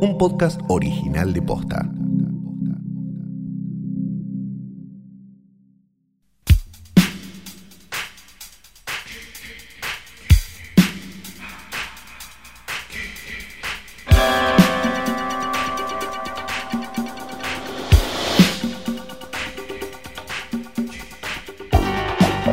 Un 0.00 0.16
podcast 0.18 0.60
original 0.68 1.32
de 1.32 1.42
Posta. 1.42 1.88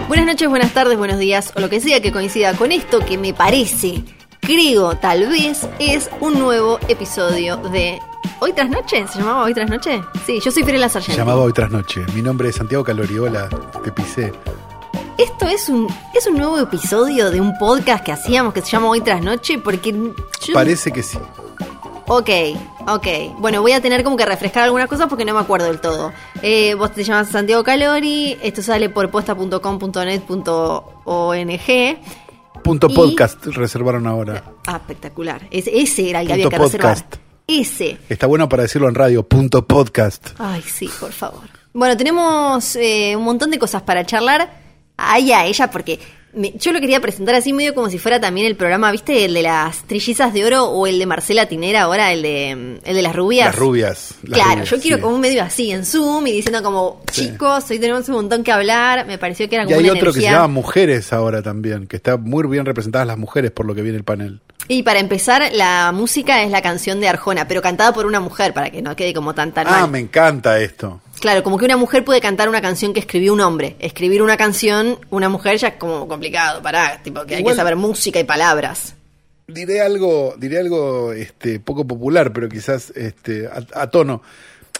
Buenas 0.08 0.28
noches, 0.28 0.48
buenas 0.48 0.74
tardes, 0.74 0.98
buenos 0.98 1.18
días, 1.20 1.52
o 1.56 1.60
lo 1.60 1.70
que 1.70 1.80
sea 1.80 2.02
que 2.02 2.12
coincida 2.12 2.54
con 2.54 2.72
esto 2.72 3.00
que 3.00 3.18
me 3.18 3.34
parece, 3.34 4.04
creo, 4.46 4.96
tal 4.96 5.28
vez, 5.28 5.68
es 5.80 6.10
un 6.20 6.39
nuevo 6.39 6.79
episodio 6.88 7.57
de 7.57 8.02
Hoy 8.39 8.54
tras 8.54 8.69
noche. 8.69 9.06
¿Se 9.11 9.19
llamaba 9.19 9.43
Hoy 9.43 9.54
tras 9.54 9.69
noche? 9.69 10.02
Sí, 10.25 10.39
yo 10.43 10.52
soy 10.52 10.64
Fiorella 10.64 10.88
Se 10.89 10.93
Sargento. 10.93 11.18
llamaba 11.18 11.42
Hoy 11.42 11.54
tras 11.54 11.71
Noche. 11.71 12.06
Mi 12.14 12.21
nombre 12.21 12.50
es 12.50 12.56
Santiago 12.57 12.83
Caloriola, 12.83 13.47
te 13.83 13.92
pisé. 13.92 14.33
Esto 15.18 15.47
es 15.47 15.69
un, 15.69 15.88
es 16.14 16.28
un 16.28 16.38
nuevo 16.38 16.57
episodio 16.60 17.32
de 17.32 17.39
un 17.39 17.57
podcast 17.57 18.04
que 18.04 18.11
hacíamos 18.11 18.54
que 18.54 18.61
se 18.61 18.68
llama 18.71 18.89
Hoy 18.89 19.02
tras 19.02 19.21
noche 19.21 19.60
porque... 19.60 19.93
yo- 19.93 20.54
Parece 20.54 20.91
que 20.91 21.04
sí. 21.04 21.18
Ok, 22.07 22.30
ok. 22.88 23.07
Bueno, 23.39 23.61
voy 23.61 23.71
a 23.71 23.82
tener 23.82 24.04
como 24.04 24.18
que 24.18 24.25
refrescar 24.25 24.64
algunas 24.64 24.89
cosas 24.89 25.07
porque 25.07 25.24
no 25.24 25.33
me 25.33 25.39
acuerdo 25.39 25.68
del 25.68 25.80
todo. 25.80 26.11
Eh, 26.41 26.74
vos 26.74 26.91
te 26.91 27.04
llamas 27.05 27.30
Santiago 27.30 27.64
Calori, 27.64 28.38
esto 28.41 28.61
sale 28.61 28.89
por 28.89 29.10
posta.com.net.ong. 29.10 31.60
Punto 32.64 32.88
Y- 32.90 32.94
podcast 32.95 33.45
reservaron 33.48 34.08
ahora. 34.08 34.44
Ah, 34.66 34.78
espectacular. 34.78 35.48
Ese, 35.52 35.78
ese 35.80 36.09
era 36.09 36.22
el 36.22 36.28
que 36.28 36.34
había 36.34 36.50
que 36.50 36.58
reservar. 36.58 36.95
podcast. 36.95 37.16
Ese. 37.45 37.98
Está 38.09 38.26
bueno 38.28 38.47
para 38.47 38.64
decirlo 38.64 38.88
en 38.88 38.95
radio. 38.95 39.28
Punto 39.28 39.67
podcast. 39.67 40.30
Ay, 40.39 40.61
sí, 40.61 40.89
por 41.00 41.11
favor. 41.11 41.42
Bueno, 41.73 41.97
tenemos 41.97 42.75
eh, 42.78 43.16
un 43.17 43.23
montón 43.23 43.52
de 43.52 43.59
cosas 43.59 43.81
para 43.81 44.05
charlar. 44.05 44.61
Ay, 44.95 45.31
a 45.33 45.45
ella, 45.45 45.70
porque 45.70 46.00
yo 46.36 46.72
lo 46.72 46.80
quería 46.81 47.00
presentar 47.00 47.36
así 47.36 47.53
medio 47.53 47.76
como 47.76 47.89
si 47.89 48.00
fuera 48.00 48.20
también 48.20 48.48
el 48.48 48.56
programa, 48.56 48.92
¿viste? 48.92 49.26
El 49.26 49.34
de 49.34 49.44
las 49.44 49.84
trillizas 49.84 50.34
de 50.34 50.45
oro 50.45 50.66
o 50.66 50.88
el 50.88 50.98
de 51.00 51.06
Marcela 51.06 51.45
Tinera 51.48 51.84
ahora, 51.84 52.12
el 52.12 52.22
de, 52.23 52.50
el 52.84 52.95
de 52.95 53.02
las 53.02 53.16
rubias. 53.16 53.45
Las 53.48 53.56
rubias. 53.56 54.16
las 54.23 54.34
claro, 54.39 54.52
rubias, 54.56 54.70
yo 54.70 54.80
quiero 54.80 54.98
sí. 54.98 55.02
como 55.04 55.16
un 55.16 55.22
medio 55.22 55.44
así 55.44 55.72
en 55.72 55.86
Zoom 55.86 56.28
y 56.28 56.31
diciendo 56.31 56.64
como, 56.64 57.02
Sí. 57.11 57.30
chicos, 57.30 57.70
hoy 57.70 57.80
tenemos 57.80 58.08
un 58.09 58.16
montón 58.16 58.44
que 58.44 58.52
hablar. 58.52 59.06
Me 59.06 59.17
pareció 59.17 59.48
que 59.48 59.56
era 59.56 59.64
Y 59.66 59.67
como 59.67 59.78
hay 59.80 59.89
una 59.89 59.94
otro 60.00 60.11
que 60.14 60.22
se 60.22 60.26
llama 60.26 60.48
Mujeres 60.48 61.14
ahora 61.14 61.42
también, 61.44 61.86
que 61.88 61.95
está 61.98 62.17
muy 62.17 62.48
bien 62.48 62.66
representadas 62.66 63.06
las 63.08 63.17
mujeres 63.17 63.52
por 63.52 63.66
lo 63.66 63.76
que 63.76 63.81
viene 63.84 63.98
el 63.98 64.04
panel. 64.04 64.42
Y 64.67 64.84
para 64.84 65.00
empezar, 65.00 65.44
la 65.54 65.92
música 65.94 66.42
es 66.42 66.50
la 66.50 66.61
canción 66.61 67.00
de 67.02 67.09
Arjona, 67.09 67.48
pero 67.48 67.61
cantada 67.61 67.94
por 67.94 68.06
una 68.06 68.20
mujer, 68.22 68.54
para 68.54 68.72
que 68.72 68.81
no 68.81 68.95
quede 68.95 69.14
como 69.14 69.36
tan 69.36 69.52
tan 69.52 69.67
Ah, 69.67 69.81
mal. 69.81 69.92
me 69.92 70.00
encanta 70.00 70.59
esto. 70.61 71.02
Claro, 71.19 71.42
como 71.44 71.58
que 71.58 71.66
una 71.66 71.78
mujer 71.78 72.03
puede 72.03 72.19
cantar 72.19 72.50
una 72.50 72.61
canción 72.61 72.94
que 72.94 73.00
escribió 73.00 73.31
un 73.33 73.39
hombre. 73.42 73.75
Escribir 73.80 74.22
una 74.22 74.36
canción, 74.36 75.00
una 75.09 75.30
mujer 75.30 75.58
ya 75.58 75.70
es 75.70 75.73
como 75.75 76.08
complicado, 76.08 76.61
pará, 76.61 77.02
tipo 77.03 77.25
que 77.25 77.36
hay 77.36 77.42
Igual- 77.42 77.53
que 77.53 77.58
saber 77.58 77.75
música 77.78 78.20
y 78.20 78.23
palabras. 78.25 78.95
Diré 79.47 79.81
algo, 79.81 80.36
diré 80.38 80.59
algo 80.59 81.11
este, 81.14 81.59
poco 81.59 81.86
popular, 81.86 82.31
pero 82.33 82.50
quizás 82.50 82.92
este, 82.95 83.47
a, 83.47 83.81
a 83.81 83.88
tono. 83.89 84.22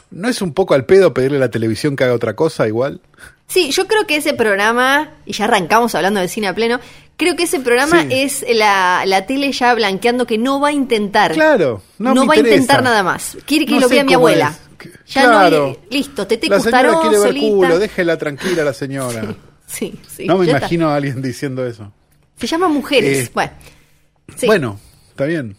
¿No 0.10 0.28
es 0.30 0.42
un 0.42 0.54
poco 0.54 0.74
al 0.74 0.86
pedo 0.86 1.14
pedirle 1.14 1.38
a 1.38 1.42
la 1.42 1.52
televisión 1.52 1.96
que 1.96 2.04
haga 2.04 2.14
otra 2.14 2.36
cosa 2.36 2.68
igual? 2.68 3.00
Sí, 3.48 3.72
yo 3.72 3.88
creo 3.88 4.08
que 4.08 4.16
ese 4.16 4.34
programa, 4.34 5.12
y 5.26 5.34
ya 5.34 5.46
arrancamos 5.46 5.94
hablando 5.96 6.20
de 6.20 6.28
cine 6.28 6.48
a 6.48 6.56
pleno, 6.56 6.80
creo 7.18 7.36
que 7.36 7.44
ese 7.44 7.60
programa 7.60 8.02
Sí. 8.04 8.08
es 8.12 8.46
la, 8.54 9.04
la 9.06 9.26
tele 9.26 9.52
ya 9.52 9.74
blanqueando 9.76 10.26
que 10.26 10.38
no 10.38 10.60
va 10.60 10.70
a 10.70 10.72
intentar. 10.72 11.34
Claro, 11.34 11.82
no 12.00 12.16
me 12.16 12.26
va 12.26 12.34
a 12.34 12.38
intentar 12.40 12.82
nada 12.84 13.04
más. 13.04 13.38
Quiere 13.46 13.66
que 13.66 13.74
No 13.76 13.82
lo 13.82 13.90
vea 13.90 14.04
mi 14.04 14.14
abuela. 14.14 14.50
es. 14.50 14.73
Ya 15.08 15.24
claro. 15.24 15.78
no, 15.82 15.88
listo, 15.90 16.26
Tete 16.28 16.48
La 16.50 16.60
señora 16.60 17.00
quiere 17.02 17.18
ver 17.20 17.28
solita. 17.28 17.48
culo, 17.48 17.80
déjela 17.80 18.18
tranquila 18.18 18.64
la 18.64 18.74
señora. 18.74 19.36
Sí, 19.66 19.98
sí. 20.08 20.28
no 20.28 20.38
me 20.38 20.46
ya 20.46 20.52
está. 20.54 20.60
imagino 20.66 20.90
a 20.90 20.96
alguien 20.98 21.20
diciendo 21.22 21.66
eso. 21.66 21.92
Se 22.38 22.46
llama 22.46 22.68
Mujeres. 22.68 23.28
Eh, 23.28 23.32
bueno. 23.34 23.52
Sí. 24.36 24.46
Bueno, 24.46 24.80
está 25.10 25.26
bien. 25.26 25.56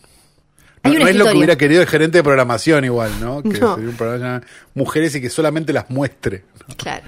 Hay 0.85 0.93
No, 0.93 0.99
no 1.01 1.09
es 1.09 1.17
lo 1.17 1.25
que 1.27 1.37
hubiera 1.37 1.57
querido 1.57 1.81
el 1.81 1.89
gerente 1.89 2.19
de 2.19 2.23
programación 2.23 2.85
igual, 2.85 3.11
¿no? 3.21 3.43
Que 3.43 3.59
No. 3.59 3.75
sería 3.75 3.91
un 3.91 3.97
programa 3.97 4.43
mujeres 4.75 5.15
y 5.17 5.21
que 5.21 5.31
solamente 5.31 5.73
las 5.73 5.91
muestre. 5.91 6.45
Claro. 6.77 7.07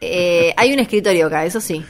Eh, 0.00 0.54
hay 0.56 0.72
un 0.72 0.78
escritorio 0.78 1.26
acá, 1.26 1.44
eso 1.44 1.60
sí. 1.60 1.84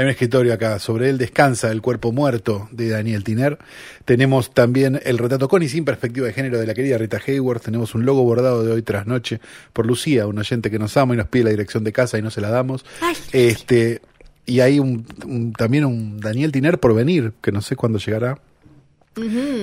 Hay 0.00 0.04
un 0.06 0.10
escritorio 0.12 0.54
acá, 0.54 0.78
sobre 0.78 1.10
él 1.10 1.18
descansa 1.18 1.70
el 1.70 1.82
cuerpo 1.82 2.10
muerto 2.10 2.70
de 2.72 2.88
Daniel 2.88 3.22
Tiner. 3.22 3.58
Tenemos 4.06 4.54
también 4.54 4.98
el 5.04 5.18
retrato 5.18 5.46
con 5.46 5.62
y 5.62 5.68
sin 5.68 5.84
perspectiva 5.84 6.26
de 6.26 6.32
género 6.32 6.58
de 6.58 6.66
la 6.66 6.72
querida 6.72 6.96
Rita 6.96 7.20
Hayworth. 7.26 7.62
Tenemos 7.64 7.94
un 7.94 8.06
logo 8.06 8.22
bordado 8.24 8.64
de 8.64 8.72
hoy 8.72 8.80
tras 8.80 9.06
noche 9.06 9.40
por 9.74 9.84
Lucía, 9.84 10.26
un 10.26 10.38
oyente 10.38 10.70
que 10.70 10.78
nos 10.78 10.96
ama 10.96 11.12
y 11.12 11.18
nos 11.18 11.28
pide 11.28 11.44
la 11.44 11.50
dirección 11.50 11.84
de 11.84 11.92
casa 11.92 12.16
y 12.16 12.22
no 12.22 12.30
se 12.30 12.40
la 12.40 12.48
damos. 12.48 12.86
Ay. 13.02 13.14
Este, 13.32 14.00
y 14.46 14.60
hay 14.60 14.78
un, 14.78 15.04
un- 15.26 15.52
también 15.52 15.84
un 15.84 16.18
Daniel 16.18 16.50
Tiner 16.50 16.80
por 16.80 16.94
venir, 16.94 17.34
que 17.42 17.52
no 17.52 17.60
sé 17.60 17.76
cuándo 17.76 17.98
llegará. 17.98 18.38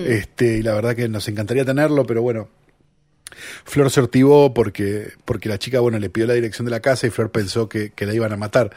Este, 0.06 0.60
y 0.60 0.62
la 0.62 0.76
verdad 0.76 0.96
que 0.96 1.10
nos 1.10 1.28
encantaría 1.30 1.66
tenerlo, 1.66 2.06
pero 2.06 2.22
bueno. 2.22 2.48
Flor 3.66 3.90
se 3.92 4.02
porque, 4.54 5.14
porque 5.26 5.50
la 5.50 5.58
chica, 5.58 5.80
bueno, 5.80 6.00
le 6.00 6.10
pidió 6.10 6.28
la 6.28 6.34
dirección 6.34 6.66
de 6.66 6.72
la 6.72 6.80
casa 6.80 7.08
y 7.08 7.10
Flor 7.10 7.32
pensó 7.32 7.68
que, 7.68 7.90
que 7.90 8.06
la 8.06 8.14
iban 8.14 8.32
a 8.32 8.38
matar. 8.38 8.72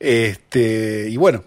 Este, 0.00 1.08
y 1.10 1.16
bueno, 1.18 1.44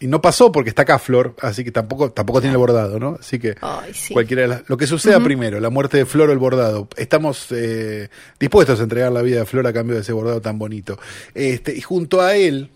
y 0.00 0.06
no 0.06 0.22
pasó 0.22 0.50
porque 0.50 0.70
está 0.70 0.82
acá 0.82 0.98
Flor, 0.98 1.36
así 1.42 1.62
que 1.62 1.70
tampoco, 1.70 2.10
tampoco 2.10 2.40
tiene 2.40 2.52
el 2.54 2.58
bordado, 2.58 2.98
¿no? 2.98 3.18
Así 3.20 3.38
que 3.38 3.54
Ay, 3.60 3.92
sí. 3.92 4.14
cualquiera 4.14 4.42
de 4.42 4.48
las- 4.48 4.62
lo 4.68 4.78
que 4.78 4.86
suceda 4.86 5.20
primero, 5.20 5.60
la 5.60 5.68
muerte 5.68 5.98
de 5.98 6.06
Flor 6.06 6.30
o 6.30 6.32
el 6.32 6.38
bordado. 6.38 6.88
Estamos 6.96 7.48
eh, 7.50 8.08
dispuestos 8.38 8.80
a 8.80 8.82
entregar 8.84 9.12
la 9.12 9.20
vida 9.20 9.40
de 9.40 9.44
Flor 9.46 9.66
a 9.66 9.72
cambio 9.74 9.96
de 9.96 10.00
ese 10.02 10.12
bordado 10.14 10.40
tan 10.40 10.58
bonito. 10.58 10.98
Este, 11.34 11.76
y 11.76 11.82
junto 11.82 12.22
a 12.22 12.34
él, 12.34 12.70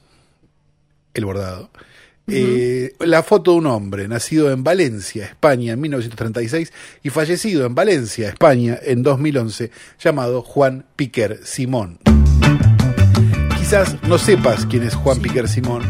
el 1.14 1.24
bordado. 1.24 1.70
Eh, 2.26 2.94
la 3.00 3.22
foto 3.22 3.52
de 3.52 3.58
un 3.58 3.66
hombre 3.66 4.08
nacido 4.08 4.50
en 4.50 4.62
Valencia, 4.64 5.26
España, 5.26 5.72
en 5.74 5.80
1936 5.80 6.72
y 7.02 7.10
fallecido 7.10 7.66
en 7.66 7.74
Valencia, 7.74 8.28
España, 8.30 8.78
en 8.82 9.02
2011, 9.02 9.70
llamado 10.02 10.40
Juan 10.42 10.86
Piquer 10.96 11.40
Simón. 11.44 11.98
Quizás 13.64 13.96
no 14.02 14.18
sepas 14.18 14.66
quién 14.66 14.82
es 14.82 14.94
Juan 14.94 15.20
Piquer 15.20 15.48
Simón, 15.48 15.80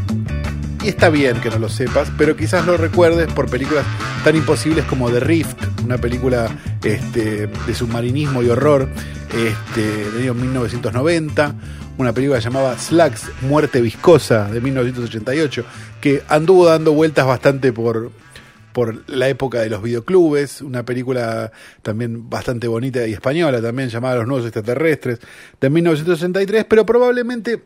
y 0.84 0.90
está 0.90 1.08
bien 1.08 1.40
que 1.40 1.50
no 1.50 1.58
lo 1.58 1.68
sepas, 1.68 2.08
pero 2.16 2.36
quizás 2.36 2.64
lo 2.66 2.76
recuerdes 2.76 3.26
por 3.32 3.50
películas 3.50 3.84
tan 4.22 4.36
imposibles 4.36 4.84
como 4.84 5.10
The 5.10 5.18
Rift, 5.18 5.56
una 5.84 5.98
película 5.98 6.48
este, 6.84 7.48
de 7.48 7.74
submarinismo 7.74 8.44
y 8.44 8.48
horror 8.48 8.88
este, 9.36 10.08
del 10.12 10.22
año 10.22 10.34
1990, 10.34 11.54
una 11.98 12.12
película 12.12 12.38
llamada 12.38 12.78
Slugs, 12.78 13.32
Muerte 13.42 13.80
Viscosa, 13.80 14.44
de 14.44 14.60
1988, 14.60 15.64
que 16.00 16.22
anduvo 16.28 16.66
dando 16.66 16.92
vueltas 16.92 17.26
bastante 17.26 17.72
por, 17.72 18.12
por 18.74 19.08
la 19.08 19.28
época 19.28 19.60
de 19.60 19.70
los 19.70 19.80
videoclubes, 19.80 20.60
una 20.60 20.84
película 20.84 21.52
también 21.80 22.28
bastante 22.28 22.66
bonita 22.66 23.06
y 23.06 23.12
española, 23.12 23.62
también 23.62 23.88
llamada 23.88 24.16
Los 24.16 24.26
Nuevos 24.26 24.46
Extraterrestres, 24.46 25.20
de 25.60 25.70
1963, 25.70 26.66
pero 26.68 26.84
probablemente 26.84 27.62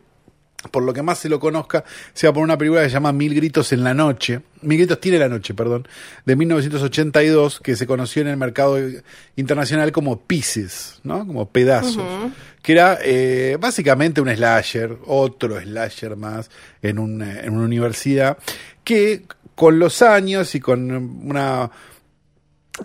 por 0.71 0.83
lo 0.83 0.93
que 0.93 1.03
más 1.03 1.19
se 1.19 1.29
lo 1.29 1.41
conozca, 1.41 1.85
sea 2.13 2.33
por 2.33 2.43
una 2.43 2.59
película 2.59 2.83
que 2.83 2.89
se 2.89 2.95
llama 2.95 3.13
Mil 3.13 3.35
Gritos 3.35 3.73
en 3.73 3.85
la 3.85 3.95
Noche, 3.95 4.43
Mil 4.63 4.77
Gritos 4.77 5.01
tiene 5.01 5.19
la 5.19 5.29
Noche, 5.29 5.55
perdón, 5.55 5.89
de 6.27 6.37
1982, 6.37 7.61
que 7.61 7.77
se 7.77 7.87
conoció 7.87 8.23
en 8.23 8.29
el 8.29 8.37
mercado 8.37 8.77
internacional 9.37 9.93
como 9.93 10.21
Pieces, 10.21 11.01
¿no? 11.05 11.27
Como 11.27 11.49
pedazos, 11.49 12.05
que 12.61 12.73
era 12.73 12.99
eh, 13.03 13.57
básicamente 13.59 14.21
un 14.21 14.29
slasher, 14.29 14.99
otro 15.07 15.59
slasher 15.61 16.17
más 16.17 16.51
en, 16.83 16.99
un, 16.99 17.23
en 17.23 17.51
una 17.51 17.65
universidad, 17.65 18.37
que 18.83 19.23
con 19.59 19.81
los 19.81 20.03
años 20.03 20.55
y 20.55 20.61
con 20.61 20.93
una 20.93 21.73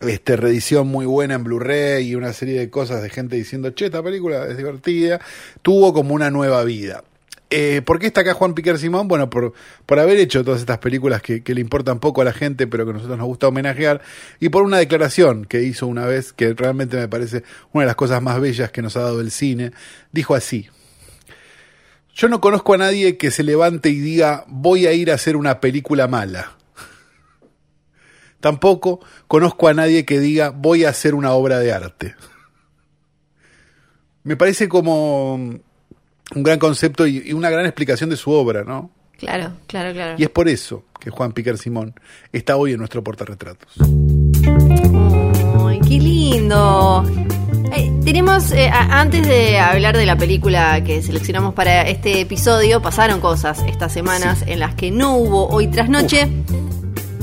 este, 0.02 0.36
reedición 0.36 0.88
muy 0.88 1.06
buena 1.06 1.36
en 1.36 1.44
Blu-ray 1.44 2.10
y 2.10 2.16
una 2.16 2.34
serie 2.34 2.58
de 2.58 2.72
cosas 2.72 3.04
de 3.04 3.12
gente 3.12 3.36
diciendo, 3.36 3.70
che, 3.70 3.86
esta 3.86 4.02
película 4.02 4.48
es 4.48 4.58
divertida, 4.58 5.22
tuvo 5.62 5.94
como 5.94 6.16
una 6.16 6.32
nueva 6.32 6.64
vida. 6.64 7.04
Eh, 7.52 7.84
¿Por 7.86 8.00
qué 8.00 8.08
está 8.08 8.22
acá 8.22 8.34
Juan 8.34 8.56
Piquer 8.56 8.80
Simón? 8.80 9.08
Bueno, 9.08 9.30
por, 9.30 9.54
por 9.86 10.00
haber 10.00 10.18
hecho 10.18 10.44
todas 10.44 10.62
estas 10.62 10.80
películas 10.80 11.22
que, 11.22 11.44
que 11.44 11.54
le 11.54 11.62
importan 11.62 12.00
poco 12.00 12.22
a 12.22 12.26
la 12.26 12.34
gente, 12.34 12.66
pero 12.66 12.86
que 12.86 12.90
a 12.90 12.94
nosotros 12.94 13.20
nos 13.20 13.28
gusta 13.28 13.50
homenajear, 13.50 14.02
y 14.40 14.50
por 14.50 14.64
una 14.64 14.80
declaración 14.80 15.46
que 15.46 15.62
hizo 15.62 15.86
una 15.86 16.08
vez, 16.08 16.34
que 16.34 16.56
realmente 16.56 16.98
me 16.98 17.08
parece 17.08 17.44
una 17.72 17.84
de 17.84 17.88
las 17.90 17.96
cosas 17.96 18.20
más 18.24 18.42
bellas 18.42 18.72
que 18.72 18.82
nos 18.82 18.98
ha 18.98 19.02
dado 19.02 19.22
el 19.22 19.30
cine. 19.30 19.74
Dijo 20.12 20.34
así, 20.34 20.70
yo 22.16 22.30
no 22.30 22.42
conozco 22.42 22.74
a 22.74 22.78
nadie 22.80 23.16
que 23.18 23.30
se 23.30 23.44
levante 23.44 23.90
y 23.90 24.00
diga, 24.00 24.44
voy 24.48 24.88
a 24.88 24.94
ir 24.94 25.12
a 25.12 25.14
hacer 25.14 25.36
una 25.36 25.60
película 25.60 26.08
mala. 26.08 26.58
Tampoco 28.44 29.00
conozco 29.30 29.70
a 29.70 29.74
nadie 29.74 30.04
que 30.04 30.20
diga, 30.20 30.50
voy 30.50 30.84
a 30.84 30.90
hacer 30.90 31.16
una 31.16 31.32
obra 31.32 31.60
de 31.60 31.72
arte. 31.72 32.14
Me 34.24 34.36
parece 34.36 34.68
como 34.68 35.36
un 35.36 35.64
gran 36.36 36.60
concepto 36.60 37.08
y, 37.08 37.32
una 37.32 37.50
gran 37.50 37.66
explicación 37.66 38.10
de 38.10 38.18
su 38.18 38.32
obra, 38.32 38.66
¿no? 38.66 38.92
Claro, 39.18 39.54
claro, 39.66 39.94
claro. 39.94 40.16
Y 40.18 40.24
es 40.24 40.30
por 40.30 40.50
eso 40.50 40.84
que 41.00 41.10
Juan 41.10 41.32
Piquer 41.32 41.58
Simón 41.58 41.94
está 42.34 42.58
hoy 42.58 42.74
en 42.74 42.80
nuestro 42.80 43.02
portarretratos. 43.02 43.76
¡Ay, 45.66 45.80
qué 45.88 46.00
lindo! 46.00 47.06
Eh, 47.74 47.94
tenemos, 48.04 48.52
eh, 48.52 48.68
a- 48.68 49.00
antes 49.00 49.26
de 49.26 49.58
hablar 49.58 49.96
de 49.96 50.06
la 50.06 50.18
película 50.18 50.84
que 50.84 51.02
seleccionamos 51.02 51.54
para 51.54 51.84
este 51.88 52.20
episodio, 52.20 52.82
pasaron 52.82 53.22
cosas 53.22 53.64
estas 53.70 53.94
semanas 53.94 54.44
en 54.46 54.60
las 54.60 54.76
que 54.76 54.92
no 54.92 55.16
hubo 55.16 55.48
hoy 55.48 55.68
tras 55.68 55.88
noche. 55.88 56.28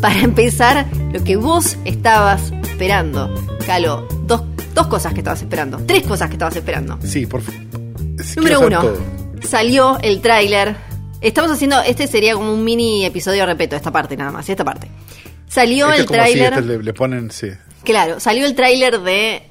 Para 0.01 0.21
empezar, 0.21 0.87
lo 1.13 1.23
que 1.23 1.37
vos 1.37 1.77
estabas 1.85 2.53
esperando. 2.63 3.33
Calo, 3.67 4.09
dos, 4.25 4.43
dos 4.75 4.87
cosas 4.87 5.13
que 5.13 5.21
estabas 5.21 5.43
esperando. 5.43 5.79
Tres 5.87 6.07
cosas 6.07 6.29
que 6.29 6.35
estabas 6.35 6.57
esperando. 6.57 6.99
Sí, 7.05 7.27
por 7.27 7.43
favor. 7.43 7.61
Número 8.37 8.61
uno, 8.61 8.83
salió 9.47 9.99
el 10.03 10.21
tráiler. 10.21 10.77
Estamos 11.21 11.51
haciendo, 11.51 11.81
este 11.83 12.07
sería 12.07 12.35
como 12.35 12.53
un 12.55 12.65
mini 12.65 13.05
episodio, 13.05 13.45
repito, 13.45 13.77
esta 13.77 13.91
parte 13.91 14.17
nada 14.17 14.31
más, 14.33 14.49
esta 14.49 14.65
parte. 14.65 14.89
Salió 15.49 15.93
el 15.93 16.07
tráiler. 16.07 16.53
este 16.55 16.65
le, 16.65 16.83
le 16.83 16.93
ponen, 16.95 17.31
sí. 17.31 17.49
Claro, 17.85 18.21
salió 18.21 18.47
el 18.47 18.55
tráiler 18.55 19.01
de 19.01 19.43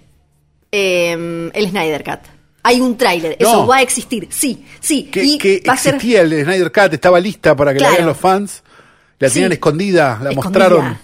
eh, 0.72 1.52
el 1.54 1.70
Snyder 1.70 2.04
Cut. 2.04 2.20
Hay 2.64 2.82
un 2.82 2.98
tráiler, 2.98 3.38
No. 3.40 3.48
eso 3.50 3.68
va 3.68 3.78
a 3.78 3.82
existir, 3.82 4.28
sí, 4.32 4.66
sí. 4.80 5.04
Que, 5.06 5.24
y 5.24 5.38
que 5.38 5.62
va 5.68 5.74
a 5.74 5.78
ser 5.78 5.96
existía 5.96 6.22
el 6.22 6.44
Snyder 6.44 6.72
Cut, 6.72 6.94
estaba 6.94 7.20
lista 7.20 7.56
para 7.56 7.72
que 7.72 7.78
Claro. 7.80 7.92
la 7.94 7.98
vean 7.98 8.08
los 8.08 8.18
fans. 8.18 8.64
La 9.20 9.28
Sí. 9.30 9.36
tenían 9.36 9.52
escondida, 9.52 10.20
la 10.22 10.30
escondida. 10.32 10.36
mostraron. 10.70 10.98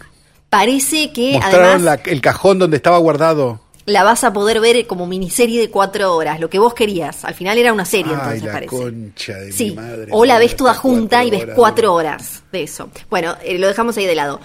Parece 0.50 1.12
que 1.12 1.34
Mostraron 1.34 1.66
además 1.66 1.82
la- 2.06 2.12
el 2.12 2.22
cajón 2.22 2.60
donde 2.60 2.78
estaba 2.78 2.98
guardado. 2.98 3.62
la 3.88 4.04
vas 4.04 4.24
a 4.24 4.34
poder 4.34 4.60
ver 4.62 4.88
como 4.88 5.06
miniserie 5.06 5.60
de 5.62 5.70
cuatro 5.70 6.16
horas, 6.16 6.40
lo 6.40 6.50
que 6.50 6.58
vos 6.58 6.74
querías. 6.74 7.24
Al 7.24 7.34
final 7.36 7.58
era 7.58 7.72
una 7.74 7.86
serie, 7.86 8.14
Ay, 8.14 8.18
entonces 8.20 8.44
la 8.44 8.52
parece. 8.54 8.76
concha 8.76 9.34
de 9.36 9.52
Sí, 9.52 9.70
mi 9.72 9.76
madre. 9.76 10.08
o 10.12 10.26
la 10.26 10.40
ves 10.40 10.56
toda 10.56 10.74
junta 10.74 11.24
y 11.24 11.30
ves 11.30 11.44
horas. 11.44 11.56
cuatro 11.56 11.94
horas 11.94 12.44
de 12.52 12.64
eso. 12.64 12.90
Bueno, 13.12 13.36
eh, 13.44 13.60
lo 13.60 13.68
dejamos 13.68 13.96
ahí 13.98 14.06
de 14.06 14.16
lado. 14.16 14.40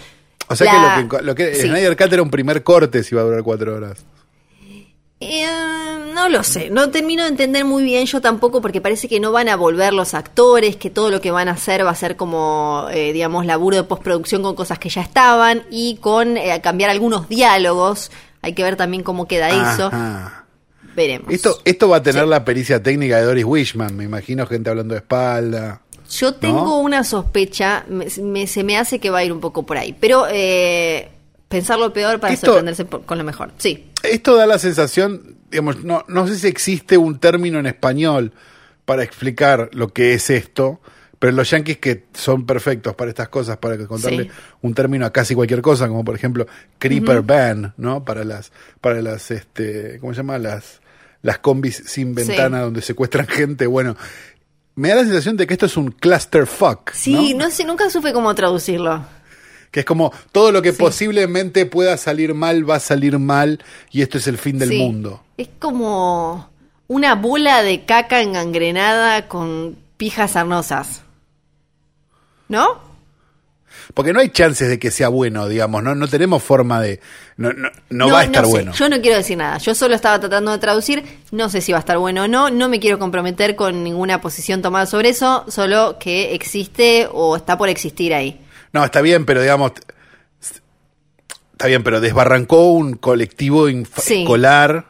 O 0.49 0.57
sea 0.57 0.67
La- 0.73 0.97
que 0.97 1.03
lo 1.05 1.09
que, 1.09 1.23
lo 1.25 1.35
que 1.35 1.55
Sí. 1.55 1.69
Snyder 1.69 1.97
Cut 1.97 2.13
era 2.13 2.23
un 2.23 2.31
primer 2.31 2.63
corte 2.65 3.03
si 3.05 3.15
iba 3.15 3.23
a 3.23 3.25
durar 3.25 3.43
cuatro 3.43 3.77
horas. 3.77 4.05
Eh, 5.23 5.47
no 6.15 6.31
lo 6.31 6.43
sé, 6.43 6.71
no 6.71 6.91
termino 6.91 7.23
de 7.25 7.29
entender 7.29 7.65
muy 7.67 7.83
bien 7.85 8.07
yo 8.07 8.23
tampoco 8.23 8.63
porque 8.63 8.81
parece 8.81 9.07
que 9.07 9.21
no 9.21 9.33
van 9.33 9.51
a 9.51 9.57
volver 9.57 9.93
los 9.93 10.15
actores, 10.15 10.77
que 10.77 10.89
todo 10.89 11.11
lo 11.11 11.21
que 11.21 11.31
van 11.31 11.49
a 11.49 11.53
hacer 11.53 11.85
va 11.85 11.91
a 11.91 11.95
ser 11.95 12.17
como, 12.17 12.87
eh, 12.91 13.13
digamos, 13.13 13.45
laburo 13.45 13.77
de 13.77 13.83
postproducción 13.85 14.43
con 14.43 14.55
cosas 14.55 14.79
que 14.79 14.89
ya 14.89 15.03
estaban 15.03 15.65
y 15.71 15.97
con 16.01 16.39
eh, 16.39 16.59
cambiar 16.63 16.89
algunos 16.89 17.29
diálogos. 17.29 18.11
Hay 18.41 18.55
que 18.55 18.63
ver 18.63 18.77
también 18.77 19.03
cómo 19.03 19.29
queda 19.29 19.51
eso. 19.75 19.91
Veremos. 20.97 21.31
Esto, 21.31 21.59
esto 21.67 21.89
va 21.91 21.99
a 21.99 22.03
tener 22.03 22.27
la 22.27 22.43
pericia 22.45 22.83
técnica 22.83 23.19
de 23.19 23.25
Doris 23.25 23.45
Wishman, 23.45 23.95
me 23.95 24.05
imagino 24.05 24.47
gente 24.47 24.71
hablando 24.71 24.95
de 24.95 25.01
espalda. 25.01 25.83
Yo 26.11 26.35
tengo 26.35 26.65
¿No? 26.65 26.79
una 26.79 27.05
sospecha, 27.05 27.85
me- 27.89 28.07
me- 28.23 28.47
se 28.47 28.65
me 28.65 28.77
hace 28.79 28.99
que 28.99 29.11
va 29.11 29.19
a 29.19 29.25
ir 29.25 29.33
un 29.33 29.41
poco 29.41 29.65
por 29.65 29.77
ahí, 29.77 29.95
pero 30.01 30.27
eh, 30.31 31.11
pensar 31.51 31.79
lo 31.79 31.93
peor 31.93 32.19
para 32.21 32.33
Esto- 32.33 32.47
sorprenderse 32.47 32.85
por- 32.87 33.05
con 33.05 33.19
lo 33.19 33.25
mejor. 33.25 33.51
Sí. 33.59 33.91
Esto 34.03 34.37
da 34.37 34.47
la 34.47 34.59
sensación, 34.59 35.37
digamos, 35.51 35.85
no, 35.85 36.05
no 36.09 36.27
sé 36.27 36.37
si 36.39 36.47
existe 36.47 36.97
un 36.97 37.19
término 37.19 37.59
en 37.59 37.67
español 37.67 38.33
para 38.87 39.03
explicar 39.03 39.69
lo 39.73 39.89
que 39.93 40.15
es 40.15 40.31
esto, 40.31 40.81
pero 41.19 41.33
los 41.33 41.51
yankees 41.51 41.79
que 41.79 42.05
son 42.15 42.47
perfectos 42.47 42.95
para 42.95 43.11
estas 43.11 43.29
cosas, 43.29 43.57
para 43.59 43.77
contarle 43.87 44.25
Sí. 44.25 44.31
un 44.63 44.75
término 44.75 45.05
a 45.05 45.13
casi 45.13 45.35
cualquier 45.35 45.61
cosa, 45.61 45.87
como 45.89 46.05
por 46.05 46.15
ejemplo 46.15 46.47
creeper 46.79 47.21
van, 47.23 47.75
¿no? 47.77 48.05
Para 48.05 48.25
las, 48.25 48.53
para 48.81 49.03
las, 49.03 49.31
este, 49.33 49.99
¿cómo 50.01 50.15
se 50.15 50.19
llama? 50.19 50.39
Las, 50.39 50.81
las 51.23 51.39
combis 51.41 51.83
sin 51.85 52.15
ventana 52.15 52.61
donde 52.61 52.81
secuestran 52.81 53.27
gente. 53.29 53.67
Bueno, 53.67 53.97
me 54.77 54.89
da 54.89 54.95
la 54.95 55.03
sensación 55.05 55.37
de 55.37 55.47
que 55.47 55.55
esto 55.55 55.67
es 55.67 55.77
un 55.77 55.91
clusterfuck. 55.91 56.93
Sí, 56.93 57.35
no, 57.35 57.51
sé, 57.51 57.65
nunca 57.65 57.91
supe 57.91 58.13
cómo 58.15 58.35
traducirlo. 58.35 59.05
Que 59.71 59.81
es 59.81 59.87
como 59.87 60.13
todo 60.33 60.51
lo 60.53 60.63
que 60.63 60.73
Sí. 60.73 60.79
posiblemente 60.79 61.65
pueda 61.67 61.97
salir 61.97 62.35
mal 62.35 62.69
va 62.69 62.77
a 62.77 62.81
salir 62.81 63.19
mal 63.19 63.63
y 63.93 64.03
esto 64.03 64.19
es 64.19 64.27
el 64.27 64.37
fin 64.39 64.59
del 64.59 64.71
Sí. 64.71 64.79
mundo. 64.79 65.23
Es 65.37 65.49
como 65.59 66.51
una 66.89 67.15
bola 67.15 67.63
de 67.63 67.85
caca 67.85 68.21
engangrenada 68.21 69.29
con 69.29 69.77
pijas 69.97 70.33
sarnosas. 70.33 71.03
¿No? 72.49 72.91
Porque 73.95 74.13
no 74.13 74.21
hay 74.21 74.29
chances 74.31 74.69
de 74.69 74.79
que 74.79 74.91
sea 74.91 75.09
bueno, 75.09 75.49
digamos, 75.49 75.83
no, 75.83 75.95
no 75.95 76.07
tenemos 76.09 76.43
forma 76.43 76.81
de... 76.81 77.01
No, 77.37 77.53
no, 77.53 77.71
no 77.91 78.09
va 78.11 78.21
a 78.21 78.25
estar 78.25 78.45
sé. 78.45 78.51
bueno. 78.51 78.73
Yo 78.73 78.89
no 78.89 79.01
quiero 79.01 79.17
decir 79.17 79.37
nada. 79.39 79.59
Yo 79.59 79.75
solo 79.75 79.95
estaba 79.95 80.19
tratando 80.21 80.53
de 80.53 80.59
traducir. 80.59 81.05
No 81.33 81.49
sé 81.49 81.61
si 81.61 81.73
va 81.73 81.79
a 81.79 81.81
estar 81.81 81.99
bueno 81.99 82.25
o 82.25 82.29
no. 82.29 82.51
No 82.51 82.69
me 82.69 82.79
quiero 82.81 82.99
comprometer 82.99 83.57
con 83.57 83.83
ninguna 83.83 84.21
posición 84.21 84.63
tomada 84.63 84.87
sobre 84.87 85.09
eso. 85.11 85.45
Solo 85.49 85.97
que 85.99 86.35
existe 86.35 87.09
o 87.11 87.37
está 87.37 87.57
por 87.59 87.69
existir 87.69 88.15
ahí. 88.15 88.41
No, 88.73 88.85
está 88.85 89.01
bien, 89.01 89.25
pero 89.27 89.41
digamos... 89.43 89.73
Está 91.53 91.67
bien, 91.67 91.83
pero 91.83 92.01
desbarrancó 92.01 92.73
un 92.73 92.95
colectivo 92.95 93.69
Sí. 93.69 94.23
escolar 94.23 94.87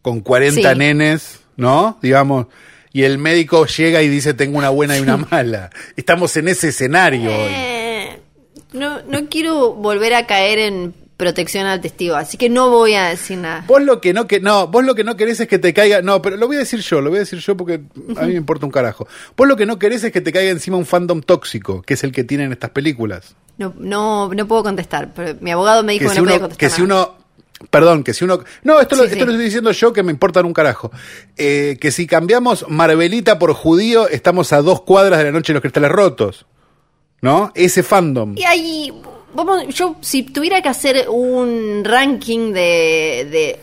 con 0.00 0.20
40 0.20 0.72
Sí. 0.72 0.78
nenes, 0.78 1.40
¿no? 1.56 1.98
Digamos, 2.00 2.46
y 2.92 3.02
el 3.02 3.18
médico 3.18 3.66
llega 3.66 4.00
y 4.02 4.08
dice 4.08 4.32
tengo 4.32 4.56
una 4.56 4.70
buena 4.70 4.96
y 4.96 5.00
una 5.02 5.16
mala. 5.30 5.68
Estamos 5.96 6.34
en 6.38 6.48
ese 6.48 6.68
escenario 6.68 7.28
hoy. 7.30 7.50
Eh, 7.52 8.20
no, 8.72 9.02
no 9.02 9.28
quiero 9.28 9.74
volver 9.74 10.14
a 10.14 10.26
caer 10.26 10.58
en 10.60 10.94
protección 11.16 11.66
al 11.66 11.80
testigo. 11.80 12.16
Así 12.16 12.36
que 12.36 12.48
no 12.48 12.70
voy 12.70 12.94
a 12.94 13.08
decir 13.08 13.38
nada. 13.38 13.64
Vos 13.66 13.82
lo 13.82 14.00
que 14.00 14.12
no 14.12 14.26
que 14.26 14.40
no, 14.40 14.68
vos 14.68 14.84
lo 14.84 14.94
que 14.94 15.04
no 15.04 15.16
querés 15.16 15.40
es 15.40 15.48
que 15.48 15.58
te 15.58 15.72
caiga, 15.72 16.02
no, 16.02 16.20
pero 16.22 16.36
lo 16.36 16.46
voy 16.46 16.56
a 16.56 16.60
decir 16.60 16.80
yo, 16.80 17.00
lo 17.00 17.10
voy 17.10 17.18
a 17.18 17.20
decir 17.20 17.38
yo 17.38 17.56
porque 17.56 17.80
a 18.16 18.22
mí 18.22 18.28
me 18.28 18.34
importa 18.34 18.66
un 18.66 18.72
carajo. 18.72 19.06
Vos 19.36 19.48
lo 19.48 19.56
que 19.56 19.66
no 19.66 19.78
querés 19.78 20.04
es 20.04 20.12
que 20.12 20.20
te 20.20 20.32
caiga 20.32 20.50
encima 20.50 20.76
un 20.76 20.86
fandom 20.86 21.22
tóxico, 21.22 21.82
que 21.82 21.94
es 21.94 22.04
el 22.04 22.12
que 22.12 22.24
tienen 22.24 22.52
estas 22.52 22.70
películas. 22.70 23.34
No, 23.58 23.74
no, 23.78 24.32
no 24.32 24.46
puedo 24.46 24.62
contestar. 24.62 25.12
Pero 25.14 25.38
mi 25.40 25.50
abogado 25.50 25.82
me 25.82 25.92
dijo 25.92 26.04
Que 26.04 26.08
que, 26.08 26.14
si 26.14 26.20
no 26.20 26.24
podía 26.24 26.36
uno, 26.36 26.40
contestar. 26.42 26.68
que 26.68 26.74
si 26.74 26.82
uno 26.82 27.26
Perdón, 27.70 28.04
que 28.04 28.12
si 28.12 28.22
uno... 28.24 28.40
No, 28.64 28.80
esto, 28.80 28.96
lo, 28.96 29.04
esto 29.04 29.14
sí. 29.14 29.24
lo 29.24 29.30
estoy 29.30 29.44
diciendo 29.46 29.72
yo 29.72 29.92
que 29.92 30.02
me 30.02 30.12
importan 30.12 30.44
un 30.44 30.52
carajo. 30.52 30.90
Eh, 31.38 31.78
que 31.80 31.90
si 31.90 32.06
cambiamos 32.06 32.66
Marvelita 32.68 33.38
por 33.38 33.54
judío, 33.54 34.08
estamos 34.08 34.52
a 34.52 34.60
dos 34.60 34.82
cuadras 34.82 35.18
de 35.18 35.24
la 35.24 35.32
noche 35.32 35.52
de 35.52 35.54
los 35.54 35.62
cristales 35.62 35.90
rotos. 35.90 36.46
¿No? 37.22 37.50
Ese 37.54 37.82
fandom. 37.82 38.36
Y 38.36 38.44
ahí, 38.44 38.92
vamos, 39.36 39.74
yo 39.74 39.96
si 40.00 40.22
tuviera 40.24 40.60
que 40.62 40.68
hacer 40.68 41.06
un 41.08 41.82
ranking 41.84 42.52
de... 42.52 43.28
de 43.30 43.60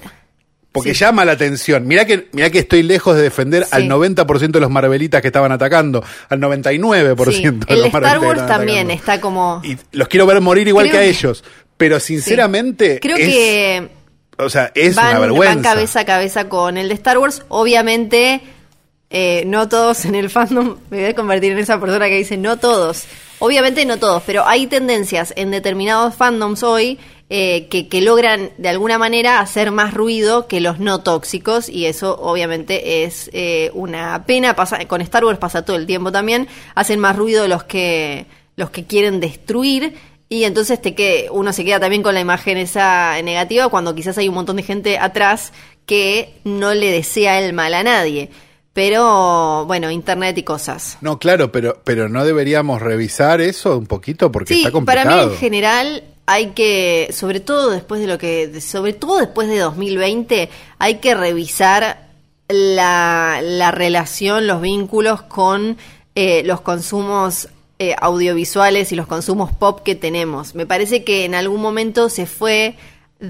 Porque 0.71 0.93
Sí. 0.93 0.99
llama 1.01 1.25
la 1.25 1.33
atención. 1.33 1.85
Mirá 1.87 2.05
que, 2.05 2.29
mirá 2.31 2.49
que 2.49 2.59
estoy 2.59 2.81
lejos 2.83 3.15
de 3.15 3.21
defender 3.23 3.63
Sí. 3.65 3.69
al 3.73 3.87
90% 3.89 4.51
de 4.51 4.59
los 4.59 4.69
Marvelitas 4.71 5.21
que 5.21 5.27
estaban 5.27 5.51
atacando. 5.51 6.03
Al 6.29 6.39
99% 6.39 7.31
sí, 7.31 7.41
de 7.43 7.47
el 7.49 7.51
los 7.51 7.67
de 7.67 7.87
Star 7.87 8.01
Marvelitas 8.01 8.27
Wars 8.27 8.47
también 8.47 8.77
atacando. 8.87 8.93
está 8.93 9.21
como... 9.21 9.61
Y 9.63 9.77
los 9.91 10.07
quiero 10.07 10.25
ver 10.25 10.39
morir 10.41 10.67
igual 10.67 10.85
Creo 10.89 10.93
que 10.93 10.97
a 10.99 11.01
que- 11.03 11.09
ellos. 11.17 11.43
Pero 11.77 11.99
sinceramente. 11.99 12.99
Creo 13.01 13.17
es- 13.17 13.27
que 13.27 13.89
O 14.37 14.49
sea, 14.49 14.71
es 14.73 14.95
van, 14.95 15.09
una 15.11 15.19
vergüenza. 15.19 15.53
van 15.55 15.63
cabeza 15.63 15.99
a 16.01 16.05
cabeza 16.05 16.49
con 16.49 16.77
el 16.77 16.87
de 16.87 16.93
Star 16.95 17.17
Wars. 17.17 17.43
Obviamente, 17.49 18.41
eh, 19.15 19.43
no 19.45 19.69
todos 19.69 20.05
en 20.05 20.15
el 20.15 20.31
fandom, 20.31 20.77
me 20.89 20.97
voy 20.97 21.05
a 21.05 21.15
convertir 21.15 21.51
en 21.51 21.59
esa 21.59 21.79
persona 21.79 22.07
que 22.07 22.17
dice 22.17 22.35
no 22.35 22.57
todos. 22.57 23.05
Obviamente 23.37 23.85
no 23.85 23.99
todos, 23.99 24.23
pero 24.25 24.43
hay 24.47 24.65
tendencias 24.65 25.33
en 25.35 25.51
determinados 25.51 26.15
fandoms 26.15 26.63
hoy 26.63 26.97
eh, 27.29 27.67
que, 27.67 27.87
que 27.87 28.01
logran 28.01 28.49
de 28.57 28.69
alguna 28.69 28.97
manera 28.97 29.39
hacer 29.39 29.69
más 29.69 29.93
ruido 29.93 30.47
que 30.47 30.61
los 30.61 30.79
no 30.79 31.01
tóxicos 31.01 31.69
y 31.69 31.85
eso 31.85 32.17
obviamente 32.19 33.03
es 33.03 33.29
eh, 33.33 33.69
una 33.75 34.25
pena. 34.25 34.55
Pasa, 34.55 34.83
con 34.87 34.99
Star 35.01 35.25
Wars 35.25 35.37
pasa 35.37 35.63
todo 35.63 35.75
el 35.75 35.85
tiempo 35.85 36.11
también. 36.11 36.47
Hacen 36.73 36.99
más 36.99 37.15
ruido 37.15 37.47
los 37.47 37.63
que, 37.63 38.25
los 38.55 38.71
que 38.71 38.85
quieren 38.85 39.19
destruir 39.19 39.93
y 40.27 40.45
entonces 40.45 40.81
te 40.81 40.95
que 40.95 41.27
uno 41.31 41.53
se 41.53 41.63
queda 41.63 41.79
también 41.79 42.01
con 42.01 42.15
la 42.15 42.19
imagen 42.19 42.57
esa 42.57 43.21
negativa 43.21 43.69
cuando 43.69 43.93
quizás 43.93 44.17
hay 44.17 44.27
un 44.27 44.35
montón 44.35 44.55
de 44.55 44.63
gente 44.63 44.97
atrás 44.97 45.53
que 45.85 46.39
no 46.43 46.73
le 46.73 46.89
desea 46.89 47.39
el 47.39 47.53
mal 47.53 47.75
a 47.75 47.83
nadie. 47.83 48.31
Pero 48.73 49.65
bueno, 49.67 49.91
internet 49.91 50.37
y 50.37 50.43
cosas. 50.43 50.97
No, 51.01 51.19
claro, 51.19 51.51
pero, 51.51 51.79
pero 51.83 52.09
no 52.09 52.25
deberíamos 52.25 52.81
revisar 52.81 53.39
eso 53.39 53.77
un 53.77 53.85
poquito 53.85 54.31
porque 54.31 54.55
Sí, 54.55 54.59
está 54.65 54.71
para 54.83 55.03
complicado. 55.03 55.27
mí 55.27 55.33
en 55.33 55.39
general 55.39 56.03
hay 56.25 56.47
que, 56.51 57.09
sobre 57.13 57.39
todo 57.39 57.69
después 57.69 58.01
de 58.01 58.07
lo 58.07 58.17
que, 58.17 58.59
sobre 58.61 58.93
todo 58.93 59.19
después 59.19 59.47
de 59.47 59.59
2020, 59.59 60.49
hay 60.79 60.95
que 60.95 61.13
revisar 61.13 62.07
la, 62.47 63.39
la 63.43 63.71
relación, 63.71 64.47
los 64.47 64.61
vínculos 64.61 65.21
con 65.21 65.77
eh, 66.15 66.41
los 66.45 66.61
consumos 66.61 67.49
eh, 67.79 67.95
audiovisuales 67.99 68.91
y 68.91 68.95
los 68.95 69.07
consumos 69.07 69.51
pop 69.51 69.81
que 69.83 69.95
tenemos. 69.95 70.55
Me 70.55 70.65
parece 70.65 71.03
que 71.03 71.25
en 71.25 71.35
algún 71.35 71.61
momento 71.61 72.09
se 72.09 72.25
fue 72.25 72.75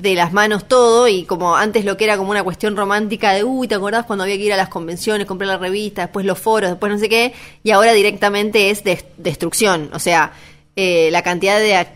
de 0.02 0.16
las 0.16 0.34
manos 0.34 0.68
todo 0.68 1.08
y 1.08 1.24
como 1.24 1.56
antes 1.56 1.86
lo 1.86 1.98
que 1.98 2.06
era 2.06 2.18
como 2.18 2.32
una 2.32 2.44
cuestión 2.44 2.76
romántica 2.76 3.32
de, 3.32 3.44
uy, 3.44 3.68
¿te 3.68 3.76
acordás 3.76 4.06
cuando 4.06 4.24
había 4.24 4.38
que 4.38 4.44
ir 4.44 4.54
a 4.54 4.58
las 4.58 4.70
convenciones, 4.70 5.28
comprar 5.28 5.48
la 5.48 5.58
revista, 5.60 6.02
después 6.02 6.26
los 6.26 6.40
foros, 6.40 6.72
después 6.72 6.92
no 6.92 6.98
sé 6.98 7.10
qué? 7.10 7.34
Y 7.64 7.70
ahora 7.70 7.94
directamente 7.94 8.72
es 8.72 8.84
des- 8.84 9.06
destrucción. 9.18 9.92
O 9.94 10.00
sea, 10.00 10.34
eh, 10.76 11.10
la 11.12 11.22
cantidad 11.22 11.60
de... 11.60 11.88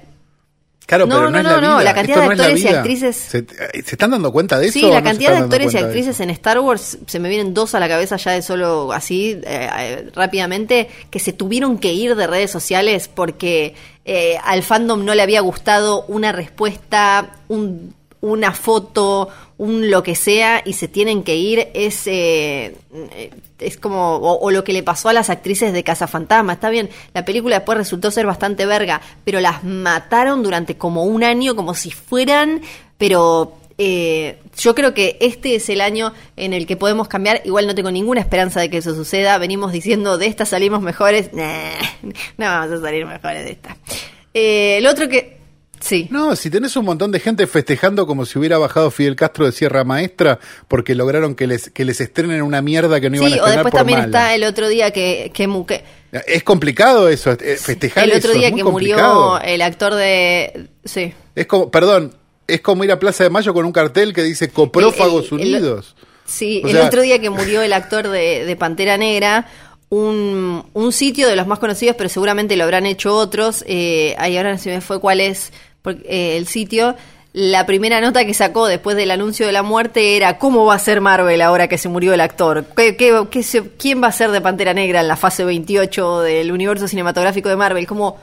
Claro, 0.88 1.06
no, 1.06 1.16
pero 1.18 1.30
no, 1.30 1.38
es 1.38 1.44
no, 1.44 1.50
la 1.50 1.56
no, 1.56 1.62
vida. 1.62 1.84
la 1.84 1.94
cantidad 1.94 2.18
Esto 2.18 2.22
de 2.22 2.28
no 2.28 2.32
es 2.32 2.38
la 2.38 2.46
actores 2.46 2.64
y 2.64 2.76
actrices. 2.76 3.16
¿Se, 3.18 3.46
¿Se 3.84 3.96
están 3.96 4.10
dando 4.10 4.32
cuenta 4.32 4.58
de 4.58 4.68
eso? 4.68 4.80
Sí, 4.80 4.86
la 4.86 5.02
no 5.02 5.04
cantidad 5.04 5.32
de 5.32 5.38
actores 5.40 5.74
y 5.74 5.78
actrices 5.78 6.18
en 6.22 6.30
Star 6.30 6.60
Wars, 6.60 6.98
se 7.06 7.20
me 7.20 7.28
vienen 7.28 7.54
dos 7.54 7.76
a 7.76 7.82
la 7.82 7.90
cabeza 7.90 8.16
ya 8.16 8.32
de 8.32 8.42
solo 8.42 8.94
así, 8.94 9.32
eh, 9.32 9.70
eh, 9.78 10.10
rápidamente, 10.16 10.88
que 11.10 11.20
se 11.20 11.34
tuvieron 11.34 11.78
que 11.78 11.92
ir 11.92 12.16
de 12.16 12.26
redes 12.26 12.52
sociales 12.52 13.10
porque 13.14 13.76
eh, 14.06 14.38
al 14.46 14.64
fandom 14.64 15.04
no 15.04 15.14
le 15.14 15.24
había 15.24 15.42
gustado 15.42 16.06
una 16.08 16.32
respuesta, 16.32 17.32
un, 17.50 17.94
una 18.22 18.52
foto, 18.54 19.30
un 19.58 19.90
lo 19.90 20.04
que 20.04 20.16
sea, 20.16 20.62
y 20.66 20.74
se 20.74 20.88
tienen 20.88 21.24
que 21.24 21.36
ir. 21.36 21.70
Es, 21.74 22.04
eh, 22.06 22.76
es 23.60 23.78
como, 23.78 24.16
o, 24.16 24.40
o 24.40 24.52
lo 24.52 24.64
que 24.64 24.74
le 24.74 24.84
pasó 24.84 25.10
a 25.10 25.14
las 25.14 25.30
actrices 25.30 25.74
de 25.74 25.84
Casa 25.84 26.08
Fantasma. 26.08 26.54
Está 26.54 26.70
bien, 26.70 26.90
la 27.14 27.26
película 27.26 27.58
después 27.58 27.78
resultó 27.78 28.12
ser 28.12 28.26
bastante 28.26 28.66
verga, 28.66 29.02
pero 29.24 29.40
las 29.40 29.64
mataron 29.64 30.44
durante 30.44 30.78
como 30.78 31.04
un 31.04 31.24
año, 31.24 31.56
como 31.56 31.74
si 31.74 31.92
fueran, 31.92 32.62
pero 32.98 33.58
eh, 33.80 34.40
yo 34.58 34.74
creo 34.74 34.96
que 34.96 35.18
este 35.22 35.56
es 35.56 35.70
el 35.70 35.82
año 35.82 36.14
en 36.36 36.54
el 36.54 36.66
que 36.66 36.78
podemos 36.78 37.08
cambiar. 37.08 37.42
Igual 37.46 37.68
no 37.68 37.76
tengo 37.76 37.92
ninguna 37.92 38.22
esperanza 38.22 38.60
de 38.60 38.70
que 38.70 38.78
eso 38.78 38.96
suceda. 38.96 39.38
Venimos 39.38 39.72
diciendo 39.72 40.18
de 40.18 40.26
esta 40.26 40.46
salimos 40.46 40.82
mejores. 40.82 41.34
Nah, 41.34 41.74
no 42.38 42.46
vamos 42.46 42.72
a 42.72 42.82
salir 42.82 43.06
mejores 43.06 43.46
de 43.46 43.52
esta. 43.52 43.78
Eh, 44.34 44.80
lo 44.82 44.90
otro 44.90 45.08
que. 45.08 45.37
Sí. 45.80 46.08
No, 46.10 46.36
si 46.36 46.50
tenés 46.50 46.76
un 46.76 46.86
montón 46.86 47.12
de 47.12 47.20
gente 47.20 47.46
festejando 47.48 48.08
como 48.08 48.26
si 48.26 48.40
hubiera 48.40 48.58
bajado 48.58 48.90
Fidel 48.92 49.16
Castro 49.16 49.46
de 49.46 49.52
Sierra 49.52 49.84
Maestra 49.84 50.40
porque 50.68 50.96
lograron 50.96 51.36
que 51.36 51.48
les, 51.48 51.70
que 51.70 51.86
les 51.86 52.02
estrenen 52.02 52.42
una 52.42 52.62
mierda 52.62 53.00
que 53.00 53.10
no 53.10 53.18
iban 53.18 53.28
a 53.28 53.30
Sí, 53.30 53.34
o 53.34 53.38
estrenar 53.46 53.56
después 53.66 53.72
por 53.72 53.80
también 53.80 54.00
mala. 54.00 54.08
está 54.08 54.36
el 54.36 54.44
otro 54.44 54.68
día 54.68 54.92
que, 54.92 55.32
que, 55.34 55.84
Es 56.26 56.44
complicado 56.44 57.10
eso, 57.10 57.32
eh, 57.32 57.58
festejar 57.58 58.06
el 58.06 58.12
otro 58.12 58.32
eso, 58.32 58.40
día 58.40 58.48
es 58.50 58.56
que 58.56 58.64
murió 58.64 59.40
el 59.40 59.62
actor 59.62 59.94
de 59.96 60.68
sí 60.84 61.14
Es 61.36 61.46
como, 61.48 61.70
perdón, 61.70 62.16
es 62.48 62.62
como 62.62 62.84
ir 62.84 62.92
a 62.92 63.00
Plaza 63.00 63.24
de 63.24 63.30
Mayo 63.30 63.54
con 63.54 63.66
un 63.66 63.72
cartel 63.72 64.14
que 64.14 64.24
dice 64.24 64.50
Coprófagos 64.50 65.32
El- 65.32 65.40
el- 65.42 65.48
el- 65.48 65.56
Unidos. 65.64 65.96
Sí, 66.26 66.62
O 66.64 66.68
el 66.68 66.74
sea- 66.78 66.88
otro 66.88 67.02
día 67.04 67.20
que 67.20 67.30
murió 67.30 67.62
el 67.62 67.72
actor 67.74 68.08
de, 68.10 68.46
de 68.46 68.56
Pantera 68.56 68.98
Negra, 68.98 69.48
un, 69.90 70.66
un 70.74 70.92
sitio 70.92 71.28
de 71.30 71.36
los 71.38 71.48
más 71.48 71.60
conocidos, 71.60 71.96
pero 71.98 72.10
seguramente 72.10 72.58
lo 72.58 72.66
habrán 72.66 72.86
hecho 72.86 73.16
otros, 73.16 73.64
eh, 73.68 74.16
ahí 74.18 74.36
ahora 74.36 74.52
no 74.52 74.58
se 74.58 74.70
me 74.70 74.82
fue 74.82 75.00
cuál 75.00 75.22
es 75.22 75.54
porque, 75.82 76.04
eh, 76.08 76.38
el 76.38 76.48
sitio, 76.48 76.96
la 77.34 77.66
primera 77.66 78.02
nota 78.02 78.26
que 78.26 78.34
sacó 78.34 78.68
después 78.68 78.96
del 78.98 79.12
anuncio 79.12 79.46
de 79.46 79.52
la 79.52 79.62
muerte 79.64 80.16
era 80.18 80.38
¿cómo 80.40 80.66
va 80.66 80.74
a 80.76 80.80
ser 80.80 81.02
Marvel 81.02 81.42
ahora 81.42 81.68
que 81.68 81.78
se 81.78 81.88
murió 81.90 82.14
el 82.14 82.22
actor? 82.22 82.66
¿Qué, 82.76 82.96
qué- 82.96 83.28
qué 83.30 83.44
se- 83.44 83.70
¿Quién 83.78 84.02
va 84.02 84.08
a 84.08 84.12
ser 84.12 84.32
de 84.32 84.42
Pantera 84.42 84.74
Negra 84.74 85.02
en 85.02 85.08
la 85.08 85.16
fase 85.18 85.44
28 85.46 86.22
del 86.22 86.52
universo 86.52 86.88
cinematográfico 86.88 87.48
de 87.50 87.56
Marvel? 87.56 87.86
Como, 87.86 88.18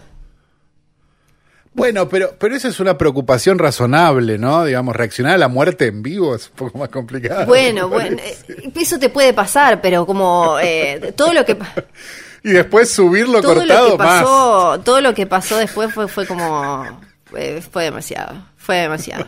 Bueno, 1.75 2.09
pero, 2.09 2.37
pero 2.39 2.55
esa 2.55 2.69
es 2.69 2.79
una 2.79 2.97
preocupación 2.97 3.59
razonable, 3.59 4.39
¿no? 4.39 4.65
Digamos, 4.65 4.95
reaccionar 4.95 5.35
a 5.35 5.39
la 5.39 5.49
muerte 5.49 5.87
en 5.89 6.03
vivo 6.05 6.35
es 6.37 6.49
un 6.49 6.55
poco 6.55 6.79
más 6.79 6.89
complicado. 6.89 7.47
bueno, 7.47 7.89
bueno, 7.89 8.17
eso 8.77 8.99
te 8.99 9.09
puede 9.09 9.33
pasar, 9.33 9.81
pero 9.81 10.07
como 10.07 10.57
eh, 10.63 11.13
todo 11.17 11.33
lo 11.35 11.45
que... 11.45 11.57
Y 12.47 12.51
después 12.51 12.91
subirlo 12.91 13.41
todo 13.41 13.55
cortado 13.55 13.87
lo 13.89 13.97
que 13.97 14.03
más. 14.05 14.23
pasó, 14.23 14.81
todo 14.85 15.01
lo 15.01 15.15
que 15.15 15.27
pasó 15.27 15.57
después 15.57 15.91
fue, 15.95 16.07
fue 16.09 16.27
como 16.27 17.01
fue, 17.35 17.61
fue 17.61 17.85
demasiado, 17.85 18.47
fue 18.57 18.77
demasiado. 18.77 19.27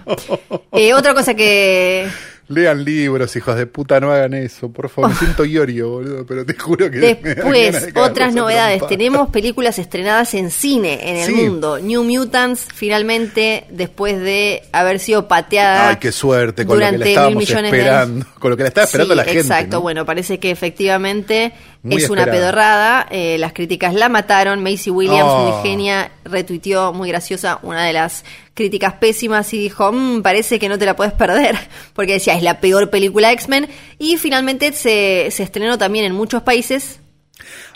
Eh, 0.73 0.95
otra 0.95 1.13
cosa 1.15 1.35
que 1.35 2.09
Lean 2.49 2.85
libros, 2.85 3.35
hijos 3.35 3.57
de 3.57 3.67
puta, 3.67 3.99
no 3.99 4.13
hagan 4.13 4.33
eso, 4.35 4.71
por 4.71 4.89
favor. 4.89 5.11
Me 5.11 5.17
siento 5.17 5.45
iorio, 5.45 5.91
boludo, 5.91 6.25
pero 6.25 6.47
te 6.47 6.55
juro 6.55 6.89
que. 6.89 6.99
después 6.99 7.93
de 7.93 8.01
otras 8.01 8.35
novedades, 8.35 8.87
tenemos 8.87 9.31
películas 9.31 9.81
estrenadas 9.81 10.33
en 10.35 10.53
cine 10.53 11.11
en 11.11 11.17
el 11.17 11.27
Sí. 11.27 11.33
mundo. 11.33 11.81
New 11.81 12.05
Mutants 12.05 12.69
finalmente 12.73 13.65
después 13.71 14.21
de 14.21 14.63
haber 14.73 15.01
sido 15.01 15.27
pateada 15.27 15.89
Ay, 15.89 15.97
qué 15.97 16.13
suerte, 16.13 16.65
con 16.65 16.79
lo 16.79 16.87
que 16.87 16.93
durante 16.97 16.99
la 16.99 17.05
mil 17.05 17.43
estábamos 17.43 17.49
millones 17.49 17.73
de. 17.73 18.25
Con 18.39 18.51
lo 18.53 18.57
que 18.57 18.63
la 18.63 18.69
estaba 18.69 18.85
esperando 18.85 19.15
Sí, 19.15 19.19
la 19.19 19.25
gente. 19.25 19.41
Exacto, 19.41 19.77
¿no? 19.79 19.81
bueno, 19.81 20.05
parece 20.07 20.39
que 20.39 20.53
efectivamente 20.53 21.53
Muy 21.83 21.97
es 22.03 22.09
una 22.11 22.27
pedorrada. 22.27 23.07
eh, 23.11 23.39
las 23.39 23.53
críticas 23.55 23.93
la 23.93 24.09
mataron. 24.09 24.63
Macy 24.63 24.91
Williams, 24.91 25.23
Oh. 25.27 25.51
muy 25.61 25.69
genia, 25.69 26.13
retuiteó, 26.25 26.93
muy 26.93 27.09
graciosa, 27.09 27.59
una 27.63 27.85
de 27.85 27.93
las 27.93 28.25
críticas 28.57 28.95
pésimas 28.95 29.53
y 29.55 29.59
dijo, 29.59 29.93
"Mm, 29.93 30.23
parece 30.23 30.59
que 30.59 30.69
no 30.69 30.77
te 30.79 30.87
la 30.87 30.97
puedes 30.97 31.13
perder, 31.13 31.57
porque 31.95 32.15
decía, 32.15 32.35
es 32.35 32.43
la 32.43 32.59
peor 32.61 32.91
película 32.91 33.29
de 33.29 33.35
X-Men. 33.35 33.69
Y 33.99 34.17
finalmente 34.17 34.73
se, 34.73 35.29
se 35.31 35.43
estrenó 35.45 35.79
también 35.79 36.05
en 36.07 36.13
muchos 36.15 36.43
países. 36.43 36.99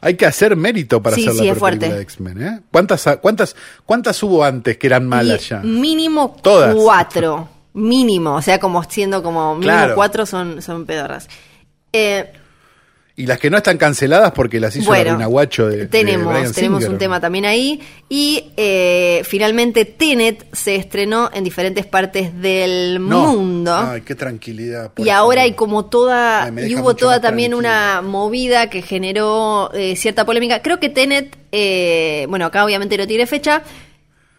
Hay 0.01 0.15
que 0.17 0.25
hacer 0.27 0.57
mérito 0.57 1.03
para 1.03 1.15
Sí, 1.15 1.23
hacer 1.23 1.33
sí, 1.35 1.47
la 1.47 1.55
película 1.55 1.95
de 1.95 2.03
X-Men, 2.03 2.43
¿eh? 2.43 2.61
¿Cuántas, 2.73 3.07
cuántas, 3.21 3.55
¿Cuántas 3.85 4.21
hubo 4.23 4.43
antes 4.43 4.79
que 4.79 4.87
eran 4.87 5.07
malas 5.07 5.45
y 5.45 5.49
ya? 5.51 5.59
Mínimo 5.61 6.35
Todas. 6.43 6.75
cuatro. 6.75 7.49
Mínimo, 7.75 8.35
o 8.35 8.43
sea, 8.43 8.59
como 8.59 8.83
siendo 8.83 9.23
como 9.23 9.55
mínimo 9.55 9.73
Claro. 9.77 9.95
cuatro 9.95 10.27
son, 10.27 10.61
son 10.61 10.87
pedorras. 10.87 11.29
Eh, 11.93 12.33
Y 13.21 13.27
las 13.27 13.39
que 13.39 13.51
no 13.51 13.59
están 13.59 13.77
canceladas 13.79 14.33
porque 14.33 14.59
las 14.61 14.75
hizo 14.77 14.93
la 14.93 15.05
Reina 15.05 15.27
Guacho 15.27 15.67
de. 15.69 15.77
de 15.79 15.87
tenemos, 15.87 16.33
Bryan 16.33 16.53
tenemos 16.53 16.79
Singer, 16.81 16.93
un 16.93 16.99
tema 16.99 17.21
también 17.21 17.45
ahí. 17.45 17.81
Y 18.09 18.47
eh, 18.57 19.23
finalmente 19.25 19.85
Tenet 19.85 20.47
se 20.53 20.77
estrenó 20.77 21.31
en 21.33 21.45
diferentes 21.45 21.85
partes 21.87 22.41
del 22.41 23.07
No. 23.07 23.37
mundo. 23.37 23.75
Ay, 23.77 24.01
qué 24.03 24.15
tranquilidad. 24.15 24.93
y 24.97 25.09
ahora 25.11 25.43
hay 25.43 25.53
como 25.53 25.85
toda, 25.87 26.45
Ay, 26.45 26.53
y 26.69 26.77
hubo 26.77 26.97
toda 26.97 27.21
también 27.21 27.55
una 27.55 28.01
movida 28.03 28.71
que 28.71 28.83
generó 28.83 29.71
eh, 29.75 29.97
cierta 29.97 30.25
polémica. 30.25 30.63
Creo 30.63 30.81
que 30.81 30.89
Tenet, 30.89 31.37
eh, 31.53 32.27
bueno, 32.29 32.47
acá 32.47 32.65
obviamente 32.65 32.97
no 32.97 33.07
tiene 33.07 33.27
fecha, 33.27 33.63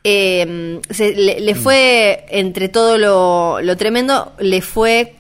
se- 0.04 1.14
le, 1.16 1.36
Mm. 1.40 1.44
le 1.44 1.56
fue, 1.56 2.26
entre 2.30 2.70
todo 2.70 2.98
lo, 2.98 3.62
lo 3.62 3.78
tremendo, 3.78 4.34
le 4.40 4.62
fue 4.62 5.14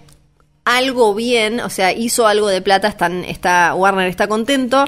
algo 0.65 1.15
bien, 1.15 1.59
o 1.59 1.69
sea, 1.69 1.91
hizo 1.91 2.27
algo 2.27 2.47
de 2.47 2.61
plata, 2.61 2.87
están, 2.87 3.23
está, 3.25 3.73
Warner 3.75 4.07
está 4.07 4.27
contento. 4.27 4.85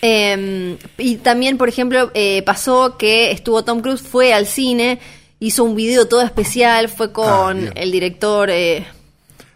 Eh, 0.00 0.76
y 0.96 1.16
también, 1.16 1.58
por 1.58 1.68
ejemplo, 1.68 2.10
eh, 2.14 2.42
pasó 2.42 2.96
que 2.96 3.32
estuvo 3.32 3.64
Tom 3.64 3.80
Cruise, 3.80 4.00
fue 4.00 4.32
al 4.32 4.46
cine, 4.46 5.00
hizo 5.40 5.64
un 5.64 5.74
video 5.74 6.06
todo 6.06 6.22
especial, 6.22 6.88
fue 6.88 7.12
con 7.12 7.60
bien. 7.60 7.72
el 7.76 7.90
director... 7.92 8.50
eh, 8.50 8.86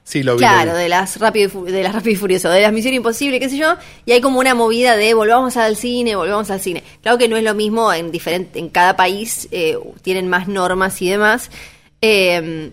Sí, 0.05 0.25
lo 0.25 0.33
vi. 0.35 0.41
Claro, 0.41 0.73
lo 0.73 0.77
vi. 0.77 0.83
de 0.83 0.89
las 0.89 1.17
rápido 1.21 1.65
y 1.69 1.71
de 1.71 1.83
las 1.85 1.95
rápido 1.95 2.13
y 2.13 2.17
furioso, 2.17 2.51
de 2.51 2.61
las 2.61 2.73
Misión 2.73 2.93
Imposible, 2.93 3.39
qué 3.39 3.49
sé 3.49 3.57
yo, 3.57 3.77
y 4.05 4.11
hay 4.11 4.21
como 4.21 4.41
una 4.41 4.53
movida 4.53 4.97
de 4.97 5.15
volvamos 5.15 5.57
al 5.57 5.77
cine, 5.77 6.17
volvamos 6.17 6.51
al 6.51 6.61
cine. 6.61 6.83
Claro 7.03 7.19
que 7.19 7.29
no 7.29 7.37
es 7.37 7.45
lo 7.45 7.55
mismo 7.55 7.91
en 7.93 8.11
diferente, 8.11 8.59
en 8.59 8.69
cada 8.69 8.97
país 8.97 9.49
eh, 9.53 9.79
tienen 10.03 10.29
más 10.29 10.49
normas 10.49 11.01
y 11.01 11.09
demás. 11.09 11.51
Eh, 12.03 12.73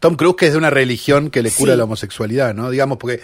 Tom 0.00 0.16
Cruise, 0.16 0.36
que 0.36 0.46
es 0.46 0.52
de 0.52 0.58
una 0.58 0.70
religión 0.70 1.30
que 1.30 1.42
le 1.42 1.50
cura 1.50 1.72
Sí. 1.72 1.78
la 1.78 1.84
homosexualidad, 1.84 2.54
¿no? 2.54 2.70
Digamos, 2.70 2.98
porque 2.98 3.20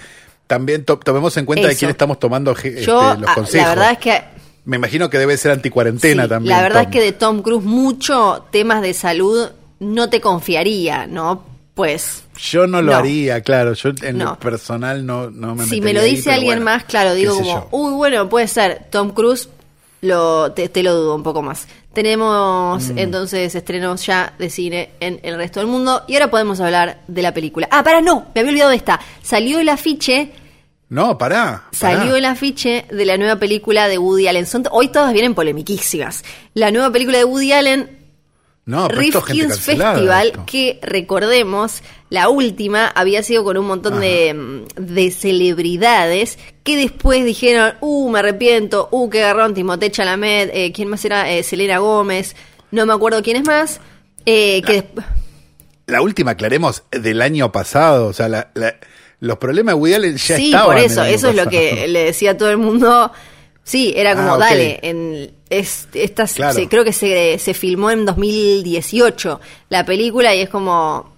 también 0.46 0.84
to- 0.84 0.98
tomemos 0.98 1.36
en 1.36 1.44
cuenta 1.46 1.68
de 1.68 1.76
quién 1.76 1.90
estamos 1.90 2.18
tomando 2.18 2.54
yo, 2.54 2.60
este, 2.68 2.86
los 2.86 3.30
ah, 3.30 3.34
consejos. 3.34 3.68
la 3.68 3.74
verdad 3.74 3.92
es 3.92 3.98
que 3.98 4.22
Me 4.64 4.76
imagino 4.76 5.08
que 5.08 5.18
debe 5.18 5.36
ser 5.36 5.52
anticuarentena 5.52 6.24
sí, 6.24 6.28
también. 6.28 6.56
la 6.56 6.62
verdad 6.62 6.82
Tom. 6.82 6.90
es 6.90 6.96
que 6.98 7.04
de 7.04 7.12
Tom 7.12 7.42
Cruise 7.42 7.64
mucho 7.64 8.46
temas 8.50 8.82
de 8.82 8.92
salud 8.94 9.48
no 9.78 10.10
te 10.10 10.20
confiaría, 10.20 11.06
¿no? 11.06 11.44
Pues 11.74 12.24
Yo 12.36 12.66
no 12.66 12.82
lo 12.82 12.92
No. 12.92 12.98
haría, 12.98 13.40
claro. 13.42 13.72
Yo 13.74 13.90
en 14.02 14.18
No. 14.18 14.24
lo 14.26 14.38
personal 14.38 15.04
no, 15.06 15.30
no 15.30 15.54
me 15.54 15.64
si 15.66 15.80
me 15.80 15.92
lo 15.94 16.02
dice 16.02 16.30
alguien 16.32 16.56
bueno, 16.58 16.64
más, 16.64 16.84
claro, 16.84 17.14
digo 17.14 17.34
como, 17.36 17.68
uy, 17.70 17.92
bueno, 17.94 18.28
puede 18.28 18.48
ser 18.48 18.86
Tom 18.90 19.12
Cruise, 19.12 19.48
lo, 20.02 20.52
te, 20.52 20.68
te 20.68 20.82
lo 20.82 20.94
dudo 20.94 21.14
un 21.14 21.22
poco 21.22 21.42
más. 21.42 21.66
Tenemos 21.92 22.88
Mm. 22.90 22.98
entonces 22.98 23.54
estrenos 23.54 24.06
ya 24.06 24.32
de 24.38 24.48
cine 24.48 24.90
en 25.00 25.18
el 25.24 25.36
resto 25.36 25.58
del 25.60 25.66
mundo 25.68 26.02
y 26.06 26.14
ahora 26.14 26.30
podemos 26.30 26.60
hablar 26.60 27.00
de 27.08 27.22
la 27.22 27.34
película. 27.34 27.68
Ah, 27.70 27.82
para, 27.82 28.00
no, 28.00 28.26
me 28.34 28.40
había 28.40 28.52
olvidado 28.52 28.70
de 28.70 28.76
esta. 28.76 29.00
Salió 29.22 29.58
el 29.58 29.68
afiche, 29.68 30.32
No, 30.88 31.18
pará. 31.18 31.64
salió 31.72 32.14
el 32.16 32.24
afiche 32.24 32.84
de 32.90 33.04
la 33.04 33.16
nueva 33.16 33.36
película 33.36 33.88
de 33.88 33.98
Woody 33.98 34.28
Allen. 34.28 34.46
Son, 34.46 34.64
hoy 34.70 34.88
todas 34.88 35.12
vienen 35.12 35.34
polemiquísimas. 35.34 36.24
La 36.54 36.70
nueva 36.70 36.90
película 36.92 37.18
de 37.18 37.24
Woody 37.24 37.52
Allen, 37.52 37.98
No, 38.70 38.88
Rifkin's 38.88 39.60
Festival, 39.60 40.26
esto. 40.28 40.44
que 40.46 40.78
recordemos, 40.82 41.82
la 42.08 42.28
última 42.28 42.86
había 42.88 43.22
sido 43.22 43.42
con 43.44 43.56
un 43.56 43.66
montón 43.66 44.00
de, 44.00 44.32
mm, 44.32 44.64
de 44.76 45.10
celebridades 45.10 46.38
que 46.62 46.76
después 46.76 47.24
dijeron, 47.24 47.74
uh, 47.80 48.10
me 48.10 48.20
arrepiento, 48.20 48.88
uh, 48.90 49.10
qué 49.10 49.20
garrón, 49.20 49.54
Timothée 49.54 49.90
Chalamet, 49.90 50.50
eh, 50.54 50.72
¿quién 50.72 50.88
más 50.88 51.04
era? 51.04 51.30
Eh, 51.30 51.42
Selena 51.42 51.78
Gómez, 51.78 52.36
no 52.70 52.86
me 52.86 52.92
acuerdo 52.92 53.22
quién 53.22 53.36
es 53.38 53.44
más. 53.44 53.80
eh, 54.26 54.60
que 54.66 54.84
desp- 54.84 55.04
La 55.86 56.02
última, 56.02 56.32
aclaremos, 56.32 56.84
del 56.92 57.22
año 57.22 57.50
pasado. 57.50 58.06
O 58.08 58.12
sea, 58.12 58.28
la- 58.28 58.50
la- 58.54 58.76
los 59.18 59.38
problemas 59.38 59.74
de 59.74 59.80
Woody 59.80 59.94
Allen 59.94 60.16
ya 60.16 60.36
sí, 60.36 60.46
estaban. 60.46 60.66
por 60.66 60.78
el 60.78 60.84
eso, 60.84 61.02
eso 61.04 61.28
es 61.30 61.34
lo 61.36 61.48
que 61.48 61.88
le 61.88 62.04
decía 62.04 62.32
a 62.32 62.36
todo 62.36 62.50
el 62.50 62.58
mundo. 62.58 63.10
Sí, 63.70 63.92
era 63.96 64.16
como, 64.16 64.30
Ah, 64.30 64.34
ok. 64.34 64.40
dale, 64.40 64.80
en, 64.82 65.30
es, 65.48 65.86
esta, 65.94 66.26
Claro. 66.26 66.54
se- 66.54 66.68
creo 66.68 66.82
que 66.82 66.92
se, 66.92 67.38
se 67.38 67.54
filmó 67.54 67.90
en 67.92 68.04
2018 68.04 69.40
la 69.68 69.84
película 69.84 70.34
y 70.34 70.40
es 70.40 70.48
como, 70.48 71.14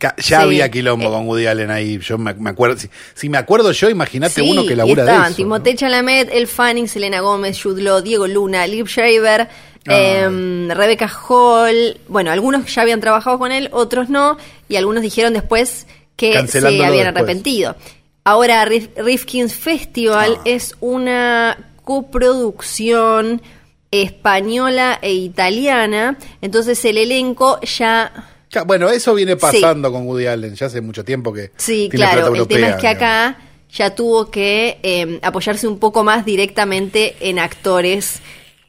Ya 0.00 0.14
Sí, 0.16 0.32
había 0.32 0.70
quilombo 0.70 1.08
eh. 1.08 1.10
con 1.10 1.28
Woody 1.28 1.46
Allen 1.46 1.70
ahí. 1.70 1.98
Yo 1.98 2.16
me, 2.16 2.32
me 2.32 2.48
acuerdo. 2.48 2.78
Si, 2.78 2.88
si 3.14 3.28
me 3.28 3.36
acuerdo 3.36 3.70
yo, 3.72 3.90
imagínate 3.90 4.40
Sí, 4.40 4.50
uno 4.50 4.64
que 4.64 4.72
y 4.72 4.76
labura 4.76 5.04
de 5.04 5.10
estaban 5.10 5.32
eso. 5.32 5.36
Timothée 5.36 5.74
Chalamet, 5.76 6.30
El 6.32 6.46
Fanning, 6.46 6.88
Selena 6.88 7.20
Gómez, 7.20 7.60
Jude 7.62 7.82
Law, 7.82 8.00
Diego 8.00 8.26
Luna, 8.26 8.66
Liv 8.66 8.86
Schreiber, 8.88 9.48
Ah. 9.86 9.94
Em, 9.98 10.70
Rebecca 10.70 11.10
Hall, 11.28 11.98
bueno, 12.08 12.30
algunos 12.30 12.74
ya 12.74 12.82
habían 12.82 13.00
trabajado 13.00 13.38
con 13.38 13.50
él, 13.52 13.68
otros 13.72 14.08
no, 14.10 14.36
y 14.68 14.76
algunos 14.76 15.02
dijeron 15.02 15.32
después 15.34 15.86
que 16.16 16.32
se 16.48 16.58
habían 16.58 16.92
después. 16.92 17.06
arrepentido. 17.06 17.76
Ahora, 18.24 18.64
Rif- 18.66 18.90
Rifkin's 18.96 19.54
Festival 19.54 20.36
Ah. 20.38 20.42
es 20.44 20.74
una 20.80 21.56
coproducción 21.84 23.42
española 23.90 24.98
e 25.02 25.12
italiana, 25.14 26.16
entonces 26.40 26.84
el 26.84 26.98
elenco 26.98 27.58
ya 27.62 28.28
Ya, 28.50 28.62
bueno, 28.62 28.88
eso 28.88 29.14
viene 29.14 29.36
pasando 29.36 29.90
con 29.92 30.06
Woody 30.06 30.26
Allen 30.26 30.54
ya 30.54 30.66
hace 30.66 30.80
mucho 30.80 31.04
tiempo 31.04 31.32
que 31.32 31.50
Sí, 31.56 31.88
tiene 31.90 31.96
claro. 32.06 32.34
El 32.34 32.46
tema 32.46 32.66
es 32.66 32.72
europea, 32.72 32.76
que 32.78 32.88
acá 32.88 33.38
ya 33.72 33.94
tuvo 33.94 34.30
que 34.30 34.78
eh, 34.82 35.18
apoyarse 35.22 35.66
un 35.68 35.78
poco 35.78 36.02
más 36.04 36.24
directamente 36.24 37.16
en 37.20 37.38
actores 37.38 38.20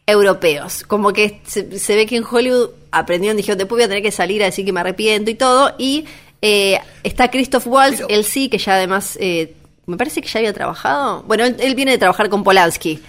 europeos. 0.05 0.84
Como 0.88 1.13
que 1.13 1.41
se, 1.46 1.77
se 1.79 1.96
ve 1.96 2.05
que 2.05 2.17
en 2.17 2.24
Hollywood 2.29 2.70
aprendieron, 2.91 3.38
dijeron, 3.38 3.58
después 3.58 3.77
voy 3.77 3.84
a 3.86 3.88
tener 3.88 4.03
que 4.03 4.12
salir 4.12 4.41
a 4.43 4.46
decir 4.46 4.65
que 4.65 4.72
me 4.74 4.79
arrepiento 4.81 5.31
y 5.31 5.36
todo. 5.36 5.74
Y 5.79 6.05
eh, 6.41 6.79
está 7.03 7.29
Christoph 7.29 7.67
Waltz, 7.67 7.98
Pero- 7.98 8.10
él 8.10 8.24
sí, 8.25 8.50
que 8.50 8.57
ya 8.57 8.75
además, 8.75 9.17
eh, 9.19 9.53
me 9.86 9.98
parece 9.98 10.21
que 10.21 10.27
ya 10.27 10.39
había 10.39 10.53
trabajado. 10.53 11.24
Bueno, 11.24 11.45
él, 11.45 11.55
él 11.60 11.75
viene 11.75 11.91
de 11.91 11.98
trabajar 11.98 12.29
con 12.29 12.43
Polanski. 12.43 13.01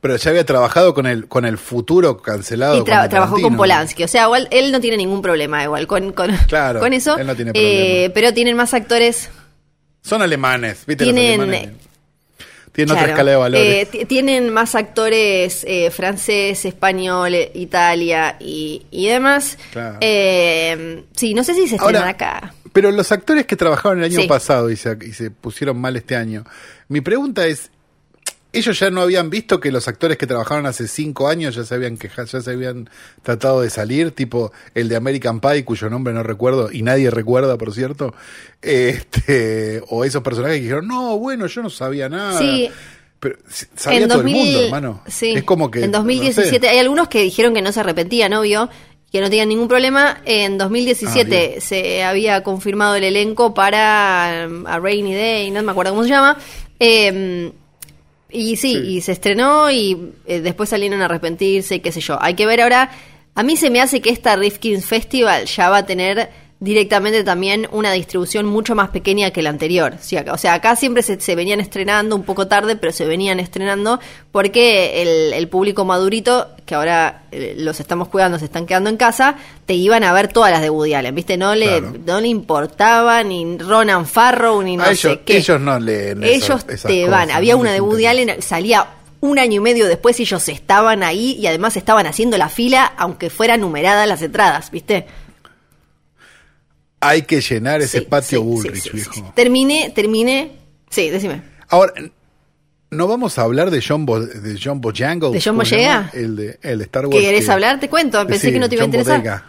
Pero 0.00 0.16
ya 0.16 0.30
había 0.30 0.46
trabajado 0.46 0.94
con 0.94 1.06
el 1.06 1.28
con 1.28 1.44
el 1.44 1.58
futuro 1.58 2.22
cancelado. 2.22 2.78
Y 2.78 2.80
tra- 2.80 3.06
trabajó 3.10 3.38
con. 3.40 3.54
Polanski. 3.56 4.02
O 4.04 4.08
sea, 4.08 4.24
igual, 4.24 4.48
él 4.50 4.72
no 4.72 4.80
tiene 4.80 4.96
ningún 4.96 5.20
problema 5.20 5.62
igual 5.62 5.86
con, 5.86 6.12
con, 6.12 6.34
Claro, 6.48 6.80
con 6.80 6.92
eso. 6.94 7.18
él 7.18 7.26
no 7.26 7.36
tiene 7.36 7.50
Eh, 7.50 7.52
problema. 8.08 8.14
pero 8.14 8.32
tienen 8.34 8.56
más 8.56 8.72
actores 8.72 9.28
Son 10.02 10.22
alemanes, 10.22 10.84
¿viste? 10.86 11.04
Los 11.04 11.14
Tienen- 11.14 11.40
alemanes 11.42 11.68
tienen 12.72 12.92
otra 12.92 13.02
Claro. 13.02 13.12
escala 13.12 13.30
de 13.32 13.36
valores. 13.36 13.74
Eh, 13.74 13.86
ti- 13.90 14.04
tienen 14.06 14.48
más 14.50 14.74
actores 14.74 15.64
eh, 15.68 15.90
francés, 15.90 16.64
español, 16.64 17.34
eh, 17.34 17.50
Italia 17.54 18.36
y, 18.40 18.86
y 18.90 19.08
demás. 19.08 19.58
Claro. 19.72 19.98
Eh, 20.00 21.02
sí, 21.14 21.34
no 21.34 21.44
sé 21.44 21.52
si 21.54 21.68
se 21.68 21.76
estrenan 21.76 22.08
acá. 22.08 22.54
Pero 22.72 22.90
los 22.92 23.10
actores 23.12 23.46
que 23.46 23.56
trabajaron 23.56 23.98
el 23.98 24.04
año 24.04 24.20
Sí. 24.20 24.28
pasado 24.28 24.70
y 24.70 24.76
se, 24.76 24.96
y 25.04 25.12
se 25.12 25.30
pusieron 25.30 25.80
mal 25.80 25.96
este 25.96 26.16
año, 26.16 26.44
mi 26.88 27.00
pregunta 27.00 27.46
es, 27.46 27.70
¿ellos 28.52 28.78
ya 28.80 28.90
no 28.90 29.00
habían 29.00 29.30
visto 29.30 29.60
que 29.60 29.70
los 29.72 29.86
actores 29.88 30.16
que 30.18 30.26
trabajaron 30.26 30.66
hace 30.66 30.88
cinco 30.88 31.28
años 31.28 31.54
ya 31.54 31.64
se 31.64 31.74
habían 31.74 31.96
quejado, 31.96 32.26
ya 32.28 32.40
se 32.40 32.50
habían 32.50 32.88
tratado 33.22 33.60
de 33.62 33.70
salir? 33.70 34.10
Tipo 34.12 34.52
el 34.74 34.88
de 34.88 34.96
American 34.96 35.40
Pie, 35.40 35.64
cuyo 35.64 35.88
nombre 35.90 36.12
no 36.12 36.22
recuerdo, 36.22 36.70
y 36.72 36.82
nadie 36.82 37.10
recuerda, 37.10 37.56
por 37.58 37.72
cierto. 37.74 38.14
Este, 38.60 39.82
o 39.88 40.04
esos 40.04 40.22
personajes 40.22 40.56
que 40.58 40.62
dijeron, 40.62 40.86
no, 40.88 41.18
bueno, 41.18 41.46
yo 41.46 41.62
no 41.62 41.70
sabía 41.70 42.08
nada. 42.08 42.38
Sí. 42.38 42.70
Pero 43.20 43.36
sabía 43.76 44.00
en 44.00 44.08
todo 44.08 44.18
2000, 44.18 44.36
el 44.36 44.44
mundo, 44.44 44.64
hermano. 44.64 45.02
Sí, 45.06 45.32
es 45.32 45.44
como 45.44 45.70
que... 45.70 45.84
en 45.84 45.90
no 45.90 45.98
2017 45.98 46.66
sé. 46.66 46.68
hay 46.72 46.78
algunos 46.78 47.08
que 47.08 47.20
dijeron 47.20 47.52
que 47.52 47.60
no 47.60 47.70
se 47.70 47.80
arrepentían, 47.80 48.32
obvio, 48.32 48.70
que 49.10 49.20
no 49.20 49.28
tenían 49.28 49.48
ningún 49.48 49.68
problema. 49.68 50.20
En 50.24 50.56
2017 50.58 51.54
Ah, 51.56 51.60
se 51.60 52.02
había 52.04 52.42
confirmado 52.42 52.94
el 52.94 53.04
elenco 53.04 53.52
para 53.54 54.46
um, 54.48 54.66
A 54.66 54.78
Rainy 54.78 55.14
Day, 55.14 55.50
no 55.50 55.62
me 55.62 55.72
acuerdo 55.72 55.92
cómo 55.92 56.04
se 56.04 56.10
llama. 56.10 56.38
Eh, 56.78 57.50
y 58.32 58.56
sí, 58.56 58.74
Sí. 58.74 58.78
y 58.96 59.00
se 59.00 59.12
estrenó 59.12 59.70
y 59.70 60.12
eh, 60.26 60.40
después 60.40 60.68
salieron 60.68 61.02
a 61.02 61.06
arrepentirse 61.06 61.76
y 61.76 61.80
qué 61.80 61.90
sé 61.92 62.00
yo. 62.00 62.16
Hay 62.22 62.34
que 62.34 62.46
ver 62.46 62.60
ahora. 62.60 62.90
A 63.34 63.42
mí 63.42 63.56
se 63.56 63.70
me 63.70 63.80
hace 63.80 64.00
que 64.00 64.10
esta 64.10 64.36
Rifkin 64.36 64.82
Festival 64.82 65.46
ya 65.46 65.70
va 65.70 65.78
a 65.78 65.86
tener 65.86 66.30
directamente 66.62 67.24
también 67.24 67.66
una 67.72 67.90
distribución 67.92 68.44
mucho 68.44 68.74
más 68.74 68.90
pequeña 68.90 69.30
que 69.30 69.40
la 69.40 69.48
anterior. 69.48 69.94
O 70.30 70.36
sea, 70.38 70.52
acá 70.54 70.76
siempre 70.76 71.02
se, 71.02 71.18
se 71.18 71.34
venían 71.34 71.58
estrenando 71.58 72.14
un 72.14 72.22
poco 72.22 72.48
tarde, 72.48 72.76
pero 72.76 72.92
se 72.92 73.06
venían 73.06 73.40
estrenando 73.40 73.98
porque 74.30 75.00
el, 75.00 75.32
el 75.32 75.48
público 75.48 75.86
madurito, 75.86 76.48
que 76.66 76.74
ahora 76.74 77.22
eh, 77.32 77.54
los 77.56 77.80
estamos 77.80 78.08
cuidando, 78.08 78.38
se 78.38 78.44
están 78.44 78.66
quedando 78.66 78.90
en 78.90 78.98
casa, 78.98 79.36
te 79.64 79.72
iban 79.72 80.04
a 80.04 80.12
ver 80.12 80.28
todas 80.28 80.50
las 80.50 80.60
de 80.60 80.68
Woody 80.68 80.92
Allen, 80.92 81.14
¿viste? 81.14 81.38
No 81.38 81.54
le, 81.54 81.66
Claro. 81.80 81.94
no 82.06 82.20
le 82.20 82.28
importaba 82.28 83.22
ni 83.22 83.56
Ronan 83.56 84.04
Farrow 84.06 84.60
ni 84.62 84.76
no 84.76 84.82
A 84.84 84.88
ellos, 84.88 85.00
sé 85.00 85.20
qué. 85.24 85.38
ellos 85.38 85.60
no 85.60 85.78
leen 85.80 86.22
Ellos 86.22 86.44
esas- 86.44 86.68
esas 86.68 86.90
te 86.90 86.98
cosas, 87.04 87.10
van. 87.10 87.30
Había 87.30 87.54
no 87.54 87.60
una 87.60 87.72
de 87.72 87.80
Woody. 87.80 88.04
Allen, 88.04 88.42
salía 88.42 88.86
un 89.22 89.38
año 89.38 89.56
y 89.56 89.60
medio 89.60 89.86
después 89.86 90.20
y 90.20 90.24
ellos 90.24 90.46
estaban 90.50 91.02
ahí 91.02 91.36
y 91.40 91.46
además 91.46 91.76
estaban 91.78 92.06
haciendo 92.06 92.36
la 92.36 92.48
fila 92.50 92.92
aunque 92.98 93.30
fuera 93.30 93.56
numerada 93.56 94.04
las 94.06 94.20
entradas, 94.22 94.70
¿viste? 94.70 95.06
Hay 97.00 97.22
que 97.22 97.40
llenar 97.40 97.80
ese 97.80 98.00
Sí, 98.00 98.06
patio 98.06 98.40
sí, 98.40 98.44
Bullrich, 98.44 98.74
sí, 98.74 98.80
sí, 98.82 98.90
viejo. 98.96 99.12
sí. 99.14 99.22
Terminé, 99.34 99.90
terminé. 99.94 100.52
Sí, 100.90 101.08
decime. 101.08 101.42
Ahora, 101.68 101.92
¿no 102.90 103.06
vamos 103.06 103.38
a 103.38 103.42
hablar 103.42 103.70
de 103.70 103.82
John, 103.86 104.04
Bo, 104.04 104.20
de 104.20 104.58
John 104.62 104.80
Bojangles? 104.80 105.32
¿De 105.32 105.40
John 105.40 105.54
¿Cómo 105.54 105.64
se 105.64 105.76
Boyega? 105.76 106.10
El 106.12 106.36
de, 106.36 106.58
el 106.62 106.78
de 106.78 106.84
Star 106.84 107.06
Wars. 107.06 107.16
¿Qué 107.18 107.24
querés 107.24 107.46
que- 107.46 107.52
hablar? 107.52 107.80
Te 107.80 107.88
cuento. 107.88 108.26
Pensé 108.26 108.52
que 108.52 108.58
no 108.58 108.68
te 108.68 108.74
iba 108.74 108.82
a 108.82 108.86
interesar. 108.86 109.18
Bodega. 109.18 109.46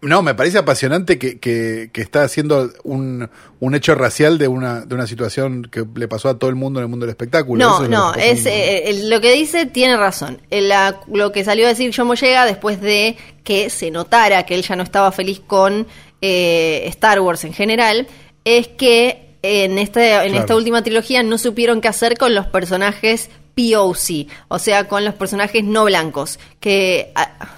No, 0.00 0.22
me 0.22 0.34
parece 0.34 0.58
apasionante 0.58 1.18
que, 1.18 1.38
que, 1.40 1.90
que 1.92 2.00
está 2.00 2.22
haciendo 2.22 2.70
un, 2.84 3.28
un 3.60 3.74
hecho 3.74 3.94
racial 3.96 4.38
de 4.38 4.46
una, 4.46 4.82
de 4.82 4.94
una 4.94 5.06
situación 5.08 5.68
que 5.70 5.84
le 5.96 6.06
pasó 6.06 6.28
a 6.28 6.38
todo 6.38 6.48
el 6.50 6.56
mundo 6.56 6.78
en 6.80 6.84
el 6.84 6.88
mundo 6.88 7.04
del 7.06 7.10
espectáculo. 7.10 7.64
No, 7.64 7.76
Eso 7.82 7.88
no, 7.88 8.14
es, 8.14 8.46
eh, 8.46 9.00
lo 9.06 9.20
que 9.20 9.32
dice 9.32 9.66
tiene 9.66 9.96
razón. 9.96 10.40
La- 10.50 11.00
lo 11.12 11.32
que 11.32 11.44
salió 11.44 11.66
a 11.66 11.70
decir 11.70 11.92
John 11.96 12.06
Boyega 12.08 12.44
después 12.46 12.80
de 12.80 13.16
que 13.42 13.70
se 13.70 13.90
notara 13.90 14.44
que 14.46 14.54
él 14.54 14.62
ya 14.62 14.76
no 14.76 14.82
estaba 14.84 15.10
feliz 15.10 15.40
con 15.46 15.86
eh, 16.20 16.82
Star 16.86 17.20
Wars 17.20 17.44
en 17.44 17.52
general, 17.52 18.06
es 18.44 18.68
que 18.68 19.36
en, 19.42 19.78
este, 19.78 20.12
en 20.14 20.20
Claro. 20.28 20.38
esta 20.40 20.56
última 20.56 20.82
trilogía 20.82 21.22
no 21.22 21.38
supieron 21.38 21.80
qué 21.80 21.88
hacer 21.88 22.16
con 22.18 22.34
los 22.34 22.46
personajes 22.46 23.30
POC, 23.56 24.28
o 24.48 24.58
sea, 24.58 24.86
con 24.86 25.04
los 25.04 25.14
personajes 25.14 25.64
no 25.64 25.84
blancos, 25.84 26.38
que... 26.60 27.10
ah, 27.16 27.54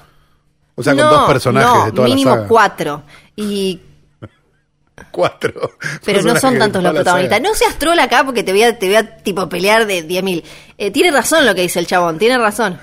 o 0.74 0.82
sea, 0.82 0.94
con 0.94 1.02
dos 1.08 1.28
personajes 1.28 1.74
no, 1.74 1.84
de 1.86 1.92
toda 1.92 2.08
mínimo 2.08 2.30
la 2.30 2.36
saga. 2.36 2.48
cuatro. 2.48 3.02
Y 3.36 3.80
Cuatro. 5.10 5.72
pero 6.04 6.22
no 6.22 6.38
son 6.38 6.58
tantos 6.58 6.82
los 6.82 6.92
protagonistas. 6.92 7.40
No 7.40 7.54
seas 7.54 7.78
troll 7.78 7.98
acá 7.98 8.22
porque 8.24 8.42
te 8.42 8.52
voy 8.52 8.62
a, 8.64 8.78
te 8.78 8.86
voy 8.86 8.96
a 8.96 9.16
tipo 9.18 9.48
pelear 9.48 9.86
de 9.86 10.06
10.000. 10.06 10.42
Eh, 10.78 10.90
tiene 10.90 11.10
razón 11.10 11.46
lo 11.46 11.54
que 11.54 11.62
dice 11.62 11.78
el 11.78 11.86
chabón, 11.86 12.18
tiene 12.18 12.36
razón. 12.38 12.78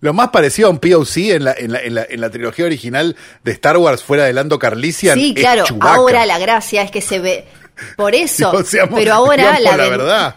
Lo 0.00 0.12
más 0.12 0.30
parecido 0.30 0.68
a 0.68 0.70
un 0.70 0.78
POC 0.78 1.16
en 1.16 1.44
la, 1.44 1.52
en 1.52 1.72
la, 1.72 1.80
en 1.80 1.94
la, 1.94 2.06
en 2.08 2.20
la 2.20 2.30
trilogía 2.30 2.64
original 2.64 3.16
de 3.44 3.52
Star 3.52 3.76
Wars 3.76 4.02
fuera 4.02 4.24
de 4.24 4.32
Lando 4.32 4.58
Carlisian 4.58 5.16
Sí, 5.18 5.32
es 5.36 5.40
claro, 5.42 5.64
Chewbacca. 5.64 5.94
ahora 5.94 6.26
la 6.26 6.38
gracia 6.38 6.82
es 6.82 6.90
que 6.90 7.00
se 7.00 7.18
ve. 7.18 7.44
Por 7.96 8.14
eso, 8.14 8.52
pero 8.94 9.14
ahora 9.14 9.56
digamos 9.56 9.62
la, 9.62 9.76
la 9.76 9.88
verdad. 9.88 10.36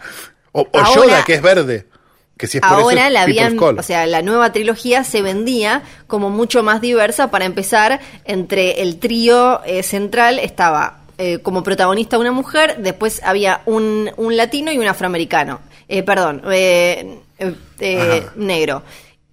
O, 0.51 0.61
o 0.61 0.69
Ahora- 0.79 0.93
Yoda, 1.07 1.23
que 1.25 1.33
es 1.35 1.41
verde. 1.41 1.87
Que 2.37 2.47
si 2.47 2.57
es 2.57 2.61
por 2.61 2.79
eso 2.79 2.89
Ahora 2.89 3.09
la 3.09 3.21
habían, 3.21 3.57
o 3.57 3.83
sea, 3.83 4.05
la 4.05 4.21
nueva 4.21 4.51
trilogía 4.51 5.03
se 5.03 5.21
vendía 5.21 5.83
como 6.07 6.29
mucho 6.29 6.63
más 6.63 6.81
diversa 6.81 7.31
para 7.31 7.45
empezar. 7.45 8.01
Entre 8.25 8.81
el 8.81 8.99
trío 8.99 9.63
eh, 9.65 9.83
central 9.83 10.39
estaba 10.39 11.05
eh, 11.17 11.39
como 11.39 11.63
protagonista 11.63 12.17
una 12.17 12.33
mujer, 12.33 12.75
después 12.79 13.21
había 13.23 13.61
un, 13.65 14.11
un 14.17 14.35
latino 14.35 14.73
y 14.73 14.77
un 14.77 14.87
afroamericano. 14.87 15.61
Eh, 15.87 16.03
perdón, 16.03 16.41
eh, 16.51 17.21
negro. 18.35 18.83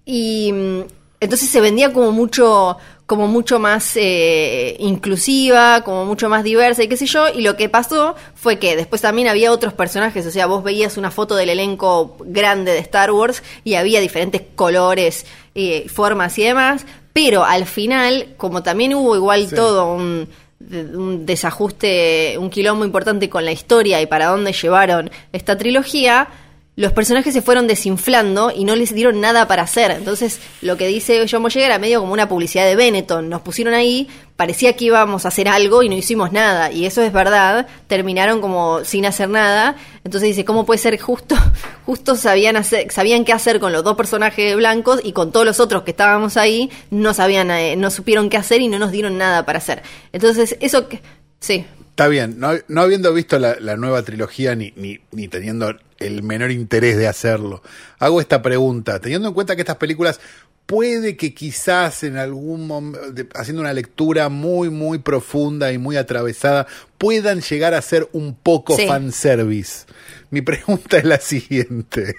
Y 0.04 0.52
mm, 0.52 0.80
entonces 1.18 1.48
se 1.48 1.60
vendía 1.60 1.92
como 1.92 2.12
mucho 2.12 2.76
como 3.06 3.26
mucho 3.26 3.58
más 3.58 3.92
eh, 3.96 4.76
inclusiva, 4.78 5.82
como 5.84 6.04
mucho 6.06 6.28
más 6.28 6.44
diversa 6.44 6.82
y 6.82 6.88
qué 6.88 6.96
sé 6.96 7.06
yo, 7.06 7.28
y 7.28 7.42
lo 7.42 7.56
que 7.56 7.68
pasó 7.68 8.14
fue 8.34 8.58
que 8.58 8.76
después 8.76 9.02
también 9.02 9.28
había 9.28 9.52
otros 9.52 9.74
personajes, 9.74 10.24
o 10.26 10.30
sea, 10.30 10.46
vos 10.46 10.62
veías 10.64 10.96
una 10.96 11.10
foto 11.10 11.34
del 11.36 11.50
elenco 11.50 12.16
grande 12.20 12.72
de 12.72 12.78
Star 12.78 13.10
Wars 13.10 13.42
y 13.64 13.74
había 13.74 14.00
diferentes 14.00 14.42
colores, 14.54 15.26
eh, 15.54 15.86
formas 15.88 16.38
y 16.38 16.44
demás, 16.44 16.86
pero 17.12 17.44
al 17.44 17.66
final, 17.66 18.28
como 18.38 18.62
también 18.62 18.94
hubo 18.94 19.14
igual 19.16 19.48
Sí. 19.48 19.54
todo 19.54 19.92
un, 19.94 20.28
un 20.70 21.26
desajuste, 21.26 22.36
un 22.38 22.48
quilombo 22.48 22.84
importante 22.84 23.28
con 23.28 23.44
la 23.44 23.52
historia 23.52 24.00
y 24.00 24.06
para 24.06 24.26
dónde 24.28 24.52
llevaron 24.52 25.10
esta 25.32 25.58
trilogía, 25.58 26.28
los 26.74 26.92
personajes 26.92 27.34
se 27.34 27.42
fueron 27.42 27.66
desinflando 27.66 28.50
y 28.50 28.64
no 28.64 28.74
les 28.74 28.94
dieron 28.94 29.20
nada 29.20 29.46
para 29.46 29.62
hacer. 29.62 29.90
Entonces, 29.90 30.40
lo 30.62 30.78
que 30.78 30.86
dice 30.86 31.26
John 31.30 31.42
Boyega 31.42 31.66
era 31.66 31.78
medio 31.78 32.00
como 32.00 32.14
una 32.14 32.30
publicidad 32.30 32.64
de 32.64 32.76
Benetton. 32.76 33.28
Nos 33.28 33.42
pusieron 33.42 33.74
ahí, 33.74 34.08
parecía 34.36 34.74
que 34.74 34.86
íbamos 34.86 35.26
a 35.26 35.28
hacer 35.28 35.48
algo 35.48 35.82
y 35.82 35.90
no 35.90 35.96
hicimos 35.96 36.32
nada. 36.32 36.72
Y 36.72 36.86
eso 36.86 37.02
es 37.02 37.12
verdad. 37.12 37.66
Terminaron 37.88 38.40
como 38.40 38.86
sin 38.86 39.04
hacer 39.04 39.28
nada. 39.28 39.76
Entonces 40.02 40.30
dice, 40.30 40.46
¿cómo 40.46 40.64
puede 40.64 40.78
ser 40.78 40.98
justo? 40.98 41.36
Justo 41.84 42.16
sabían, 42.16 42.56
hacer, 42.56 42.90
sabían 42.90 43.26
qué 43.26 43.34
hacer 43.34 43.60
con 43.60 43.72
los 43.72 43.84
dos 43.84 43.94
personajes 43.94 44.56
blancos 44.56 45.00
y 45.04 45.12
con 45.12 45.30
todos 45.30 45.44
los 45.44 45.60
otros 45.60 45.82
que 45.82 45.90
estábamos 45.90 46.38
ahí, 46.38 46.70
no 46.90 47.12
sabían, 47.12 47.50
eh, 47.50 47.76
no 47.76 47.90
supieron 47.90 48.30
qué 48.30 48.38
hacer 48.38 48.62
y 48.62 48.68
no 48.68 48.78
nos 48.78 48.92
dieron 48.92 49.18
nada 49.18 49.44
para 49.44 49.58
hacer. 49.58 49.82
Entonces, 50.12 50.56
eso 50.60 50.88
que... 50.88 51.02
Sí. 51.38 51.66
Está 51.90 52.08
bien, 52.08 52.36
no, 52.38 52.80
habiendo 52.80 53.12
visto 53.12 53.38
la, 53.38 53.56
la 53.60 53.76
nueva 53.76 54.02
trilogía 54.02 54.54
ni, 54.54 54.72
ni, 54.76 55.00
ni 55.10 55.28
teniendo 55.28 55.74
el 56.06 56.22
menor 56.22 56.50
interés 56.50 56.96
de 56.96 57.08
hacerlo, 57.08 57.62
hago 57.98 58.20
esta 58.20 58.42
pregunta, 58.42 59.00
teniendo 59.00 59.28
en 59.28 59.34
cuenta 59.34 59.54
que 59.54 59.62
estas 59.62 59.76
películas 59.76 60.20
puede 60.66 61.16
que 61.16 61.34
quizás 61.34 62.02
en 62.02 62.16
algún 62.16 62.66
momento, 62.66 63.00
haciendo 63.34 63.62
una 63.62 63.72
lectura 63.72 64.28
muy, 64.28 64.70
muy 64.70 64.98
profunda 64.98 65.72
y 65.72 65.78
muy 65.78 65.96
atravesada, 65.96 66.66
puedan 66.98 67.40
llegar 67.40 67.74
a 67.74 67.82
ser 67.82 68.08
un 68.12 68.34
poco 68.34 68.76
Sí. 68.76 68.86
fanservice. 68.86 69.86
Mi 70.30 70.40
pregunta 70.40 70.96
es 70.98 71.04
la 71.04 71.18
siguiente. 71.18 72.14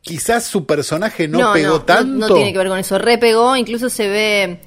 quizás 0.00 0.44
su 0.44 0.66
personaje 0.66 1.28
no, 1.28 1.52
pegó 1.52 1.82
tanto. 1.82 2.28
No, 2.28 2.34
tiene 2.34 2.52
que 2.52 2.58
ver 2.58 2.68
con 2.68 2.78
eso, 2.78 2.98
repegó, 2.98 3.56
incluso 3.56 3.88
se 3.90 4.08
ve... 4.08 4.60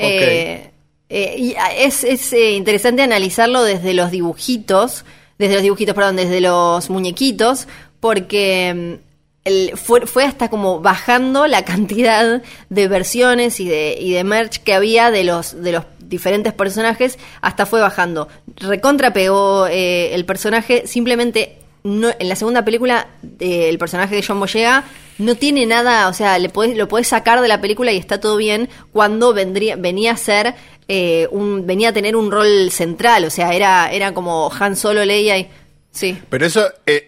Eh, 0.00 0.70
eh, 1.10 1.34
y 1.38 1.56
es, 1.76 2.04
es 2.04 2.32
eh, 2.32 2.52
interesante 2.52 3.02
analizarlo 3.02 3.64
desde 3.64 3.94
los 3.94 4.10
dibujitos, 4.10 5.04
desde 5.38 5.54
los 5.54 5.62
dibujitos, 5.62 5.94
perdón, 5.94 6.16
desde 6.16 6.40
los 6.40 6.90
muñequitos, 6.90 7.68
porque 8.00 9.00
mm, 9.44 9.76
fue, 9.76 10.24
hasta 10.24 10.48
como 10.50 10.80
bajando 10.80 11.46
la 11.46 11.64
cantidad 11.66 12.42
de 12.68 12.88
versiones 12.88 13.60
y 13.60 13.68
de, 13.68 14.22
merch 14.24 14.58
que 14.62 14.74
había 14.74 15.10
de 15.10 15.24
los, 15.24 15.56
diferentes 16.00 16.54
personajes, 16.54 17.18
hasta 17.42 17.66
fue 17.66 17.80
bajando. 17.80 18.28
Recontra 18.56 19.12
pegó 19.12 19.66
el 19.66 20.24
personaje, 20.24 20.86
simplemente 20.86 21.58
no, 21.88 22.10
en 22.18 22.28
la 22.28 22.36
segunda 22.36 22.64
película 22.64 23.08
eh, 23.40 23.68
el 23.68 23.78
personaje 23.78 24.14
de 24.14 24.22
John 24.22 24.38
Boyega 24.38 24.84
no 25.16 25.34
tiene 25.34 25.64
nada, 25.64 26.08
o 26.08 26.12
sea, 26.12 26.38
le 26.38 26.50
podés, 26.50 26.76
lo 26.76 26.86
podés 26.86 27.08
sacar 27.08 27.40
de 27.40 27.48
la 27.48 27.60
película 27.60 27.92
y 27.92 27.96
está 27.96 28.20
todo 28.20 28.36
bien 28.36 28.68
cuando 28.92 29.32
vendría, 29.32 29.76
venía 29.76 30.12
a 30.12 30.16
ser 30.16 30.54
eh, 30.86 31.28
un, 31.30 31.66
venía 31.66 31.88
a 31.88 31.92
tener 31.92 32.14
un 32.14 32.30
rol 32.30 32.70
central, 32.70 33.24
o 33.24 33.30
sea, 33.30 33.54
era, 33.54 33.90
era 33.90 34.12
como 34.12 34.52
Han 34.60 34.76
Solo, 34.76 35.04
Leia 35.04 35.38
y 35.38 35.48
sí. 35.90 36.18
Pero 36.28 36.44
eso 36.46 36.68
eh, 36.84 37.07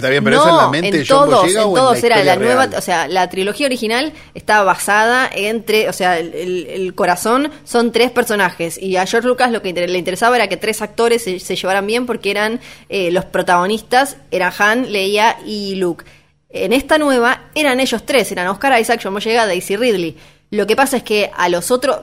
Está 0.00 0.08
bien, 0.08 0.24
pero 0.24 0.36
eso 0.38 0.48
en 0.48 0.56
la 0.56 0.68
mente 0.68 0.98
en 0.98 1.06
todos, 1.06 1.46
en 1.46 1.54
todos 1.54 2.02
era 2.02 2.24
la 2.24 2.36
nueva, 2.36 2.70
o 2.76 2.80
sea, 2.80 3.06
la 3.06 3.28
trilogía 3.28 3.66
original 3.66 4.14
estaba 4.34 4.64
basada 4.64 5.30
entre, 5.32 5.90
o 5.90 5.92
sea, 5.92 6.18
el, 6.18 6.94
corazón 6.94 7.50
son 7.64 7.92
tres 7.92 8.10
personajes 8.10 8.78
y 8.78 8.96
a 8.96 9.06
George 9.06 9.28
Lucas 9.28 9.52
lo 9.52 9.60
que 9.60 9.72
le 9.72 9.98
interesaba 9.98 10.36
era 10.36 10.48
que 10.48 10.56
tres 10.56 10.80
actores 10.80 11.22
se, 11.22 11.38
llevaran 11.38 11.86
bien 11.86 12.06
porque 12.06 12.30
eran 12.30 12.60
eh, 12.88 13.10
los 13.10 13.26
protagonistas, 13.26 14.16
eran 14.30 14.52
Han, 14.58 14.90
Leia 14.90 15.36
y 15.44 15.74
Luke. 15.74 16.04
En 16.48 16.72
esta 16.72 16.96
nueva 16.96 17.50
eran 17.54 17.78
ellos 17.78 18.04
tres, 18.06 18.32
eran 18.32 18.48
Oscar 18.48 18.80
Isaac, 18.80 19.00
John 19.02 19.12
Boyega, 19.12 19.46
Daisy 19.46 19.76
Ridley. 19.76 20.16
Lo 20.50 20.66
que 20.66 20.76
pasa 20.76 20.96
es 20.96 21.02
que 21.02 21.30
a 21.36 21.48
los 21.50 21.70
otros 21.70 22.00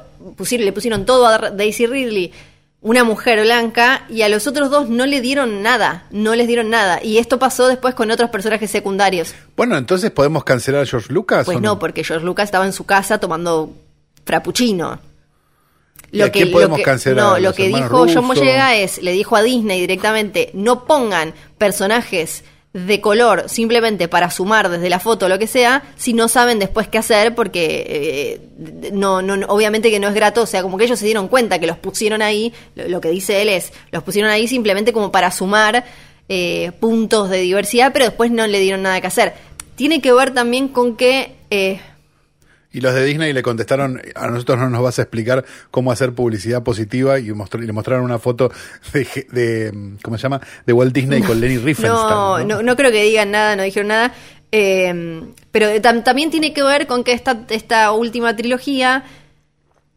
le 0.52 0.72
pusieron 0.72 1.06
todo 1.06 1.26
a 1.26 1.50
Daisy 1.50 1.88
Ridley 1.88 2.32
una 2.82 3.04
mujer 3.04 3.42
blanca 3.42 4.06
y 4.10 4.22
a 4.22 4.30
los 4.30 4.48
otros 4.48 4.70
dos 4.70 4.90
no 4.90 5.06
le 5.06 5.20
dieron 5.22 5.64
nada, 5.64 6.06
no 6.12 6.36
les 6.36 6.48
dieron 6.48 6.70
nada. 6.70 7.04
Y 7.04 7.18
esto 7.18 7.40
pasó 7.40 7.68
después 7.68 7.96
con 7.96 8.12
otros 8.12 8.30
personajes 8.30 8.70
secundarios. 8.70 9.34
Bueno, 9.56 9.78
entonces 9.78 10.12
podemos 10.12 10.44
cancelar 10.44 10.84
a 10.84 10.86
George 10.86 11.12
Lucas. 11.12 11.46
Pues 11.46 11.60
no? 11.60 11.80
porque 11.80 12.04
George 12.04 12.26
Lucas 12.26 12.46
estaba 12.46 12.66
en 12.66 12.74
su 12.74 12.86
casa 12.86 13.20
tomando 13.20 13.74
frappuccino. 14.26 15.00
Lo 16.12 16.32
que, 16.32 16.46
podemos 16.48 16.80
cancelar? 16.82 17.26
No, 17.26 17.40
lo 17.40 17.54
que 17.54 17.68
dijo 17.68 18.06
John 18.12 18.28
Boyega 18.28 18.76
es, 18.76 19.02
le 19.02 19.12
dijo 19.12 19.36
a 19.36 19.42
Disney 19.42 19.82
directamente, 19.82 20.52
no 20.54 20.86
pongan 20.86 21.34
personajes 21.58 22.46
de 22.86 23.02
color 23.02 23.46
simplemente 23.48 24.08
para 24.08 24.30
sumar 24.30 24.70
desde 24.70 24.90
la 24.90 25.00
foto 25.00 25.28
lo 25.28 25.40
que 25.40 25.48
sea, 25.48 25.84
si 25.96 26.14
no 26.14 26.28
saben 26.28 26.60
después 26.60 26.88
qué 26.88 27.00
hacer, 27.00 27.34
porque 27.34 28.40
eh, 28.60 28.92
no, 28.94 29.22
no, 29.24 29.48
obviamente 29.48 29.90
que 29.90 30.00
no 30.00 30.08
es 30.08 30.14
grato, 30.14 30.44
o 30.44 30.46
sea, 30.46 30.62
como 30.62 30.78
que 30.78 30.84
ellos 30.84 31.00
se 31.00 31.06
dieron 31.06 31.28
cuenta 31.28 31.58
que 31.58 31.66
los 31.66 31.78
pusieron 31.78 32.22
ahí, 32.22 32.54
lo, 32.76 33.02
que 33.02 33.10
dice 33.10 33.42
él 33.42 33.50
es, 33.50 33.74
los 33.92 34.04
pusieron 34.04 34.30
ahí 34.30 34.48
simplemente 34.48 34.94
como 34.94 35.12
para 35.12 35.32
sumar 35.32 35.86
eh, 36.30 36.72
puntos 36.80 37.32
de 37.32 37.40
diversidad, 37.40 37.92
pero 37.94 38.06
después 38.06 38.30
no 38.30 38.46
le 38.46 38.60
dieron 38.60 38.84
nada 38.84 39.02
que 39.02 39.08
hacer. 39.08 39.34
Tiene 39.76 40.00
que 40.00 40.14
ver 40.14 40.34
también 40.34 40.68
con 40.68 40.96
que... 40.96 41.36
Eh, 41.50 41.80
y 42.78 42.82
los 42.82 42.94
de 42.94 43.04
Disney 43.04 43.34
le 43.34 43.42
contestaron, 43.42 44.00
a 44.14 44.28
nosotros 44.28 44.60
no 44.60 44.70
nos 44.70 44.84
vas 44.84 45.00
a 45.00 45.02
explicar 45.02 45.44
cómo 45.72 45.92
hacer 45.92 46.14
publicidad 46.14 46.62
positiva 46.62 47.18
y 47.18 47.24
le 47.26 47.74
mostraron 47.74 48.06
una 48.06 48.20
foto 48.20 48.52
de, 48.94 49.74
¿cómo 50.04 50.16
se 50.18 50.22
llama? 50.22 50.42
De 50.64 50.74
Walt 50.74 50.94
Disney 50.94 51.24
con 51.24 51.42
Lenny 51.42 51.58
Riefenstahl. 51.58 52.48
No, 52.48 52.58
¿no? 52.58 52.62
no, 52.62 52.76
creo 52.76 52.92
que 52.92 53.02
digan 53.02 53.32
nada, 53.32 53.56
no 53.56 53.64
dijeron 53.64 53.88
nada. 53.88 54.14
Eh, 54.52 55.24
pero 55.52 55.70
también 55.82 56.30
tiene 56.30 56.54
que 56.54 56.62
ver 56.62 56.86
con 56.86 57.04
que 57.04 57.14
esta, 57.14 57.46
esta 57.50 57.92
última 57.94 58.36
trilogía 58.36 59.06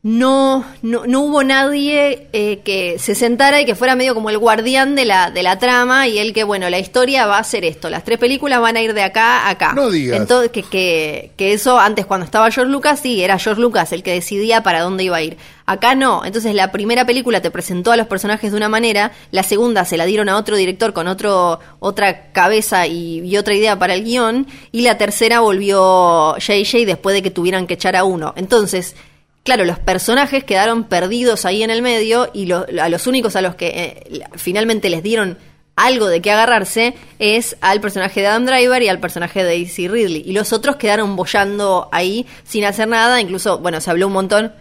no, 0.03 0.65
no, 0.81 1.07
no 1.07 1.21
hubo 1.21 1.45
nadie 1.45 2.29
eh, 2.33 2.61
que 2.65 2.99
se 2.99 3.15
sentara 3.15 3.61
y 3.61 3.67
que 3.67 3.75
fuera 3.75 3.97
medio 3.97 4.15
como 4.15 4.31
el 4.31 4.39
guardián 4.39 4.95
de 4.95 5.05
la, 5.05 5.31
de 5.31 5.43
la 5.43 5.59
trama 5.59 6.09
y 6.09 6.19
el 6.19 6.33
que, 6.33 6.43
bueno, 6.43 6.71
la 6.71 6.79
historia 6.79 7.27
va 7.27 7.37
a 7.37 7.45
ser 7.45 7.67
esto, 7.67 7.91
las 7.91 8.03
tres 8.03 8.19
películas 8.19 8.63
van 8.63 8.79
a 8.79 8.81
ir 8.81 8.95
de 8.95 9.03
acá 9.03 9.41
a 9.41 9.51
acá. 9.51 9.75
No 9.75 9.91
digas. 9.91 10.19
Entonces, 10.19 10.51
que, 10.53 10.63
que, 10.63 11.33
que 11.37 11.53
eso 11.53 11.79
antes 11.79 12.07
cuando 12.07 12.25
estaba 12.25 12.51
George 12.51 12.73
Lucas, 12.73 13.01
sí, 13.01 13.23
era 13.23 13.39
George 13.39 13.61
Lucas 13.61 13.93
el 13.93 14.03
que 14.03 14.13
decidía 14.13 14.63
para 14.63 14.81
dónde 14.81 15.05
iba 15.05 15.19
a 15.19 15.23
ir. 15.23 15.37
Acá 15.67 15.95
no, 15.95 16.25
entonces 16.25 16.55
la 16.55 16.73
primera 16.73 17.05
película 17.05 17.43
te 17.43 17.51
presentó 17.51 17.93
a 17.93 17.97
los 17.97 18.07
personajes 18.07 18.51
de 18.51 18.57
una 18.57 18.71
manera, 18.71 19.13
la 19.31 19.43
segunda 19.43 19.85
se 19.85 19.99
la 19.99 20.07
dieron 20.07 20.31
a 20.31 20.37
otro 20.37 20.57
director 20.57 20.95
con 20.95 21.09
otro, 21.09 21.61
otra 21.79 22.33
cabeza 22.33 22.87
y, 22.87 23.21
y 23.21 23.37
otra 23.37 23.55
idea 23.55 23.79
para 23.79 23.95
el 23.95 24.03
guion, 24.03 24.47
y 24.73 24.81
la 24.81 24.97
tercera 24.97 25.41
volvió 25.41 26.37
JJ 26.39 26.87
después 26.87 27.15
de 27.15 27.23
que 27.23 27.31
tuvieran 27.31 27.67
que 27.67 27.75
echar 27.75 27.95
a 27.95 28.03
uno. 28.03 28.33
Entonces, 28.37 28.97
claro, 29.45 29.65
los 29.65 29.79
personajes 29.79 30.45
quedaron 30.45 30.85
perdidos 30.85 31.45
ahí 31.45 31.63
en 31.63 31.71
el 31.71 31.83
medio 31.83 32.31
y 32.33 32.51
a 32.53 32.89
los 32.89 33.07
únicos 33.07 33.37
a 33.37 33.43
los 33.43 33.55
que 33.55 33.69
eh, 33.69 34.25
finalmente 34.37 34.91
les 34.91 35.03
dieron 35.03 35.39
algo 35.77 36.09
de 36.09 36.21
qué 36.21 36.31
agarrarse 36.31 36.95
es 37.19 37.57
al 37.61 37.81
personaje 37.81 38.21
de 38.21 38.27
Adam 38.27 38.45
Driver 38.45 38.83
y 38.83 38.89
al 38.89 39.01
personaje 39.01 39.41
de 39.41 39.47
Daisy 39.47 39.89
Ridley. 39.89 40.23
Y 40.27 40.33
los 40.33 40.53
otros 40.53 40.77
quedaron 40.77 41.17
bollando 41.17 41.89
ahí 41.91 42.27
sin 42.45 42.65
hacer 42.65 42.89
nada. 42.89 43.21
Incluso, 43.21 43.59
bueno, 43.59 43.81
se 43.81 43.91
habló 43.91 44.09
un 44.09 44.13
montón 44.13 44.53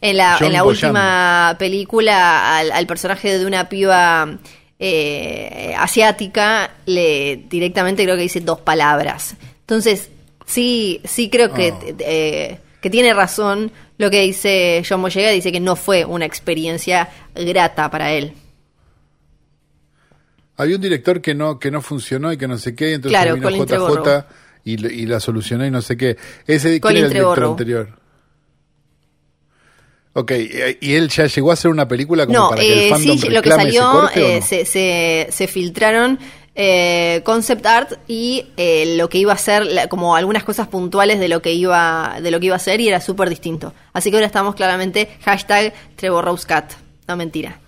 en 0.00 0.16
la, 0.16 0.38
en 0.40 0.52
la 0.52 0.64
última 0.64 1.56
película 1.58 2.58
al, 2.58 2.86
personaje 2.86 3.38
de 3.38 3.46
una 3.46 3.68
piba 3.68 4.38
eh, 4.78 5.74
asiática. 5.76 6.70
Le 6.86 7.44
directamente 7.48 8.04
creo 8.04 8.14
que 8.14 8.22
dice 8.22 8.40
dos 8.40 8.60
palabras. 8.60 9.34
Entonces, 9.60 10.10
sí, 10.46 11.00
sí 11.04 11.28
creo 11.28 11.52
que, 11.52 11.72
oh. 11.72 11.96
eh, 11.98 12.60
que 12.80 12.90
tiene 12.90 13.12
razón 13.14 13.72
lo 13.98 14.10
que 14.10 14.22
dice 14.22 14.82
John 14.88 15.02
Boyega, 15.02 15.30
dice 15.30 15.52
que 15.52 15.60
no 15.60 15.76
fue 15.76 16.04
una 16.04 16.24
experiencia 16.24 17.08
grata 17.34 17.90
para 17.90 18.12
él. 18.12 18.32
Había 20.56 20.76
un 20.76 20.82
director 20.82 21.20
que 21.20 21.34
no 21.34 21.58
que 21.58 21.70
no 21.70 21.82
funcionó 21.82 22.32
y 22.32 22.36
que 22.36 22.48
no 22.48 22.58
sé 22.58 22.74
qué, 22.74 22.94
entonces 22.94 23.34
vino 23.34 23.50
JJ 23.50 24.26
y, 24.64 25.02
y, 25.02 25.06
la 25.06 25.20
solucionó 25.20 25.64
y 25.66 25.70
no 25.70 25.82
sé 25.82 25.96
qué. 25.96 26.16
Ese 26.46 26.80
¿quién 26.80 26.96
era 26.96 27.06
el 27.06 27.12
director 27.12 27.44
anterior. 27.44 27.98
Ok, 30.14 30.32
¿y 30.80 30.94
él 30.94 31.08
ya 31.10 31.26
llegó 31.26 31.50
a 31.50 31.54
hacer 31.54 31.70
una 31.70 31.86
película 31.86 32.26
como 32.26 32.50
para 32.50 32.60
que 32.60 32.72
el 32.72 32.78
eh, 32.80 32.88
fandom 32.88 33.18
sí, 33.18 33.28
lo 33.28 33.40
que 33.40 33.50
salió, 33.50 34.10
eh, 34.16 34.42
se, 34.42 34.64
se, 34.64 35.28
se, 35.30 35.46
filtraron 35.46 36.18
eh, 36.60 37.22
concept 37.24 37.64
art 37.64 37.92
y 38.08 38.46
eh, 38.56 38.96
lo 38.96 39.08
que 39.08 39.18
iba 39.18 39.32
a 39.32 39.38
ser 39.38 39.88
como 39.88 40.16
algunas 40.16 40.42
cosas 40.42 40.66
puntuales 40.66 41.20
de 41.20 41.28
lo 41.28 41.40
que 41.40 41.52
iba 41.52 42.18
de 42.20 42.32
lo 42.32 42.40
que 42.40 42.46
iba 42.46 42.56
a 42.56 42.58
ser 42.58 42.80
y 42.80 42.88
era 42.88 43.00
súper 43.00 43.28
distinto 43.30 43.72
así 43.92 44.10
que 44.10 44.16
ahora 44.16 44.26
estamos 44.26 44.56
claramente 44.56 45.08
hashtag 45.24 45.72
Trevor 45.94 46.24
Rose 46.24 46.46
Cat 46.48 46.72
no 47.06 47.16
mentira 47.16 47.60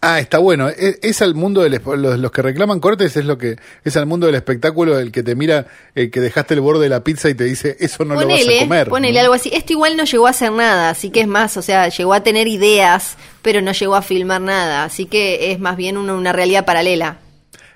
Ah, 0.00 0.18
está 0.18 0.38
bueno. 0.38 0.68
Es, 0.68 0.98
es 1.02 1.22
al 1.22 1.34
mundo 1.34 1.62
de 1.62 1.70
los, 1.70 2.32
que 2.32 2.42
reclaman 2.42 2.80
cortes, 2.80 3.16
es 3.16 3.24
lo 3.24 3.38
que 3.38 3.56
es 3.84 3.96
al 3.96 4.06
mundo 4.06 4.26
del 4.26 4.34
espectáculo 4.34 4.98
el 4.98 5.12
que 5.12 5.22
te 5.22 5.34
mira, 5.34 5.66
el 5.94 6.10
que 6.10 6.20
dejaste 6.20 6.54
el 6.54 6.60
borde 6.60 6.82
de 6.82 6.88
la 6.88 7.04
pizza 7.04 7.30
y 7.30 7.34
te 7.34 7.44
dice, 7.44 7.76
eso 7.78 8.04
no 8.04 8.14
lo 8.14 8.26
vas 8.26 8.40
a 8.42 8.60
comer. 8.60 8.88
Ponele 8.88 9.20
algo 9.20 9.34
así. 9.34 9.50
Esto 9.52 9.72
igual 9.72 9.96
no 9.96 10.04
llegó 10.04 10.26
a 10.26 10.30
hacer 10.30 10.52
nada, 10.52 10.90
así 10.90 11.10
que 11.10 11.20
es 11.20 11.28
más, 11.28 11.56
o 11.56 11.62
sea, 11.62 11.88
llegó 11.88 12.12
a 12.12 12.22
tener 12.22 12.48
ideas, 12.48 13.16
pero 13.40 13.62
no 13.62 13.72
llegó 13.72 13.94
a 13.94 14.02
filmar 14.02 14.40
nada, 14.40 14.84
así 14.84 15.06
que 15.06 15.52
es 15.52 15.60
más 15.60 15.76
bien 15.76 15.96
una 15.96 16.32
realidad 16.32 16.64
paralela. 16.64 17.18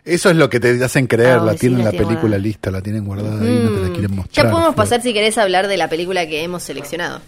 Eso 0.06 0.30
es 0.30 0.36
lo 0.36 0.48
que 0.48 0.60
te 0.60 0.82
hacen 0.84 1.08
creer, 1.08 1.42
la 1.42 1.56
tienen 1.56 1.84
la, 1.84 1.90
película 1.90 2.38
lista, 2.38 2.70
la 2.70 2.80
tienen 2.80 3.04
guardada 3.04 3.42
ahí, 3.42 3.60
no 3.64 3.70
te 3.70 3.80
la 3.80 3.88
mm. 3.88 3.92
quieren 3.92 4.14
mostrar. 4.14 4.46
Ya 4.46 4.52
podemos 4.52 4.74
pasar 4.76 5.02
si 5.02 5.12
querés 5.12 5.36
hablar 5.36 5.66
de 5.66 5.76
la 5.76 5.88
película 5.88 6.28
que 6.28 6.44
hemos 6.44 6.62
seleccionado. 6.62 7.20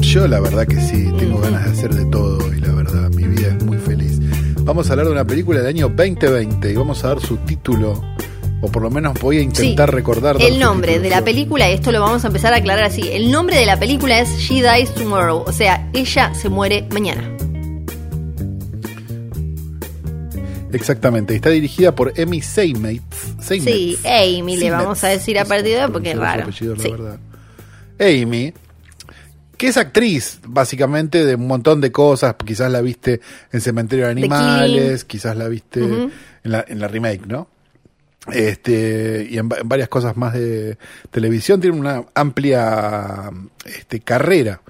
Yo 0.00 0.28
la 0.28 0.38
verdad 0.40 0.66
que 0.66 0.78
sí, 0.82 1.10
tengo 1.18 1.40
ganas 1.40 1.64
de 1.64 1.70
hacer 1.70 1.94
de 1.94 2.04
todo 2.10 2.52
y 2.52 2.60
la 2.60 2.72
verdad, 2.74 3.08
mi 3.08 3.26
vida 3.26 3.56
es 3.56 3.64
muy 3.64 3.78
feliz. 3.78 4.18
Vamos 4.64 4.90
a 4.90 4.92
hablar 4.92 5.06
de 5.06 5.12
una 5.12 5.24
película 5.24 5.60
del 5.60 5.68
año 5.68 5.88
2020 5.88 6.72
y 6.72 6.74
vamos 6.74 7.02
a 7.04 7.08
dar 7.08 7.20
su 7.20 7.38
título, 7.38 7.98
o 8.60 8.70
por 8.70 8.82
lo 8.82 8.90
menos 8.90 9.18
voy 9.22 9.38
a 9.38 9.40
intentar 9.40 9.94
recordar. 9.94 10.36
El 10.40 10.58
nombre 10.58 10.98
de 10.98 11.08
la 11.08 11.24
película, 11.24 11.70
esto 11.70 11.90
lo 11.90 12.02
vamos 12.02 12.24
a 12.24 12.26
empezar 12.26 12.52
a 12.52 12.58
aclarar 12.58 12.84
así, 12.84 13.08
el 13.12 13.30
nombre 13.30 13.56
de 13.56 13.64
la 13.64 13.78
película 13.78 14.20
es 14.20 14.28
She 14.36 14.56
Dies 14.56 14.92
Tomorrow, 14.94 15.44
o 15.46 15.52
sea, 15.52 15.88
ella 15.94 16.34
se 16.34 16.50
muere 16.50 16.86
mañana. 16.92 17.37
Exactamente, 20.72 21.34
está 21.34 21.50
dirigida 21.50 21.94
por 21.94 22.12
Amy 22.20 22.40
Seymetz. 22.40 23.34
Sí, 23.40 23.98
Amy 24.04 24.56
le 24.56 24.70
vamos 24.70 25.02
a 25.04 25.08
decir 25.08 25.38
a 25.38 25.44
partir 25.44 25.78
de 25.78 25.88
porque 25.88 26.12
es 26.12 26.18
raro. 26.18 26.48
Amy, 27.98 28.52
que 29.56 29.68
es 29.68 29.76
actriz 29.76 30.40
básicamente 30.46 31.24
de 31.24 31.34
un 31.34 31.46
montón 31.46 31.80
de 31.80 31.90
cosas, 31.90 32.36
quizás 32.44 32.70
la 32.70 32.80
viste 32.80 33.20
en 33.52 33.60
Cementerio 33.60 34.06
de 34.06 34.12
Animales, 34.12 35.04
quizás 35.04 35.36
la 35.36 35.48
viste 35.48 35.80
en, 35.80 36.12
la, 36.44 36.64
en 36.66 36.78
la 36.78 36.88
remake, 36.88 37.26
¿no? 37.26 37.48
Este, 38.32 39.26
y 39.30 39.38
en, 39.38 39.48
varias 39.48 39.88
cosas 39.88 40.16
más 40.16 40.34
de 40.34 40.76
televisión, 41.10 41.60
tiene 41.60 41.78
una 41.78 42.04
amplia 42.14 43.30
este, 43.64 44.00
carrera. 44.00 44.60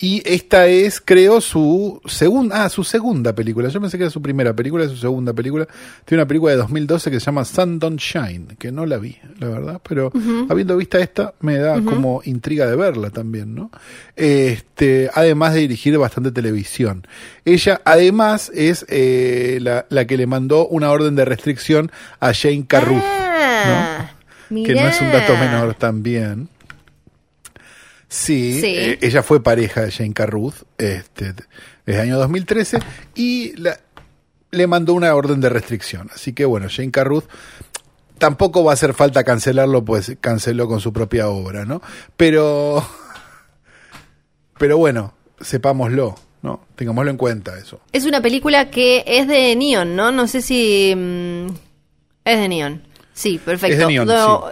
Y 0.00 0.22
esta 0.24 0.68
es, 0.68 1.00
creo, 1.04 1.40
su 1.40 2.00
segunda, 2.06 2.64
ah, 2.64 2.68
su 2.68 2.84
segunda 2.84 3.32
película. 3.34 3.68
Yo 3.68 3.80
pensé 3.80 3.98
que 3.98 4.04
era 4.04 4.10
su 4.12 4.22
primera 4.22 4.54
película, 4.54 4.84
es 4.84 4.92
su 4.92 4.96
segunda 4.96 5.32
película. 5.32 5.66
Tiene 6.04 6.22
una 6.22 6.28
película 6.28 6.52
de 6.52 6.58
2012 6.58 7.10
que 7.10 7.18
se 7.18 7.26
llama 7.26 7.44
Sun 7.44 7.80
Don't 7.80 7.98
Shine, 7.98 8.54
que 8.60 8.70
no 8.70 8.86
la 8.86 8.98
vi, 8.98 9.16
la 9.40 9.48
verdad, 9.48 9.80
pero 9.86 10.12
habiendo 10.48 10.76
visto 10.76 10.98
esta, 10.98 11.34
me 11.40 11.58
da 11.58 11.80
como 11.82 12.22
intriga 12.24 12.66
de 12.66 12.76
verla 12.76 13.10
también, 13.10 13.56
¿no? 13.56 13.72
Este, 14.14 15.10
además 15.12 15.54
de 15.54 15.60
dirigir 15.60 15.98
bastante 15.98 16.30
televisión. 16.30 17.04
Ella, 17.44 17.80
además, 17.84 18.52
es 18.54 18.86
eh, 18.88 19.58
la, 19.60 19.86
la 19.88 20.06
que 20.06 20.16
le 20.16 20.28
mandó 20.28 20.68
una 20.68 20.92
orden 20.92 21.16
de 21.16 21.24
restricción 21.24 21.90
a 22.20 22.32
Jane 22.34 22.66
Carruth, 22.68 23.02
Ah, 23.02 24.10
que 24.48 24.74
no 24.74 24.86
es 24.86 25.00
un 25.00 25.10
dato 25.10 25.36
menor 25.36 25.74
también. 25.74 26.48
Sí, 28.08 28.60
Sí. 28.60 28.66
eh, 28.74 28.98
ella 29.02 29.22
fue 29.22 29.42
pareja 29.42 29.82
de 29.82 29.90
Jane 29.92 30.14
Carruth 30.14 30.54
este, 30.78 31.34
desde 31.34 31.44
el 31.86 32.00
año 32.00 32.18
2013 32.18 32.78
y 33.14 33.54
la- 33.56 33.78
le 34.50 34.66
mandó 34.66 34.94
una 34.94 35.14
orden 35.14 35.40
de 35.42 35.50
restricción. 35.50 36.08
Así 36.14 36.32
que 36.32 36.44
bueno, 36.46 36.68
Jane 36.70 36.90
Carruth 36.90 37.24
tampoco 38.16 38.64
va 38.64 38.72
a 38.72 38.74
hacer 38.74 38.94
falta 38.94 39.24
cancelarlo, 39.24 39.84
pues 39.84 40.16
canceló 40.20 40.66
con 40.68 40.80
su 40.80 40.92
propia 40.92 41.28
obra, 41.28 41.64
¿no? 41.66 41.82
Pero, 42.16 42.82
pero 44.58 44.78
bueno, 44.78 45.12
sepámoslo, 45.40 46.14
¿no? 46.42 46.64
Tengámoslo 46.76 47.10
en 47.10 47.16
cuenta 47.16 47.58
eso. 47.58 47.80
Es 47.92 48.06
una 48.06 48.20
película 48.22 48.70
que 48.70 49.04
es 49.06 49.28
de 49.28 49.54
Neon, 49.54 49.94
¿no? 49.96 50.10
No 50.12 50.26
sé 50.26 50.42
si... 50.42 50.94
mm, 50.96 51.46
es 52.24 52.38
de 52.38 52.48
Neon. 52.48 52.82
Sí, 53.12 53.38
perfecto. 53.38 53.72
Es 53.74 53.78
de 53.80 53.86
Neon, 53.86 54.06
Do- 54.08 54.50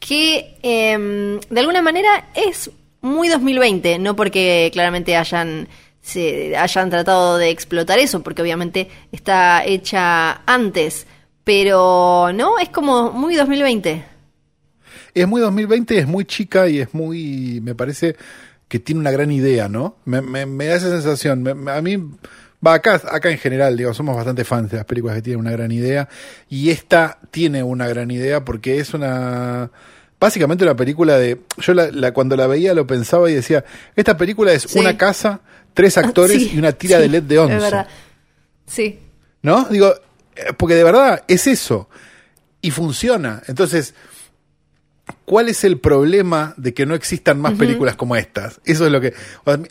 Que 0.00 0.58
em, 0.62 1.40
de 1.50 1.60
alguna 1.60 1.82
manera 1.82 2.28
es 2.34 2.70
muy 3.06 3.28
2020, 3.28 3.98
no 3.98 4.14
porque 4.16 4.70
claramente 4.72 5.16
hayan, 5.16 5.68
se, 6.02 6.56
hayan 6.56 6.90
tratado 6.90 7.38
de 7.38 7.50
explotar 7.50 7.98
eso, 7.98 8.22
porque 8.22 8.42
obviamente 8.42 8.88
está 9.12 9.64
hecha 9.64 10.42
antes. 10.46 11.06
Pero 11.44 12.30
no, 12.34 12.58
es 12.58 12.68
como 12.70 13.12
muy 13.12 13.36
2020. 13.36 14.04
Es 15.14 15.28
muy 15.28 15.40
2020, 15.40 15.98
es 15.98 16.06
muy 16.06 16.24
chica 16.24 16.68
y 16.68 16.80
es 16.80 16.92
muy, 16.92 17.60
me 17.62 17.74
parece 17.74 18.16
que 18.68 18.78
tiene 18.80 19.00
una 19.00 19.12
gran 19.12 19.30
idea, 19.30 19.68
¿no? 19.68 19.96
Me, 20.04 20.20
me, 20.20 20.66
da 20.66 20.74
esa 20.74 20.90
sensación. 20.90 21.42
Me- 21.42 21.70
a 21.70 21.80
mí, 21.80 21.96
va 22.66 22.74
acá, 22.74 23.00
acá 23.10 23.30
en 23.30 23.38
general, 23.38 23.76
digo, 23.76 23.94
somos 23.94 24.16
bastante 24.16 24.44
fans 24.44 24.70
de 24.70 24.78
las 24.78 24.86
películas 24.86 25.16
que 25.16 25.22
tienen 25.22 25.40
una 25.40 25.52
gran 25.52 25.70
idea 25.70 26.08
y 26.48 26.70
esta 26.70 27.18
tiene 27.30 27.62
una 27.62 27.86
gran 27.86 28.10
idea 28.10 28.44
porque 28.44 28.78
es 28.78 28.92
una, 28.92 29.70
básicamente 30.20 30.64
una 30.64 30.76
película 30.76 31.18
de, 31.18 31.40
yo 31.58 31.74
la, 31.74 31.90
la- 31.90 32.12
cuando 32.12 32.36
la 32.36 32.46
veía 32.46 32.74
lo 32.74 32.86
pensaba 32.86 33.30
y 33.30 33.34
decía, 33.34 33.64
esta 33.94 34.16
película 34.16 34.52
es 34.52 34.62
Sí. 34.62 34.78
una 34.78 34.96
casa, 34.96 35.40
tres 35.74 35.96
actores 35.98 36.36
Sí, 36.42 36.52
y 36.54 36.58
una 36.58 36.72
tira 36.72 36.96
sí, 36.96 37.02
de 37.02 37.08
LED 37.08 37.22
de 37.24 37.38
11. 37.38 37.56
Es 37.56 37.62
verdad. 37.62 37.86
Sí. 38.66 38.98
¿No? 39.42 39.64
Digo, 39.70 39.94
eh, 40.34 40.52
porque 40.56 40.74
de 40.74 40.84
verdad 40.84 41.22
es 41.28 41.46
eso. 41.46 41.88
Y 42.60 42.70
funciona. 42.70 43.42
Entonces, 43.46 43.94
¿cuál 45.24 45.48
es 45.48 45.64
el 45.64 45.78
problema 45.78 46.54
de 46.56 46.74
que 46.74 46.86
no 46.86 46.94
existan 46.94 47.40
más 47.40 47.54
películas 47.54 47.96
como 47.96 48.16
estas? 48.16 48.60
Eso 48.64 48.86
es 48.86 48.92
lo 48.92 49.00
que. 49.00 49.14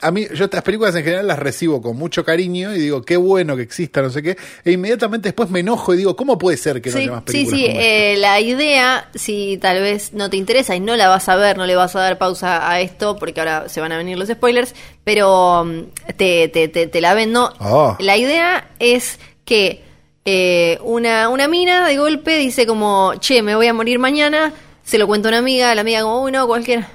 A 0.02 0.12
mí, 0.12 0.28
yo 0.34 0.46
estas 0.46 0.62
películas 0.64 0.96
en 0.96 1.04
general 1.04 1.28
las 1.28 1.40
recibo 1.40 1.82
con 1.82 1.98
mucho 1.98 2.24
cariño 2.24 2.74
y 2.76 2.80
digo, 2.80 3.02
qué 3.04 3.18
bueno 3.18 3.56
que 3.56 3.62
exista, 3.64 4.02
no 4.02 4.10
sé 4.10 4.22
qué. 4.24 4.38
E 4.64 4.72
inmediatamente 4.72 5.30
después 5.30 5.50
me 5.50 5.60
enojo 5.62 5.94
y 5.94 5.98
digo, 5.98 6.16
¿cómo 6.16 6.38
puede 6.38 6.58
ser 6.58 6.82
que 6.82 6.90
no 6.90 6.96
Sí, 6.98 7.04
haya 7.04 7.12
más 7.12 7.24
sí, 7.28 7.32
películas 7.46 7.60
sí. 7.60 7.66
como 7.68 7.80
esta? 7.80 7.90
eh, 7.90 8.18
la 8.18 8.40
idea, 8.42 9.10
si 9.16 9.58
tal 9.62 9.82
vez 9.82 10.14
no 10.14 10.30
te 10.30 10.38
interesa 10.38 10.76
y 10.76 10.80
no 10.80 10.96
la 10.96 11.08
vas 11.10 11.28
a 11.30 11.36
ver, 11.36 11.58
no 11.58 11.66
le 11.66 11.76
vas 11.76 11.96
a 11.96 12.00
dar 12.02 12.18
pausa 12.18 12.70
a 12.70 12.80
esto, 12.82 13.18
porque 13.18 13.40
ahora 13.40 13.68
se 13.70 13.82
van 13.82 13.92
a 13.92 13.98
venir 13.98 14.18
los 14.18 14.30
spoilers, 14.30 14.74
pero 15.04 15.66
mm, 15.66 16.14
te, 16.18 16.48
te, 16.50 16.68
te, 16.68 16.88
te 16.88 17.02
la 17.02 17.14
vendo. 17.14 17.54
Ah. 17.60 17.98
La 18.00 18.18
idea 18.18 18.70
es 18.80 19.20
que 19.44 19.84
eh, 20.26 20.80
una, 20.84 21.30
una 21.30 21.48
mina 21.48 21.88
de 21.88 21.98
golpe 21.98 22.38
dice 22.38 22.66
como, 22.66 23.14
che, 23.20 23.42
me 23.44 23.56
voy 23.56 23.68
a 23.68 23.74
morir 23.74 24.00
mañana, 24.00 24.54
se 24.86 24.98
lo 24.98 25.08
cuenta 25.08 25.28
a 25.28 25.32
una 25.32 25.40
amiga, 25.40 25.76
la 25.76 25.82
amiga 25.82 26.04
como, 26.04 26.24
uy, 26.24 26.32
no, 26.32 26.48
cualquiera. 26.48 26.88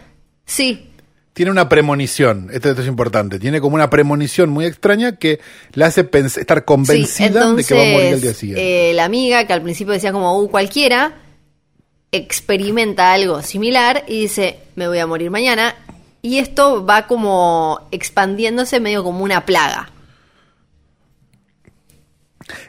Sí, 0.46 0.88
Tiene 1.34 1.50
una 1.50 1.68
premonición, 1.68 2.48
esto, 2.52 2.70
esto 2.70 2.82
es 2.82 2.88
importante, 2.88 3.38
tiene 3.38 3.60
como 3.60 3.74
una 3.74 3.90
premonición 3.90 4.48
muy 4.48 4.64
extraña 4.64 5.16
que 5.16 5.40
la 5.74 5.86
hace 5.86 6.08
estar 6.12 6.58
sí. 6.58 6.64
convencida 6.64 7.52
de 7.52 7.64
que 7.64 7.74
va 7.74 7.82
a 7.82 7.92
morir 7.92 8.14
el 8.14 8.20
día 8.20 8.34
siguiente. 8.34 8.90
eh, 8.90 8.94
la 8.94 9.04
amiga, 9.04 9.46
que 9.46 9.52
al 9.52 9.62
principio 9.62 9.92
decía 9.92 10.12
como, 10.12 10.38
uh, 10.38 10.50
cualquiera, 10.50 11.14
experimenta 12.12 13.12
algo 13.12 13.42
similar 13.42 14.04
y 14.08 14.22
dice, 14.22 14.58
me 14.76 14.88
voy 14.88 14.98
a 14.98 15.06
morir 15.06 15.30
mañana. 15.30 15.74
Y 16.22 16.38
esto 16.38 16.84
va 16.84 17.06
como 17.06 17.88
expandiéndose 17.90 18.78
medio 18.80 19.02
como 19.02 19.24
una 19.24 19.46
plaga. 19.46 19.90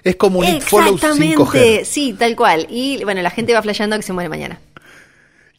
es 0.03 0.15
como 0.15 0.39
un. 0.39 0.45
Exactamente, 0.45 1.83
sí, 1.85 2.15
tal 2.17 2.35
cual. 2.35 2.67
Y 2.69 3.03
bueno, 3.03 3.21
la 3.21 3.29
gente 3.29 3.53
va 3.53 3.61
flasheando 3.61 3.97
que 3.97 4.03
se 4.03 4.13
muere 4.13 4.29
mañana. 4.29 4.59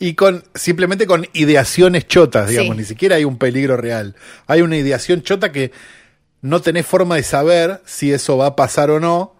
Y 0.02 0.14
con 0.14 0.42
simplemente 0.54 1.06
con 1.06 1.26
ideaciones 1.32 2.08
chotas, 2.08 2.48
digamos, 2.48 2.74
Sí. 2.74 2.80
ni 2.80 2.84
siquiera 2.84 3.16
hay 3.16 3.24
un 3.24 3.38
peligro 3.38 3.76
real. 3.76 4.16
Hay 4.48 4.60
una 4.62 4.76
ideación 4.76 5.22
chota 5.22 5.52
que 5.52 5.70
no 6.40 6.60
tenés 6.60 6.86
forma 6.86 7.14
de 7.16 7.22
saber 7.22 7.80
si 7.86 8.12
eso 8.12 8.36
va 8.36 8.46
a 8.46 8.56
pasar 8.56 8.90
o 8.90 8.98
no, 8.98 9.36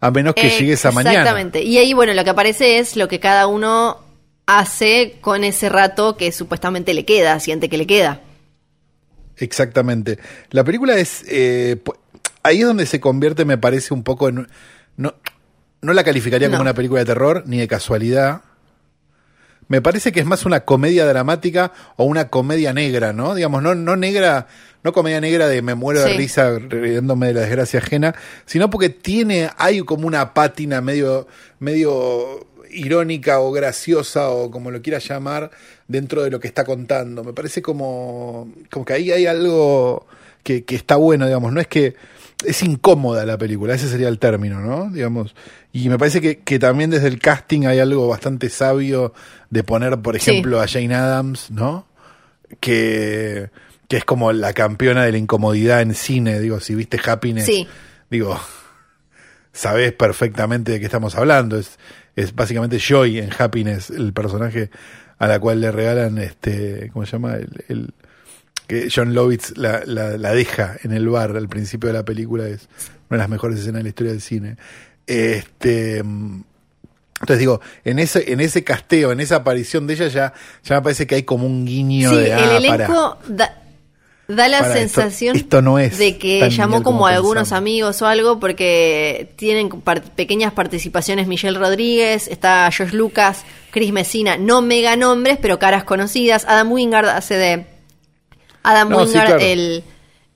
a 0.00 0.10
menos 0.12 0.34
que 0.34 0.50
llegue 0.50 0.74
esa 0.74 0.92
mañana. 0.92 1.18
Exactamente. 1.18 1.62
Y 1.62 1.78
ahí, 1.78 1.94
bueno, 1.94 2.14
lo 2.14 2.22
que 2.22 2.30
aparece 2.30 2.78
es 2.78 2.94
lo 2.94 3.08
que 3.08 3.18
cada 3.18 3.48
uno 3.48 3.98
hace 4.46 5.16
con 5.20 5.42
ese 5.42 5.68
rato 5.68 6.16
que 6.16 6.30
supuestamente 6.30 6.94
le 6.94 7.04
queda, 7.04 7.40
siente 7.40 7.68
que 7.68 7.76
le 7.78 7.86
queda. 7.88 8.20
Exactamente. 9.36 10.18
La 10.50 10.62
película 10.64 10.96
es. 10.96 11.24
eh, 11.28 11.82
ahí 12.42 12.60
es 12.60 12.66
donde 12.66 12.86
se 12.86 13.00
convierte, 13.00 13.44
me 13.44 13.58
parece, 13.58 13.92
un 13.94 14.04
poco 14.04 14.28
en. 14.28 14.46
No, 14.96 15.14
no 15.80 15.92
la 15.92 16.04
calificaría 16.04 16.48
como 16.50 16.62
una 16.62 16.74
película 16.74 17.00
de 17.00 17.06
terror, 17.06 17.42
ni 17.46 17.58
de 17.58 17.66
casualidad. 17.66 18.42
Me 19.68 19.80
parece 19.80 20.12
que 20.12 20.20
es 20.20 20.26
más 20.26 20.44
una 20.44 20.60
comedia 20.60 21.06
dramática 21.06 21.72
o 21.96 22.04
una 22.04 22.28
comedia 22.28 22.72
negra, 22.72 23.12
¿no? 23.12 23.34
Digamos, 23.34 23.62
no, 23.62 23.74
no 23.74 23.96
negra, 23.96 24.46
no 24.82 24.92
comedia 24.92 25.20
negra 25.20 25.48
de 25.48 25.62
me 25.62 25.74
muero 25.74 26.00
de 26.02 26.10
Sí. 26.12 26.16
risa 26.18 26.58
riéndome 26.58 27.28
de 27.28 27.34
la 27.34 27.40
desgracia 27.40 27.80
ajena, 27.80 28.14
sino 28.46 28.68
porque 28.70 28.90
tiene, 28.90 29.50
hay 29.56 29.80
como 29.80 30.06
una 30.06 30.34
pátina 30.34 30.80
medio, 30.80 31.26
medio 31.60 32.46
irónica 32.70 33.40
o 33.40 33.52
graciosa 33.52 34.30
o 34.30 34.50
como 34.50 34.70
lo 34.70 34.82
quieras 34.82 35.08
llamar 35.08 35.50
dentro 35.88 36.22
de 36.22 36.30
lo 36.30 36.40
que 36.40 36.48
está 36.48 36.64
contando. 36.64 37.22
Me 37.24 37.32
parece 37.32 37.62
como, 37.62 38.52
como 38.70 38.84
que 38.84 38.92
ahí 38.92 39.12
hay 39.12 39.26
algo 39.26 40.06
que, 40.42 40.64
que 40.64 40.74
está 40.76 40.96
bueno, 40.96 41.24
digamos, 41.26 41.52
no 41.52 41.60
es 41.60 41.68
que 41.68 41.94
es 42.44 42.62
incómoda 42.62 43.24
la 43.26 43.38
película, 43.38 43.74
ese 43.74 43.88
sería 43.88 44.08
el 44.08 44.18
término, 44.18 44.60
¿no? 44.60 44.90
Digamos, 44.90 45.34
y 45.72 45.88
me 45.88 45.98
parece 45.98 46.20
que, 46.20 46.38
que 46.40 46.58
también 46.58 46.90
desde 46.90 47.08
el 47.08 47.18
casting 47.18 47.66
hay 47.66 47.78
algo 47.78 48.08
bastante 48.08 48.48
sabio 48.50 49.12
de 49.50 49.62
poner, 49.64 49.98
por 50.00 50.18
Sí. 50.18 50.30
ejemplo, 50.30 50.60
a 50.60 50.66
Jane 50.68 50.94
Adams, 50.94 51.50
¿no? 51.50 51.86
Que, 52.60 53.50
que 53.88 53.96
es 53.96 54.04
como 54.04 54.32
la 54.32 54.52
campeona 54.52 55.04
de 55.04 55.12
la 55.12 55.18
incomodidad 55.18 55.80
en 55.82 55.94
cine, 55.94 56.38
digo, 56.40 56.60
si 56.60 56.74
viste 56.74 57.00
Happiness, 57.04 57.46
Sí. 57.46 57.66
digo, 58.10 58.38
sabés 59.52 59.92
perfectamente 59.92 60.72
de 60.72 60.80
qué 60.80 60.86
estamos 60.86 61.14
hablando, 61.16 61.58
es, 61.58 61.78
es 62.16 62.34
básicamente 62.34 62.78
Joy 62.78 63.18
en 63.18 63.30
Happiness, 63.36 63.90
el 63.90 64.12
personaje 64.12 64.70
a 65.18 65.28
la 65.28 65.38
cual 65.38 65.60
le 65.60 65.70
regalan, 65.70 66.18
este, 66.18 66.90
¿cómo 66.92 67.06
se 67.06 67.12
llama? 67.12 67.34
El, 67.36 67.64
el- 67.68 67.94
que 68.66 68.88
John 68.94 69.14
Lovitz 69.14 69.56
la, 69.56 69.82
la, 69.84 70.16
la 70.16 70.32
deja 70.32 70.76
en 70.82 70.92
el 70.92 71.08
bar 71.08 71.36
al 71.36 71.48
principio 71.48 71.88
de 71.88 71.92
la 71.94 72.04
película, 72.04 72.46
es 72.48 72.68
una 73.10 73.16
de 73.16 73.18
las 73.18 73.28
mejores 73.28 73.58
escenas 73.60 73.80
de 73.80 73.82
la 73.84 73.88
historia 73.90 74.12
del 74.12 74.22
cine. 74.22 74.56
Este, 75.06 75.98
entonces 75.98 77.38
digo, 77.38 77.60
en 77.84 77.98
ese, 77.98 78.32
en 78.32 78.40
ese 78.40 78.64
casteo, 78.64 79.12
en 79.12 79.20
esa 79.20 79.36
aparición 79.36 79.86
de 79.86 79.94
ella 79.94 80.08
ya, 80.08 80.32
ya 80.62 80.76
me 80.76 80.82
parece 80.82 81.06
que 81.06 81.14
hay 81.16 81.22
como 81.24 81.46
un 81.46 81.64
guiño 81.64 82.10
Sí, 82.10 82.16
de 82.16 82.26
el 82.26 82.32
ah, 82.32 82.56
elenco 82.56 83.18
da, 83.28 83.62
da 84.28 84.48
la 84.48 84.72
sensación 84.72 85.36
esto 85.36 85.60
no 85.60 85.78
es 85.78 85.98
de 85.98 86.16
que 86.18 86.48
llamó 86.50 86.76
como 86.82 86.98
como 86.98 87.06
a 87.06 87.10
algunos 87.10 87.52
amigos 87.52 88.00
o 88.00 88.06
algo 88.06 88.40
porque 88.40 89.32
tienen 89.36 89.68
par- 89.68 90.02
pequeñas 90.02 90.54
participaciones 90.54 91.26
Michelle 91.26 91.58
Rodríguez, 91.58 92.28
está 92.28 92.70
Josh 92.76 92.92
Lucas, 92.92 93.44
Chris 93.70 93.92
Messina, 93.92 94.38
no 94.38 94.62
mega 94.62 94.96
nombres, 94.96 95.38
pero 95.40 95.58
caras 95.58 95.84
conocidas. 95.84 96.46
Adam 96.48 96.72
Wingard 96.72 97.08
hace 97.08 97.34
de... 97.34 97.73
Adam 98.64 98.88
No, 98.88 99.00
sí, 99.06 99.12
Wingard, 99.12 99.26
claro. 99.26 99.40
el, 99.44 99.84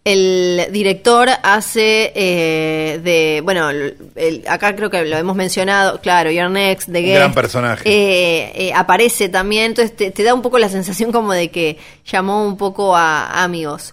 el 0.05 0.67
director, 0.71 1.29
hace 1.43 2.13
eh, 2.15 3.01
de... 3.03 3.41
Bueno, 3.43 3.69
el- 3.71 4.45
acá 4.49 4.75
creo 4.77 4.89
que 4.91 5.05
lo 5.05 5.17
hemos 5.17 5.35
mencionado, 5.37 6.01
claro, 6.01 6.31
Your 6.31 6.51
Next, 6.51 6.91
The 6.93 7.01
Guest. 7.03 7.17
gran 7.17 7.35
personaje. 7.35 7.83
eh, 7.89 8.53
eh, 8.55 8.73
aparece 8.75 9.29
también, 9.29 9.65
entonces 9.67 9.95
te, 9.97 10.11
te 10.11 10.23
da 10.23 10.33
un 10.35 10.43
poco 10.43 10.59
la 10.59 10.69
sensación 10.69 11.11
como 11.13 11.33
de 11.33 11.51
que 11.51 11.77
llamó 12.07 12.47
un 12.47 12.57
poco 12.57 12.97
a, 12.97 13.43
amigos. 13.43 13.93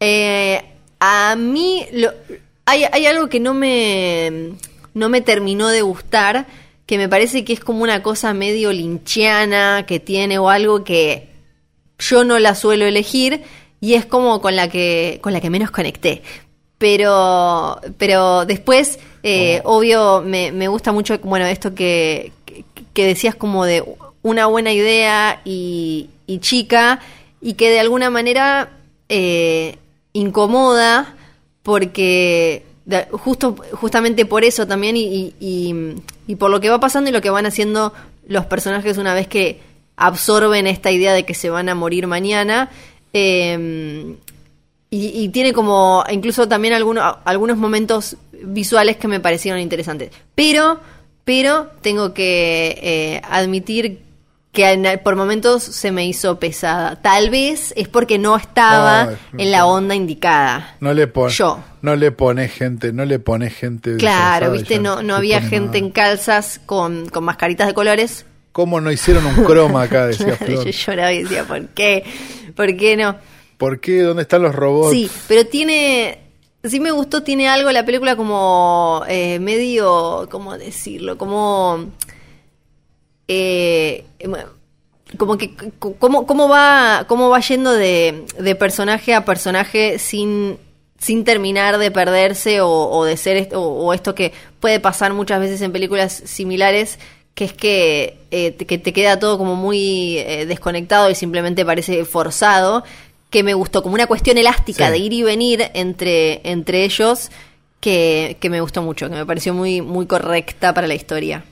Eh, 0.00 0.62
a 1.00 1.36
mí 1.36 1.86
lo- 1.92 2.12
hay, 2.66 2.84
hay 2.90 3.06
algo 3.06 3.28
que 3.28 3.40
no 3.40 3.54
me, 3.54 4.50
no 4.94 5.08
me 5.08 5.20
terminó 5.20 5.68
de 5.68 5.82
gustar, 5.82 6.46
que 6.84 6.98
me 6.98 7.08
parece 7.08 7.44
que 7.44 7.52
es 7.52 7.60
como 7.60 7.82
una 7.82 8.02
cosa 8.02 8.34
medio 8.34 8.72
linchiana 8.72 9.84
que 9.86 10.00
tiene 10.00 10.38
o 10.38 10.50
algo 10.50 10.84
que 10.84 11.28
yo 11.98 12.24
no 12.24 12.38
la 12.38 12.54
suelo 12.54 12.84
elegir, 12.84 13.42
y 13.80 13.94
es 13.94 14.06
como 14.06 14.40
con 14.40 14.56
la 14.56 14.68
que, 14.68 15.18
con 15.22 15.32
la 15.32 15.40
que 15.40 15.50
menos 15.50 15.70
conecté. 15.70 16.22
Pero, 16.78 17.80
pero 17.96 18.44
después, 18.44 18.98
eh, 19.22 19.62
obvio, 19.64 20.22
me, 20.22 20.52
me 20.52 20.68
gusta 20.68 20.92
mucho, 20.92 21.18
bueno, 21.20 21.46
esto 21.46 21.74
que, 21.74 22.32
que, 22.44 22.64
que 22.92 23.06
decías 23.06 23.34
como 23.34 23.64
de 23.64 23.82
una 24.22 24.46
buena 24.46 24.72
idea 24.72 25.40
y, 25.44 26.10
y 26.26 26.40
chica, 26.40 27.00
y 27.40 27.54
que 27.54 27.70
de 27.70 27.80
alguna 27.80 28.10
manera 28.10 28.70
eh, 29.08 29.78
incomoda, 30.12 31.14
porque 31.62 32.64
justo, 33.12 33.56
justamente 33.72 34.26
por 34.26 34.44
eso 34.44 34.66
también, 34.66 34.96
y, 34.96 35.34
y, 35.40 35.74
y 36.26 36.36
por 36.36 36.50
lo 36.50 36.60
que 36.60 36.68
va 36.68 36.80
pasando 36.80 37.10
y 37.10 37.12
lo 37.12 37.22
que 37.22 37.30
van 37.30 37.46
haciendo 37.46 37.92
los 38.28 38.46
personajes 38.46 38.98
una 38.98 39.14
vez 39.14 39.28
que 39.28 39.60
absorben 39.96 40.66
esta 40.66 40.90
idea 40.90 41.12
de 41.12 41.24
que 41.24 41.34
se 41.34 41.50
van 41.50 41.68
a 41.68 41.74
morir 41.74 42.06
mañana. 42.06 42.70
Eh, 43.18 44.16
y, 44.90 45.06
y 45.24 45.28
tiene 45.30 45.52
como 45.52 46.04
incluso 46.10 46.46
también 46.46 46.74
algunos, 46.74 47.16
algunos 47.24 47.56
momentos 47.56 48.16
visuales 48.42 48.96
que 48.96 49.08
me 49.08 49.20
parecieron 49.20 49.60
interesantes. 49.60 50.10
Pero, 50.34 50.80
pero 51.24 51.70
tengo 51.80 52.14
que 52.14 52.78
eh, 52.82 53.22
admitir 53.28 54.02
que 54.52 54.70
en- 54.70 55.00
por 55.02 55.16
momentos 55.16 55.62
se 55.62 55.90
me 55.92 56.06
hizo 56.06 56.38
pesada. 56.38 56.96
Tal 57.02 57.28
vez 57.30 57.74
es 57.76 57.88
porque 57.88 58.18
no 58.18 58.36
estaba 58.36 59.02
Ay, 59.02 59.16
en 59.38 59.50
la 59.50 59.66
onda 59.66 59.94
indicada. 59.94 60.76
No 60.80 60.94
le 60.94 61.06
pones. 61.08 61.36
Yo. 61.36 61.58
No 61.82 61.94
le 61.96 62.10
pones 62.10 62.52
gente, 62.52 62.92
no 62.92 63.04
le 63.04 63.18
pones 63.18 63.54
gente. 63.54 63.96
Claro, 63.96 64.52
viste, 64.52 64.78
no, 64.78 65.02
no 65.02 65.14
había 65.16 65.40
gente 65.42 65.78
en 65.78 65.90
calzas 65.90 66.60
con, 66.64 67.08
con 67.10 67.24
mascaritas 67.24 67.66
de 67.66 67.74
colores. 67.74 68.24
¿Cómo 68.56 68.80
no 68.80 68.90
hicieron 68.90 69.26
un 69.26 69.44
croma 69.44 69.82
acá? 69.82 70.06
Decía 70.06 70.28
Yo 70.28 70.46
Flor. 70.46 70.70
lloraba 70.70 71.12
y 71.12 71.24
decía, 71.24 71.44
¿por 71.44 71.68
qué? 71.68 72.04
¿Por 72.54 72.74
qué 72.74 72.96
no? 72.96 73.14
¿Por 73.58 73.80
qué? 73.80 74.00
¿Dónde 74.00 74.22
están 74.22 74.40
los 74.40 74.54
robots? 74.54 74.92
Sí, 74.94 75.10
pero 75.28 75.44
tiene. 75.44 76.20
Sí 76.64 76.80
me 76.80 76.90
gustó, 76.90 77.22
tiene 77.22 77.50
algo 77.50 77.70
la 77.70 77.84
película 77.84 78.16
como 78.16 79.02
eh, 79.08 79.38
medio. 79.40 80.26
¿Cómo 80.30 80.56
decirlo? 80.56 81.18
Como. 81.18 81.90
Eh, 83.28 84.06
como 85.18 85.36
que. 85.36 85.54
Cómo, 85.78 86.24
cómo, 86.26 86.48
va, 86.48 87.04
cómo 87.06 87.28
va 87.28 87.40
yendo 87.40 87.72
de, 87.72 88.24
de 88.38 88.54
personaje 88.54 89.12
a 89.12 89.26
personaje 89.26 89.98
sin, 89.98 90.56
sin 90.98 91.24
terminar 91.24 91.76
de 91.76 91.90
perderse 91.90 92.62
o, 92.62 92.70
o 92.70 93.04
de 93.04 93.18
ser 93.18 93.36
esto, 93.36 93.60
o, 93.60 93.84
o 93.84 93.92
esto 93.92 94.14
que 94.14 94.32
puede 94.60 94.80
pasar 94.80 95.12
muchas 95.12 95.40
veces 95.40 95.60
en 95.60 95.72
películas 95.72 96.22
similares 96.24 96.98
que 97.36 97.44
es 97.44 97.52
que, 97.52 98.18
eh, 98.32 98.50
te- 98.50 98.66
que 98.66 98.78
te 98.78 98.92
queda 98.92 99.18
todo 99.20 99.38
como 99.38 99.54
muy 99.54 100.18
eh, 100.18 100.46
desconectado 100.46 101.08
y 101.10 101.14
simplemente 101.14 101.64
parece 101.64 102.04
forzado, 102.04 102.82
que 103.30 103.42
me 103.44 103.54
gustó, 103.54 103.82
como 103.82 103.94
una 103.94 104.06
cuestión 104.08 104.38
elástica 104.38 104.86
Sí. 104.86 104.92
de 104.92 104.98
ir 104.98 105.12
y 105.12 105.22
venir 105.22 105.62
entre, 105.74 106.40
entre 106.50 106.82
ellos, 106.84 107.30
que, 107.80 108.38
que 108.40 108.48
me 108.50 108.60
gustó 108.62 108.82
mucho, 108.82 109.08
que 109.08 109.14
me 109.16 109.26
pareció 109.26 109.52
muy, 109.54 109.82
muy 109.82 110.06
correcta 110.06 110.72
para 110.74 110.86
la 110.88 110.94
historia. 110.94 111.44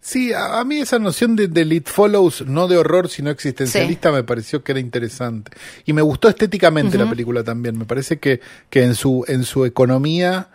Sí, 0.00 0.32
a, 0.32 0.60
a 0.60 0.64
mí 0.64 0.78
esa 0.78 0.98
noción 0.98 1.34
de, 1.36 1.48
de 1.48 1.62
It 1.74 1.88
Follows, 1.88 2.46
no 2.46 2.68
de 2.68 2.78
horror, 2.78 3.08
sino 3.08 3.30
existencialista, 3.30 4.10
me 4.12 4.22
pareció 4.22 4.62
que 4.62 4.72
era 4.72 4.80
interesante. 4.80 5.50
Y 5.84 5.92
me 5.92 6.00
gustó 6.02 6.28
estéticamente 6.28 6.96
la 6.96 7.10
película 7.10 7.42
también. 7.44 7.76
Me 7.76 7.84
parece 7.84 8.18
que, 8.18 8.40
que 8.70 8.84
en, 8.84 8.94
su, 8.94 9.24
en 9.28 9.44
su 9.44 9.66
economía 9.66 10.48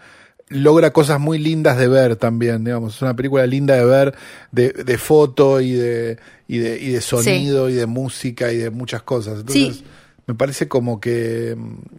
logra 0.50 0.92
cosas 0.94 1.20
muy 1.20 1.40
lindas 1.40 1.78
de 1.78 1.88
ver 1.88 2.16
también, 2.16 2.64
digamos. 2.64 2.96
Es 2.96 3.02
una 3.02 3.16
película 3.16 3.46
linda 3.48 3.76
de 3.76 3.86
ver, 3.86 4.16
de, 4.52 4.70
de 4.72 4.98
foto 4.98 5.62
y 5.62 5.72
de, 5.74 6.18
y 6.48 6.58
de, 6.60 6.80
y 6.80 6.90
de 6.92 7.02
sonido 7.02 7.70
y 7.70 7.74
de 7.74 7.86
música 7.86 8.52
y 8.52 8.58
de 8.58 8.70
muchas 8.70 9.02
cosas. 9.04 9.40
Entonces, 9.40 9.78
Sí. 9.78 9.84
me 10.28 10.36
parece 10.36 10.68
como 10.68 11.00
que, 11.02 11.56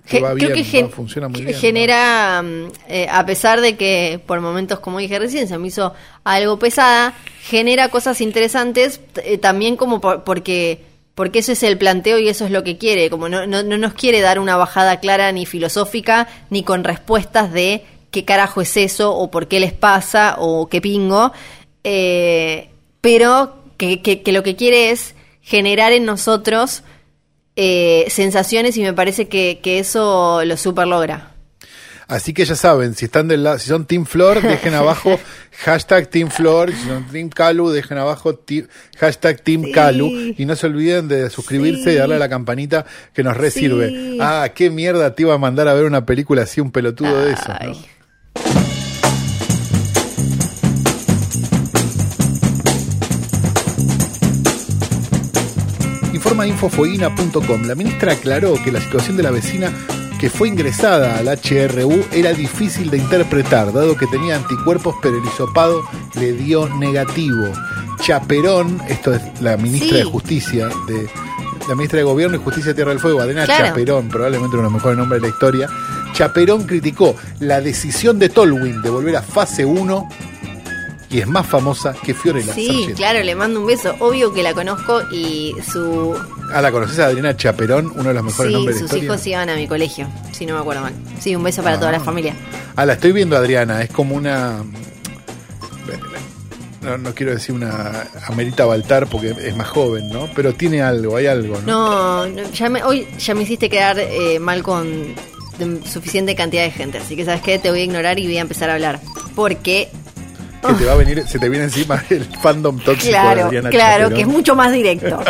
que 0.07 0.18
Ge- 0.18 0.20
va 0.22 0.35
bien, 0.35 0.52
que 0.52 0.87
funciona 0.88 1.28
muy 1.28 1.40
que 1.40 1.46
bien. 1.46 1.59
genera, 1.59 2.42
mm, 2.42 2.66
eh, 2.88 3.07
a 3.11 3.26
pesar 3.26 3.61
de 3.61 3.76
que 3.76 4.20
por 4.24 4.40
momentos, 4.40 4.78
como 4.80 4.98
dije 4.98 5.18
recién, 5.18 5.48
se 5.48 5.59
me 5.59 5.68
hizo 5.68 5.92
algo 6.22 6.59
pesada, 6.59 7.14
genera 7.42 7.88
cosas 7.90 8.20
interesantes 8.20 9.00
eh, 9.24 9.37
también 9.38 9.76
como 9.76 10.00
por- 10.00 10.24
porque 10.24 10.92
porque 11.14 11.38
eso 11.38 11.52
es 11.52 11.62
el 11.62 11.78
planteo 11.78 12.18
y 12.18 12.28
eso 12.28 12.44
es 12.44 12.50
lo 12.50 12.64
que 12.64 12.76
quiere, 12.76 13.09
como 13.09 13.28
no, 13.28 13.46
no, 13.46 13.62
no 13.62 13.78
nos 13.78 13.94
quiere 13.94 14.20
dar 14.20 14.40
una 14.40 14.57
bajada 14.57 14.98
clara 14.98 15.30
ni 15.30 15.46
filosófica 15.46 16.26
ni 16.50 16.64
con 16.64 16.83
respuestas 16.83 17.52
de 17.52 17.85
qué 18.14 18.24
carajo 18.24 18.61
es 18.62 18.77
eso 18.77 19.12
o 19.14 19.29
por 19.31 19.48
qué 19.48 19.59
les 19.59 19.72
pasa 19.72 20.37
o 20.38 20.68
qué 20.68 20.81
pingo, 20.81 21.33
eh, 21.83 22.70
pero 23.00 23.57
que, 23.77 24.00
que- 24.00 24.22
que 24.22 24.33
lo 24.33 24.42
que 24.44 24.55
quiere 24.57 24.90
es 24.90 25.14
generar 25.42 25.92
en 25.92 26.05
nosotros 26.07 26.85
eh, 27.57 28.07
sensaciones 28.09 28.77
y 28.77 28.83
me 28.83 28.92
parece 28.92 29.29
que, 29.29 29.59
que 29.62 29.79
eso 29.81 30.44
lo 30.44 30.57
super 30.57 30.87
logra. 30.87 31.31
Así 32.07 32.35
que 32.35 32.44
ya 32.44 32.55
saben, 32.55 32.94
si 32.94 33.07
están 33.07 33.29
del 33.29 33.44
lado, 33.44 33.59
si 33.59 33.68
son 33.68 33.87
Team 33.87 34.05
Flor, 34.05 34.42
dejen 34.42 34.74
abajo 34.74 35.18
hashtag 35.64 36.09
Team 36.11 36.29
Flor, 36.31 36.70
si 36.72 36.87
son 36.87 37.05
Team 37.07 37.31
Calu, 37.31 37.70
dejen 37.70 37.96
abajo 37.96 38.35
ti- 38.35 38.64
hashtag 38.98 39.40
Team 39.40 39.64
Sí. 39.64 39.72
Calu 39.72 40.07
y 40.37 40.44
no 40.44 40.55
se 40.55 40.66
olviden 40.66 41.09
de 41.09 41.31
suscribirse 41.31 41.85
Sí. 41.85 41.90
y 41.90 41.94
darle 41.94 42.16
a 42.16 42.18
la 42.18 42.29
campanita 42.29 42.85
que 43.14 43.22
nos 43.22 43.37
resirve. 43.37 43.88
Sí. 43.88 44.18
Ah, 44.20 44.48
qué 44.55 44.68
mierda 44.70 45.14
te 45.14 45.22
iba 45.22 45.33
a 45.35 45.38
mandar 45.38 45.66
a 45.68 45.72
ver 45.74 45.85
una 45.87 46.05
película 46.05 46.42
así, 46.42 46.61
un 46.61 46.70
pelotudo 46.72 47.24
de 47.24 47.33
eso. 47.33 47.53
¿no? 47.62 47.72
Informa 56.24 56.46
infofoina.com. 56.46 57.64
La 57.66 57.74
ministra 57.74 58.12
aclaró 58.14 58.54
que 58.64 58.72
la 58.72 58.80
situación 58.80 59.14
de 59.18 59.22
la 59.22 59.30
vecina 59.30 59.70
que 60.18 60.30
fue 60.30 60.48
ingresada 60.48 61.18
al 61.18 61.26
HRU 61.28 62.02
era 62.12 62.32
difícil 62.32 62.88
de 62.88 62.96
interpretar, 62.96 63.74
dado 63.74 63.94
que 63.94 64.06
tenía 64.06 64.37
anticuerpos, 64.37 64.94
pero 65.02 65.18
el 65.18 65.24
hisopado 65.26 65.82
le 66.18 66.32
dio 66.32 66.66
negativo. 66.78 67.44
Chaperón, 68.00 68.80
esto 68.88 69.12
es 69.12 69.20
la 69.42 69.58
ministra 69.58 69.90
Sí. 69.90 69.96
de 69.96 70.04
Justicia, 70.04 70.68
de 70.88 71.10
la 71.68 71.74
ministra 71.74 71.98
de 71.98 72.04
Gobierno 72.04 72.38
y 72.38 72.40
Justicia 72.40 72.70
de 72.70 72.74
Tierra 72.74 72.92
del 72.92 73.00
Fuego, 73.00 73.18
Claro. 73.18 73.46
Chaperón, 73.46 74.08
probablemente 74.08 74.56
uno 74.56 74.62
de 74.62 74.62
los 74.64 74.72
mejores 74.72 74.96
nombres 74.96 75.20
de 75.20 75.28
la 75.28 75.32
historia. 75.34 75.68
Chaperón 76.14 76.62
criticó 76.64 77.14
la 77.40 77.60
decisión 77.60 78.18
de 78.18 78.30
Tolwyn 78.30 78.80
de 78.80 78.88
volver 78.88 79.16
a 79.16 79.22
fase 79.22 79.66
1 79.66 80.08
y 81.14 81.20
es 81.20 81.27
más 81.29 81.46
famosa 81.46 81.94
que 82.03 82.12
Fiorella 82.12 82.53
Sí, 82.53 82.88
claro, 82.96 83.22
le 83.22 83.35
mando 83.35 83.61
un 83.61 83.66
beso. 83.66 83.94
Obvio 84.00 84.33
que 84.33 84.42
la 84.42 84.53
conozco 84.53 85.00
y 85.12 85.55
su, 85.70 86.14
Ah, 86.53 86.61
¿la 86.61 86.72
conoces 86.72 86.98
a 86.98 87.07
Adriana 87.07 87.37
Chaperón? 87.37 87.92
Uno 87.94 88.09
de 88.09 88.14
los 88.14 88.24
mejores 88.24 88.50
sí, 88.50 88.55
nombres 88.57 88.77
de 88.77 88.83
la 88.83 88.88
sus 88.88 88.96
historia. 88.96 89.05
hijos 89.14 89.27
iban 89.27 89.48
a 89.50 89.55
mi 89.57 89.68
colegio, 89.68 90.09
si 90.33 90.44
no 90.46 90.55
me 90.55 90.61
acuerdo 90.61 90.83
mal. 90.83 90.92
Sí, 91.20 91.35
un 91.37 91.42
beso 91.44 91.62
para 91.62 91.77
Ah. 91.77 91.81
toda 91.81 91.92
la 91.92 92.00
familia. 92.00 92.35
Ah, 92.77 92.85
la 92.85 92.94
estoy 92.94 93.12
viendo, 93.12 93.37
Adriana. 93.37 93.81
Es 93.83 93.90
como 93.90 94.16
una. 94.16 94.62
No, 96.83 96.98
no 96.98 97.14
quiero 97.14 97.33
decir 97.33 97.55
una 97.55 98.05
Amerita 98.27 98.66
Baltar 98.66 99.07
porque 99.07 99.31
es 99.31 99.57
más 99.57 99.68
joven, 99.68 100.11
¿no? 100.11 100.29
Pero 100.37 100.53
tiene 100.53 100.83
algo, 100.83 101.16
hay 101.16 101.27
algo, 101.27 101.59
¿no? 101.64 102.27
No, 102.27 102.27
no, 102.27 102.50
ya 102.50 102.68
me, 102.68 102.83
hoy 102.83 103.07
ya 103.18 103.35
me 103.35 103.44
hiciste 103.44 103.70
quedar 103.70 103.98
eh, 103.98 104.38
mal 104.38 104.62
con 104.62 105.14
de- 105.59 105.81
suficiente 105.88 106.35
cantidad 106.35 106.62
de 106.62 106.70
gente, 106.70 106.98
así 106.98 107.16
que 107.16 107.24
sabes 107.24 107.40
qué, 107.40 107.59
te 107.59 107.70
voy 107.70 107.81
a 107.81 107.85
ignorar 107.85 108.18
y 108.18 108.24
voy 108.27 108.37
a 108.37 108.42
empezar 108.42 108.68
a 108.68 108.74
hablar. 108.74 109.00
Porque, 109.35 109.88
Que 110.66 110.74
te 110.74 110.85
va 110.87 110.92
a 110.92 110.96
venir, 110.96 111.22
se 111.27 111.38
te 111.38 111.48
viene 111.48 111.64
encima 111.64 112.03
el 112.11 112.24
fandom 112.24 112.79
tóxico 112.79 113.05
de 113.05 113.11
claro, 113.11 113.44
Adriana 113.46 113.70
claro, 113.70 113.92
Chaperón. 114.05 114.14
que 114.14 114.20
es 114.22 114.27
mucho 114.27 114.57
más 114.57 114.72
directo. 114.72 115.18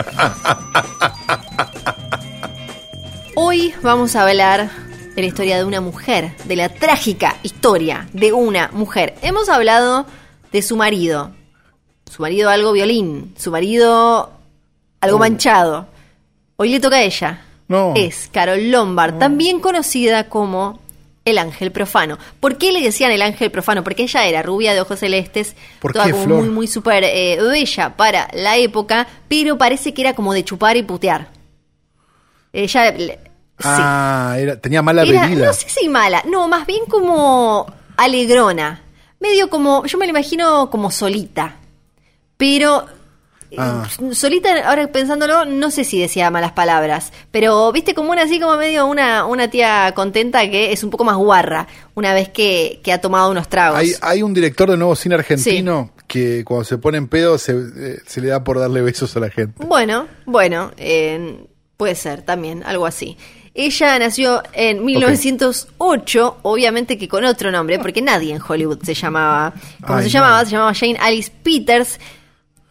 Hoy 3.36 3.74
vamos 3.82 4.14
a 4.14 4.22
hablar 4.22 4.70
de 5.14 5.22
la 5.22 5.26
historia 5.26 5.56
de 5.56 5.64
una 5.64 5.80
mujer, 5.80 6.32
de 6.44 6.56
la 6.56 6.68
trágica 6.68 7.36
historia 7.42 8.08
de 8.12 8.32
una 8.32 8.70
mujer. 8.72 9.14
Hemos 9.22 9.48
hablado 9.48 10.06
de 10.52 10.62
su 10.62 10.76
marido, 10.76 11.32
su 12.10 12.22
marido 12.22 12.48
algo 12.48 12.72
violín, 12.72 13.34
su 13.36 13.50
marido 13.50 14.30
algo 15.00 15.18
manchado. 15.18 15.88
Hoy 16.56 16.68
le 16.70 16.80
toca 16.80 16.96
a 16.96 17.02
ella. 17.02 17.42
No. 17.66 17.92
Es 17.96 18.28
Carol 18.32 18.70
Lombard, 18.70 19.18
también 19.18 19.58
conocida 19.58 20.28
como 20.28 20.78
el 21.24 21.38
ángel 21.38 21.72
profano. 21.72 22.18
¿Por 22.40 22.58
qué 22.58 22.70
le 22.72 22.80
decían 22.82 23.10
el 23.10 23.22
ángel 23.22 23.50
profano? 23.50 23.82
Porque 23.82 24.02
ella 24.02 24.26
era 24.26 24.42
rubia 24.42 24.74
de 24.74 24.80
ojos 24.80 24.98
celestes, 24.98 25.54
¿Por 25.80 25.92
toda 25.92 26.04
qué, 26.06 26.10
como 26.12 26.24
Flor? 26.24 26.38
muy, 26.40 26.48
muy 26.50 26.66
súper 26.66 27.04
eh, 27.04 27.38
bella 27.40 27.96
para 27.96 28.28
la 28.34 28.56
época, 28.56 29.06
pero 29.28 29.56
parece 29.56 29.94
que 29.94 30.02
era 30.02 30.14
como 30.14 30.34
de 30.34 30.44
chupar 30.44 30.76
y 30.76 30.82
putear. 30.82 31.28
Ella, 32.52 32.90
le- 32.92 33.18
Ah, 33.62 34.36
era- 34.38 34.56
tenía 34.60 34.82
mala 34.82 35.02
era, 35.04 35.22
bebida. 35.26 35.46
no 35.46 35.52
sé 35.52 35.68
si 35.68 35.88
mala, 35.88 36.22
no, 36.26 36.48
más 36.48 36.66
bien 36.66 36.84
como 36.86 37.72
alegrona, 37.96 38.82
medio 39.20 39.48
como, 39.48 39.86
yo 39.86 39.96
me 39.96 40.06
la 40.06 40.10
imagino 40.10 40.68
como 40.70 40.90
solita, 40.90 41.56
pero 42.36 42.84
Ah. 43.56 43.88
solita, 44.12 44.68
ahora 44.68 44.88
pensándolo, 44.88 45.44
no 45.44 45.70
sé 45.70 45.84
si 45.84 46.00
decía 46.00 46.30
malas 46.30 46.52
palabras, 46.52 47.12
pero 47.30 47.70
viste 47.72 47.94
como 47.94 48.10
una 48.10 48.22
así 48.22 48.40
como 48.40 48.56
medio 48.56 48.86
una, 48.86 49.26
una 49.26 49.48
tía 49.48 49.92
contenta 49.94 50.50
que 50.50 50.72
es 50.72 50.82
un 50.82 50.90
poco 50.90 51.04
más 51.04 51.16
guarra 51.16 51.66
una 51.94 52.12
vez 52.14 52.28
que, 52.28 52.80
que 52.82 52.92
ha 52.92 53.00
tomado 53.00 53.30
unos 53.30 53.48
tragos. 53.48 53.78
Hay, 53.78 53.92
hay 54.00 54.22
un 54.22 54.34
director 54.34 54.70
de 54.70 54.76
nuevo 54.76 54.96
cine 54.96 55.14
argentino 55.14 55.92
que 56.06 56.44
cuando 56.44 56.64
se 56.64 56.78
pone 56.78 56.98
en 56.98 57.08
pedo 57.08 57.38
se, 57.38 57.52
eh, 57.52 57.98
se 58.06 58.20
le 58.20 58.28
da 58.28 58.44
por 58.44 58.58
darle 58.58 58.82
besos 58.82 59.16
a 59.16 59.20
la 59.20 59.30
gente. 59.30 59.64
Bueno, 59.64 60.06
bueno, 60.26 60.72
eh, 60.76 61.46
puede 61.76 61.94
ser 61.94 62.22
también, 62.22 62.62
algo 62.64 62.86
así. 62.86 63.16
Ella 63.56 63.96
nació 64.00 64.42
en 64.52 64.84
1908, 64.84 66.38
obviamente 66.42 66.98
que 66.98 67.06
con 67.06 67.24
otro 67.24 67.52
nombre, 67.52 67.78
porque 67.78 68.02
nadie 68.02 68.34
en 68.34 68.42
Hollywood 68.42 68.82
se 68.82 68.94
llamaba. 68.94 69.54
¿Cómo 69.80 69.98
Ay, 69.98 70.04
se 70.04 70.08
no. 70.08 70.12
llamaba? 70.14 70.44
Se 70.44 70.50
llamaba 70.50 70.74
Jane 70.74 70.96
Alice 71.00 71.30
Peters. 71.42 72.00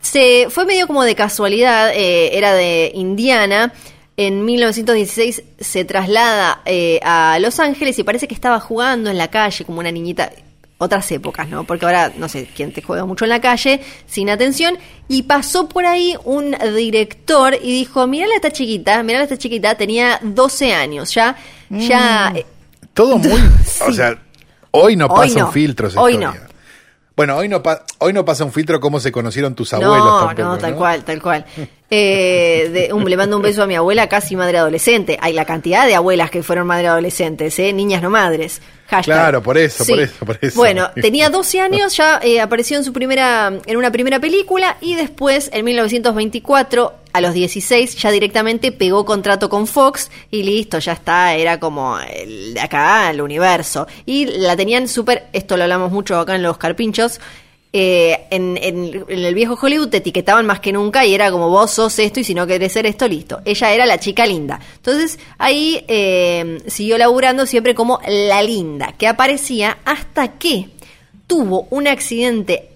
Se 0.04 0.48
fue 0.50 0.66
medio 0.66 0.86
como 0.86 1.04
de 1.04 1.16
casualidad, 1.16 1.92
eh, 1.96 2.38
era 2.38 2.54
de 2.54 2.92
Indiana. 2.94 3.74
En 4.16 4.46
1916 4.46 5.42
se 5.60 5.86
traslada 5.86 6.62
eh, 6.66 7.00
a 7.04 7.40
Los 7.40 7.60
Ángeles 7.60 7.98
y 7.98 8.04
parece 8.04 8.28
que 8.28 8.36
estaba 8.36 8.60
jugando 8.60 9.10
en 9.10 9.18
la 9.18 9.30
calle 9.30 9.66
como 9.66 9.80
una 9.80 9.92
niñita. 9.92 10.32
Otras 10.80 11.10
épocas, 11.14 11.48
¿no? 11.48 11.64
Porque 11.64 11.86
ahora 11.86 12.12
no 12.18 12.28
sé 12.28 12.46
quién 12.54 12.74
te 12.74 12.82
juega 12.82 13.06
mucho 13.06 13.24
en 13.24 13.30
la 13.30 13.40
calle, 13.40 13.80
sin 14.06 14.30
atención. 14.30 14.78
Y 15.08 15.24
pasó 15.24 15.70
por 15.70 15.86
ahí 15.86 16.16
un 16.26 16.54
director 16.76 17.56
y 17.56 17.72
dijo: 17.72 18.06
Mirala 18.06 18.36
esta 18.36 18.52
chiquita, 18.52 19.02
mirala 19.02 19.24
esta 19.24 19.38
chiquita, 19.38 19.76
tenía 19.76 20.20
12 20.22 20.74
años. 20.74 21.14
Ya, 21.14 21.38
ya. 21.70 22.34
eh, 22.36 22.46
Todo 22.94 23.18
muy. 23.18 23.40
O 23.88 23.94
sea, 23.94 24.20
hoy 24.72 24.98
no 24.98 25.06
Hoy 25.06 25.28
pasa 25.30 25.40
no. 25.40 25.46
un 25.48 25.54
filtro 25.54 25.88
esa 25.88 26.02
Hoy 26.02 26.14
historia. 26.14 26.42
no. 26.48 26.53
Bueno, 27.16 27.38
hoy 27.38 27.48
no, 27.48 27.62
pa- 27.62 27.84
hoy 28.00 28.12
no 28.12 28.26
pasa 28.26 28.44
un 28.44 28.52
filtro 28.52 28.80
cómo 28.80 29.00
se 29.00 29.12
conocieron 29.12 29.54
tus 29.54 29.72
abuelos 29.74 29.98
no, 30.00 30.20
tampoco. 30.26 30.42
no, 30.42 30.58
tal 30.58 30.76
cual, 30.76 31.04
tal 31.04 31.22
cual. 31.22 31.46
Eh, 31.90 32.70
de- 32.74 32.92
un- 32.94 33.08
le 33.08 33.16
mando 33.16 33.36
un 33.38 33.44
beso 33.44 33.62
a 33.62 33.68
mi 33.68 33.76
abuela, 33.76 34.10
casi 34.10 34.36
madre 34.36 34.58
adolescente. 34.58 35.20
Hay 35.22 35.34
la 35.34 35.46
cantidad 35.46 35.86
de 35.86 35.94
abuelas 35.94 36.32
que 36.32 36.42
fueron 36.42 36.66
madre 36.66 36.88
adolescentes, 36.88 37.60
¿eh? 37.60 37.72
niñas 37.72 38.02
no 38.02 38.10
madres. 38.10 38.62
Hashtag. 38.88 39.04
Claro, 39.16 39.44
por 39.44 39.58
eso, 39.60 39.86
por 39.86 40.00
eso, 40.00 40.26
por 40.26 40.40
eso. 40.42 40.56
Bueno, 40.58 40.90
tenía 41.02 41.30
12 41.30 41.60
años, 41.62 41.96
ya 41.96 42.20
eh, 42.24 42.42
apareció 42.42 42.78
en 42.78 42.84
su 42.84 42.94
primera, 42.94 43.54
en 43.64 43.78
una 43.78 43.92
primera 43.92 44.20
película 44.20 44.78
y 44.82 44.96
después, 44.96 45.52
en 45.54 45.66
1924, 45.66 46.94
a 47.14 47.22
los 47.22 47.34
16, 47.34 47.96
ya 47.96 48.12
directamente 48.12 48.72
pegó 48.72 49.06
contrato 49.06 49.48
con 49.50 49.68
Fox 49.68 50.10
y 50.32 50.44
listo, 50.44 50.80
ya 50.80 50.94
está, 50.94 51.36
era 51.36 51.60
como 51.60 51.98
el 52.00 52.56
de 52.56 52.60
acá 52.60 53.08
al 53.08 53.22
universo. 53.22 53.88
Y 54.06 54.26
la 54.26 54.56
tenían 54.56 54.88
súper, 54.88 55.28
esto 55.32 55.56
lo 55.56 55.64
hablamos 55.64 55.92
mucho 55.92 56.18
acá 56.18 56.36
en 56.36 56.42
los 56.44 56.58
carpinchos, 56.58 57.20
eh, 57.76 58.26
en, 58.30 58.58
en- 58.62 59.04
en 59.08 59.20
el 59.26 59.34
viejo 59.34 59.58
Hollywood 59.60 59.90
te 59.90 59.98
etiquetaban 59.98 60.46
más 60.46 60.60
que 60.60 60.72
nunca 60.72 61.06
y 61.08 61.16
era 61.16 61.32
como 61.32 61.50
vos 61.50 61.72
sos 61.72 61.98
esto 61.98 62.20
y 62.20 62.24
si 62.24 62.36
no 62.36 62.46
querés 62.46 62.72
ser 62.74 62.86
esto, 62.86 63.08
listo. 63.08 63.42
Ella 63.46 63.74
era 63.74 63.86
la 63.88 64.00
chica 64.00 64.26
linda. 64.28 64.60
Entonces 64.76 65.18
ahí 65.40 65.84
eh, 65.88 66.60
siguió 66.68 66.98
laburando 67.00 67.46
siempre 67.48 67.74
como 67.74 68.00
la 68.08 68.44
linda, 68.44 68.94
que 68.98 69.08
aparecía 69.08 69.78
hasta 69.86 70.34
que 70.38 70.68
tuvo 71.26 71.68
un 71.72 71.88
accidente 71.88 72.70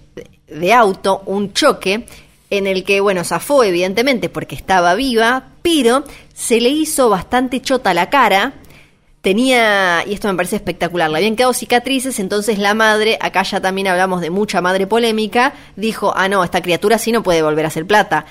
de 0.47 0.73
auto, 0.73 1.21
un 1.27 1.53
choque, 1.53 2.05
en 2.49 2.67
el 2.67 2.83
que, 2.83 2.99
bueno, 3.01 3.23
zafó 3.23 3.63
evidentemente 3.63 4.29
porque 4.29 4.55
estaba 4.55 4.95
viva, 4.95 5.49
pero 5.61 6.03
se 6.33 6.61
le 6.61 6.69
hizo 6.69 7.09
bastante 7.09 7.61
chota 7.61 7.93
la 7.93 8.09
cara. 8.09 8.53
Tenía, 9.21 10.03
y 10.07 10.13
esto 10.13 10.29
me 10.29 10.35
parece 10.35 10.55
espectacular, 10.55 11.09
le 11.09 11.17
habían 11.17 11.35
quedado 11.35 11.51
cicatrices, 11.51 12.19
entonces 12.19 12.59
la 12.59 12.73
madre, 12.73 13.17
acá 13.19 13.43
ya 13.43 13.59
también 13.59 13.87
hablamos 13.87 14.21
de 14.21 14.29
mucha 14.29 14.61
madre 14.61 14.87
polémica, 14.87 15.53
dijo, 15.75 16.13
ah, 16.15 16.29
no, 16.29 16.43
esta 16.43 16.61
criatura 16.61 16.97
sí 16.97 17.11
no 17.11 17.23
puede 17.23 17.41
volver 17.41 17.65
a 17.65 17.67
hacer 17.67 17.85
plata. 17.85 18.25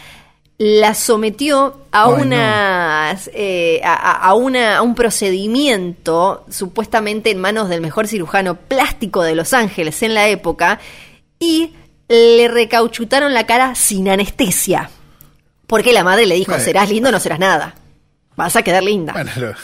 La 0.58 0.94
sometió 0.94 1.82
a 1.92 2.06
Ay, 2.06 2.22
unas, 2.22 3.30
eh, 3.34 3.82
a 3.84 4.32
una, 4.32 4.78
a 4.78 4.82
un 4.82 4.94
procedimiento 4.94 6.46
supuestamente 6.48 7.30
en 7.30 7.40
manos 7.40 7.68
del 7.68 7.82
mejor 7.82 8.08
cirujano 8.08 8.54
plástico 8.56 9.22
de 9.22 9.34
Los 9.34 9.52
Ángeles 9.52 10.02
en 10.02 10.14
la 10.14 10.28
época 10.28 10.80
y 11.38 11.72
le 12.08 12.48
recauchutaron 12.48 13.34
la 13.34 13.46
cara 13.46 13.74
sin 13.74 14.08
anestesia. 14.08 14.90
Porque 15.66 15.92
la 15.92 16.04
madre 16.04 16.26
le 16.26 16.36
dijo, 16.36 16.52
Bueno. 16.52 16.64
serás 16.64 16.90
lindo, 16.90 17.10
no 17.10 17.18
serás 17.20 17.38
nada. 17.40 17.74
Vas 18.36 18.54
a 18.56 18.62
quedar 18.62 18.82
linda. 18.84 19.12
Bueno, 19.12 19.30
lo, 19.36 19.54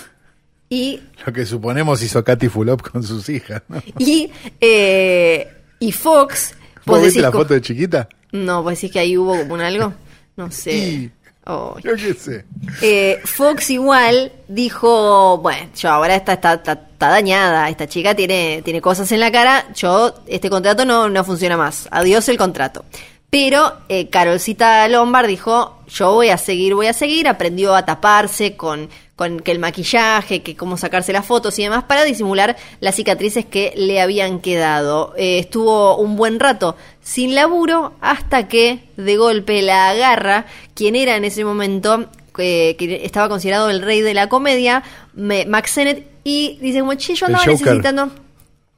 Y 0.69 1.01
lo 1.27 1.33
que 1.33 1.47
suponemos 1.47 2.03
hizo 2.03 2.25
Katy 2.25 2.49
Fulop 2.49 2.83
con 2.83 3.03
sus 3.03 3.29
hijas. 3.29 3.63
¿no? 3.69 3.83
Y, 3.99 4.31
eh, 4.61 5.53
y 5.79 5.93
Fox. 5.93 6.55
¿Vos 6.87 6.97
viste 7.03 7.09
decís 7.19 7.23
la 7.23 7.31
foto 7.31 7.55
de 7.55 7.61
chiquita? 7.61 8.09
No, 8.33 8.63
vos 8.63 8.73
decís 8.75 8.91
que 8.91 8.99
ahí 8.99 9.17
hubo 9.17 9.37
como 9.39 9.55
un 9.55 9.61
algo. 9.61 9.95
No 10.37 10.51
sé. 10.51 10.73
Y- 10.77 11.13
Ay. 11.45 11.83
Yo 11.83 11.97
qué 11.97 12.15
sé. 12.15 12.45
Eh, 12.83 13.21
Fox 13.25 13.71
igual 13.71 14.33
dijo, 14.49 15.39
bueno, 15.39 15.69
yo 15.77 15.91
ahora 15.91 16.15
está, 16.15 16.35
está 16.35 16.89
dañada, 16.99 17.69
esta 17.69 17.89
chica 17.89 18.15
tiene, 18.15 18.63
tiene 18.65 18.81
cosas 18.81 19.11
en 19.11 19.21
la 19.21 19.33
cara, 19.33 19.67
yo, 19.75 20.15
este 20.27 20.49
contrato 20.49 20.85
no, 20.85 21.09
no 21.09 21.25
funciona 21.25 21.57
más, 21.57 21.89
adiós 21.91 22.29
el 22.29 22.39
contrato. 22.39 22.85
Pero 23.29 23.79
eh, 23.89 24.11
Carolcita 24.11 24.87
Lombard 24.89 25.27
dijo, 25.27 25.79
yo 25.89 26.13
voy 26.13 26.29
a 26.29 26.37
seguir, 26.37 26.75
voy 26.75 26.87
a 26.87 26.93
seguir, 26.93 27.27
aprendió 27.27 27.75
a 27.75 27.85
taparse 27.85 28.57
con, 28.57 28.91
con 29.17 29.41
que 29.41 29.53
el 29.53 29.59
maquillaje, 29.59 30.43
que 30.43 30.57
cómo 30.57 30.77
sacarse 30.77 31.13
las 31.13 31.27
fotos 31.27 31.59
y 31.59 31.63
demás 31.63 31.85
para 31.85 32.03
disimular 32.05 32.57
las 32.81 32.95
cicatrices 32.97 33.45
que 33.45 33.73
le 33.77 34.01
habían 34.01 34.41
quedado. 34.41 35.13
Eh, 35.17 35.39
estuvo 35.39 35.97
un 35.97 36.17
buen 36.17 36.41
rato 36.41 36.77
sin 37.03 37.35
laburo 37.35 37.93
hasta 38.01 38.49
que 38.49 38.89
de 38.97 39.17
golpe 39.17 39.61
la 39.63 39.91
agarra 39.91 40.47
quien 40.75 40.97
era 40.97 41.17
en 41.17 41.25
ese 41.25 41.45
momento 41.45 42.07
eh, 42.39 42.75
que 42.79 43.05
estaba 43.05 43.29
considerado 43.29 43.69
el 43.69 43.83
rey 43.83 44.01
de 44.01 44.15
la 44.15 44.29
comedia, 44.29 44.83
me- 45.13 45.45
Max 45.45 45.73
Sennett, 45.73 46.07
y 46.25 46.57
dice 46.63 46.81
como, 46.81 46.95
che, 46.95 47.15
yo 47.15 47.27
andaba 47.27 47.45
necesitando 47.77 48.11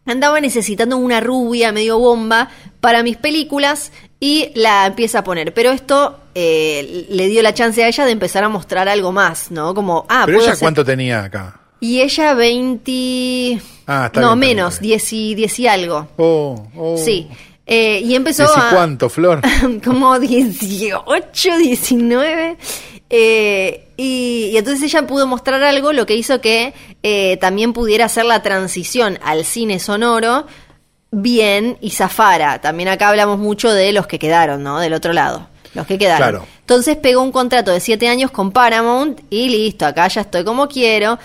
andaba 0.06 0.40
necesitando 0.40 0.96
una 0.96 1.20
rubia 1.20 1.72
medio 1.72 1.98
bomba 1.98 2.50
para 2.80 3.02
mis 3.02 3.16
películas 3.16 3.92
y 4.20 4.50
la 4.54 4.86
empieza 4.86 5.20
a 5.20 5.24
poner. 5.24 5.52
Pero 5.54 5.70
esto 5.70 6.18
eh, 6.34 7.06
le 7.10 7.28
dio 7.28 7.42
la 7.42 7.54
chance 7.54 7.82
a 7.82 7.88
ella 7.88 8.04
de 8.04 8.12
empezar 8.12 8.44
a 8.44 8.48
mostrar 8.48 8.88
algo 8.88 9.12
más, 9.12 9.50
¿no? 9.50 9.74
Como, 9.74 10.06
ah, 10.08 10.24
Pero 10.26 10.40
ella 10.40 10.52
hacer- 10.52 10.60
cuánto 10.60 10.84
tenía 10.84 11.24
acá. 11.24 11.60
Y 11.80 12.00
ella 12.00 12.32
20... 12.34 13.60
Ah, 13.86 14.06
está 14.06 14.20
no, 14.20 14.28
bien, 14.36 14.38
menos, 14.56 14.74
está 14.74 14.82
bien. 14.82 14.98
10 14.98 15.12
y, 15.12 15.34
10 15.34 15.58
y 15.60 15.66
algo. 15.68 16.08
Oh, 16.16 16.66
oh. 16.76 16.96
Sí. 16.96 17.28
Eh, 17.66 18.00
y 18.04 18.14
empezó 18.14 18.44
¿Decís 18.44 18.62
a... 18.62 18.70
cuánto, 18.70 19.08
Flor? 19.10 19.40
como 19.84 20.18
18, 20.18 21.58
19. 21.58 22.56
Eh, 23.16 23.86
y, 23.96 24.50
y 24.52 24.56
entonces 24.56 24.82
ella 24.82 25.06
pudo 25.06 25.28
mostrar 25.28 25.62
algo, 25.62 25.92
lo 25.92 26.04
que 26.04 26.16
hizo 26.16 26.40
que 26.40 26.74
eh, 27.04 27.36
también 27.36 27.72
pudiera 27.72 28.06
hacer 28.06 28.24
la 28.24 28.42
transición 28.42 29.20
al 29.22 29.44
cine 29.44 29.78
sonoro 29.78 30.46
bien 31.12 31.78
y 31.80 31.90
zafara. 31.90 32.60
También 32.60 32.88
acá 32.88 33.10
hablamos 33.10 33.38
mucho 33.38 33.72
de 33.72 33.92
los 33.92 34.08
que 34.08 34.18
quedaron, 34.18 34.64
¿no? 34.64 34.80
Del 34.80 34.94
otro 34.94 35.12
lado. 35.12 35.46
Los 35.74 35.86
que 35.86 35.96
quedaron. 35.96 36.28
Claro. 36.28 36.46
Entonces 36.58 36.96
pegó 36.96 37.22
un 37.22 37.30
contrato 37.30 37.70
de 37.70 37.78
7 37.78 38.08
años 38.08 38.32
con 38.32 38.50
Paramount 38.50 39.20
y 39.30 39.48
listo, 39.48 39.86
acá 39.86 40.08
ya 40.08 40.22
estoy 40.22 40.42
como 40.42 40.66
quiero. 40.66 41.16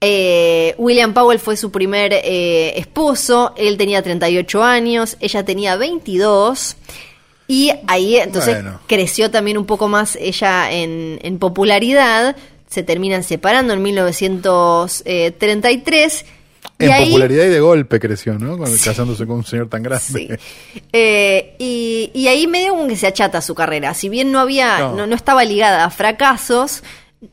Eh, 0.00 0.76
William 0.78 1.12
Powell 1.12 1.40
fue 1.40 1.56
su 1.56 1.72
primer 1.72 2.12
esposo, 2.22 3.52
él 3.56 3.76
tenía 3.76 4.00
38 4.00 4.62
años, 4.62 5.16
ella 5.18 5.44
tenía 5.44 5.74
22 5.74 6.76
y 7.54 7.70
ahí 7.86 8.16
entonces 8.16 8.54
Bueno. 8.62 8.80
creció 8.86 9.30
también 9.30 9.58
un 9.58 9.66
poco 9.66 9.86
más 9.88 10.16
ella 10.16 10.70
en, 10.72 11.18
en 11.22 11.38
popularidad, 11.38 12.34
se 12.68 12.82
terminan 12.82 13.22
separando 13.24 13.74
en 13.74 13.82
1933 13.82 16.24
y 16.78 16.84
En 16.84 16.92
ahí, 16.92 17.06
popularidad 17.06 17.44
y 17.44 17.48
de 17.48 17.60
golpe 17.60 18.00
creció, 18.00 18.38
¿no? 18.38 18.56
Con- 18.56 18.76
Casándose 18.78 19.26
con 19.26 19.36
un 19.36 19.44
señor 19.44 19.68
tan 19.68 19.82
grande. 19.82 20.02
Sí. 20.02 20.28
Eh, 20.92 21.54
y, 21.58 22.10
y 22.14 22.28
ahí 22.28 22.46
medio 22.46 22.70
como 22.72 22.88
que 22.88 22.96
se 22.96 23.06
achata 23.06 23.40
su 23.40 23.54
carrera. 23.54 23.94
Si 23.94 24.08
bien 24.08 24.32
no 24.32 24.40
había, 24.40 24.78
No. 24.78 24.94
no, 24.96 25.06
no 25.06 25.14
estaba 25.14 25.44
ligada 25.44 25.84
a 25.84 25.90
fracasos, 25.90 26.82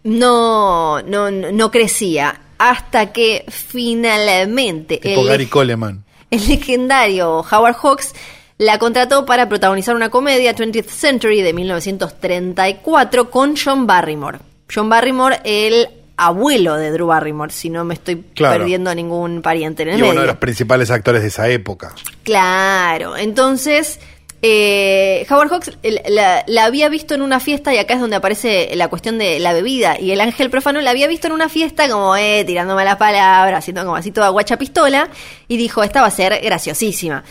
no, 0.03 1.01
no, 1.03 1.31
no 1.31 1.71
crecía. 1.71 2.41
Hasta 2.57 3.11
que 3.13 3.45
finalmente 3.47 4.97
Tipo 4.97 5.21
el, 5.21 5.27
Gary 5.27 5.45
Coleman. 5.47 6.03
el 6.29 6.47
legendario 6.47 7.39
Howard 7.49 7.75
Hawks 7.75 8.13
la 8.59 8.77
contrató 8.77 9.25
para 9.25 9.49
protagonizar 9.49 9.95
una 9.95 10.09
comedia 10.09 10.53
20th 10.55 10.85
Century 10.89 11.41
de 11.41 11.53
1934 11.53 13.31
con 13.31 13.55
John 13.57 13.87
Barrymore. 13.87 14.39
John 14.73 14.89
Barrymore, 14.89 15.39
el 15.43 15.87
abuelo 16.17 16.75
de 16.75 16.91
Drew 16.91 17.07
Barrymore, 17.07 17.51
si 17.51 17.69
no 17.69 17.83
me 17.85 17.93
estoy 17.95 18.17
Claro. 18.35 18.59
perdiendo 18.59 18.89
a 18.89 18.95
ningún 18.95 19.41
pariente 19.41 19.83
en 19.83 19.89
el 19.89 19.95
Y 19.97 20.01
medio. 20.01 20.11
uno 20.11 20.21
de 20.21 20.27
los 20.27 20.35
principales 20.37 20.91
actores 20.91 21.21
de 21.21 21.29
esa 21.29 21.47
época. 21.49 21.93
Claro, 22.23 23.15
entonces 23.15 23.99
eh, 24.41 25.25
Howard 25.29 25.49
Hawks 25.49 25.71
la, 26.09 26.43
la 26.45 26.65
había 26.65 26.89
visto 26.89 27.13
en 27.15 27.21
una 27.21 27.39
fiesta 27.39 27.73
y 27.73 27.77
acá 27.77 27.93
es 27.95 28.01
donde 28.01 28.17
aparece 28.17 28.69
la 28.75 28.89
cuestión 28.89 29.17
de 29.17 29.39
la 29.39 29.53
bebida 29.53 29.97
y 29.99 30.11
el 30.11 30.19
ángel 30.21 30.49
profano 30.49 30.81
la 30.81 30.89
había 30.91 31.07
visto 31.07 31.27
en 31.27 31.33
una 31.33 31.47
fiesta 31.49 31.89
como 31.89 32.15
eh, 32.17 32.43
tirándome 32.45 32.83
las 32.85 32.97
palabras, 32.97 33.59
haciendo 33.59 33.83
como 33.85 33.95
así 33.95 34.11
toda 34.11 34.29
guacha 34.29 34.57
pistola 34.57 35.09
y 35.47 35.55
dijo 35.57 35.83
esta 35.83 36.01
va 36.01 36.07
a 36.07 36.11
ser 36.11 36.39
graciosísima. 36.43 37.23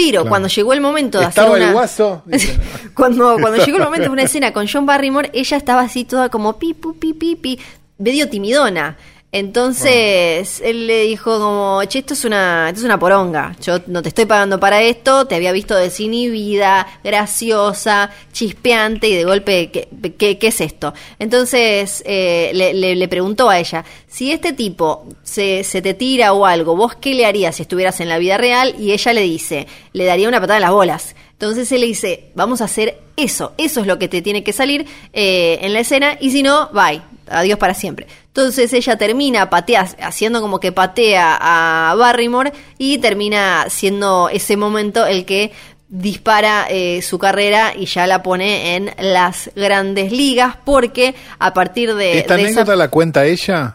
Pero 0.00 0.20
Claro. 0.20 0.28
cuando 0.28 0.48
llegó 0.48 0.72
el 0.72 0.80
momento 0.80 1.18
de 1.18 1.26
¿Estaba 1.26 1.48
hacer 1.48 1.60
el 1.62 1.64
una... 1.64 1.72
guaso? 1.72 2.22
Dice, 2.26 2.56
cuando, 2.94 3.36
cuando 3.40 3.64
llegó 3.64 3.78
el 3.78 3.84
momento 3.84 4.04
de 4.04 4.10
una 4.12 4.22
escena 4.22 4.52
con 4.52 4.66
John 4.72 4.86
Barrymore, 4.86 5.30
ella 5.32 5.56
estaba 5.56 5.80
así 5.82 6.04
toda 6.04 6.28
como 6.28 6.58
pi, 6.58 6.72
pu, 6.74 6.96
pi, 6.98 7.14
pi, 7.14 7.34
pi, 7.34 7.58
medio 7.98 8.28
timidona. 8.28 8.96
Entonces 9.30 10.60
él 10.64 10.86
le 10.86 11.02
dijo 11.02 11.38
como, 11.38 11.82
che, 11.84 11.98
esto 11.98 12.14
es 12.14 12.24
una, 12.24 12.68
esto 12.68 12.80
es 12.80 12.84
una 12.84 12.98
poronga. 12.98 13.54
Yo 13.62 13.78
no 13.86 14.00
te 14.02 14.08
estoy 14.08 14.24
pagando 14.24 14.58
para 14.58 14.80
esto, 14.82 15.26
te 15.26 15.34
había 15.34 15.52
visto 15.52 15.74
desinhibida, 15.76 16.86
graciosa, 17.04 18.10
chispeante 18.32 19.08
y 19.08 19.14
de 19.14 19.24
golpe, 19.24 19.70
¿qué, 19.70 19.88
qué, 20.16 20.38
qué 20.38 20.46
es 20.48 20.60
esto? 20.62 20.94
Entonces 21.18 22.02
eh, 22.06 22.50
le, 22.54 22.72
le- 22.72 22.96
le 22.96 23.08
preguntó 23.08 23.50
a 23.50 23.58
ella, 23.58 23.84
si 24.06 24.32
este 24.32 24.52
tipo 24.54 25.06
se, 25.22 25.62
se 25.62 25.82
te 25.82 25.92
tira 25.94 26.32
o 26.32 26.46
algo, 26.46 26.74
¿vos 26.74 26.94
qué 26.96 27.14
le 27.14 27.26
harías 27.26 27.56
si 27.56 27.62
estuvieras 27.62 28.00
en 28.00 28.08
la 28.08 28.18
vida 28.18 28.38
real? 28.38 28.74
Y 28.78 28.92
ella 28.92 29.12
le 29.12 29.22
dice, 29.22 29.66
le 29.92 30.04
daría 30.04 30.28
una 30.28 30.40
patada 30.40 30.56
en 30.58 30.62
las 30.62 30.72
bolas. 30.72 31.14
Entonces 31.32 31.70
él 31.70 31.82
le 31.82 31.86
dice, 31.88 32.30
vamos 32.34 32.60
a 32.60 32.64
hacer 32.64 32.98
eso, 33.16 33.52
eso 33.58 33.80
es 33.82 33.86
lo 33.86 33.98
que 33.98 34.08
te 34.08 34.22
tiene 34.22 34.42
que 34.42 34.52
salir 34.52 34.86
eh, 35.12 35.58
en 35.62 35.72
la 35.72 35.80
escena 35.80 36.16
y 36.20 36.30
si 36.30 36.42
no, 36.42 36.70
bye, 36.72 37.02
adiós 37.28 37.58
para 37.58 37.74
siempre. 37.74 38.06
Entonces 38.38 38.72
ella 38.72 38.96
termina 38.96 39.50
patea, 39.50 39.88
haciendo 40.00 40.40
como 40.40 40.60
que 40.60 40.70
patea 40.70 41.36
a 41.40 41.92
Barrymore 41.96 42.52
y 42.78 42.98
termina 42.98 43.66
siendo 43.68 44.28
ese 44.28 44.56
momento 44.56 45.04
el 45.06 45.24
que 45.24 45.50
dispara 45.88 46.68
eh, 46.70 47.02
su 47.02 47.18
carrera 47.18 47.72
y 47.76 47.86
ya 47.86 48.06
la 48.06 48.22
pone 48.22 48.76
en 48.76 48.92
las 49.00 49.50
grandes 49.56 50.12
ligas 50.12 50.56
porque 50.64 51.16
a 51.40 51.52
partir 51.52 51.96
de, 51.96 52.18
¿Esta 52.20 52.36
de 52.36 52.42
esa- 52.42 52.50
anécdota 52.60 52.76
la 52.76 52.88
cuenta 52.88 53.24
ella? 53.26 53.74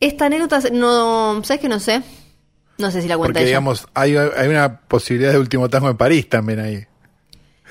esta 0.00 0.26
anécdota 0.26 0.60
no, 0.72 1.40
¿sabes 1.44 1.60
que 1.60 1.68
no 1.68 1.78
sé? 1.78 2.02
No 2.78 2.90
sé 2.90 3.00
si 3.02 3.06
la 3.06 3.16
cuenta 3.16 3.28
Porque, 3.34 3.40
ella. 3.42 3.46
digamos, 3.46 3.86
hay, 3.94 4.16
hay 4.16 4.48
una 4.48 4.80
posibilidad 4.80 5.30
de 5.30 5.38
último 5.38 5.68
tango 5.70 5.88
en 5.88 5.96
París 5.96 6.28
también 6.28 6.58
ahí. 6.58 6.84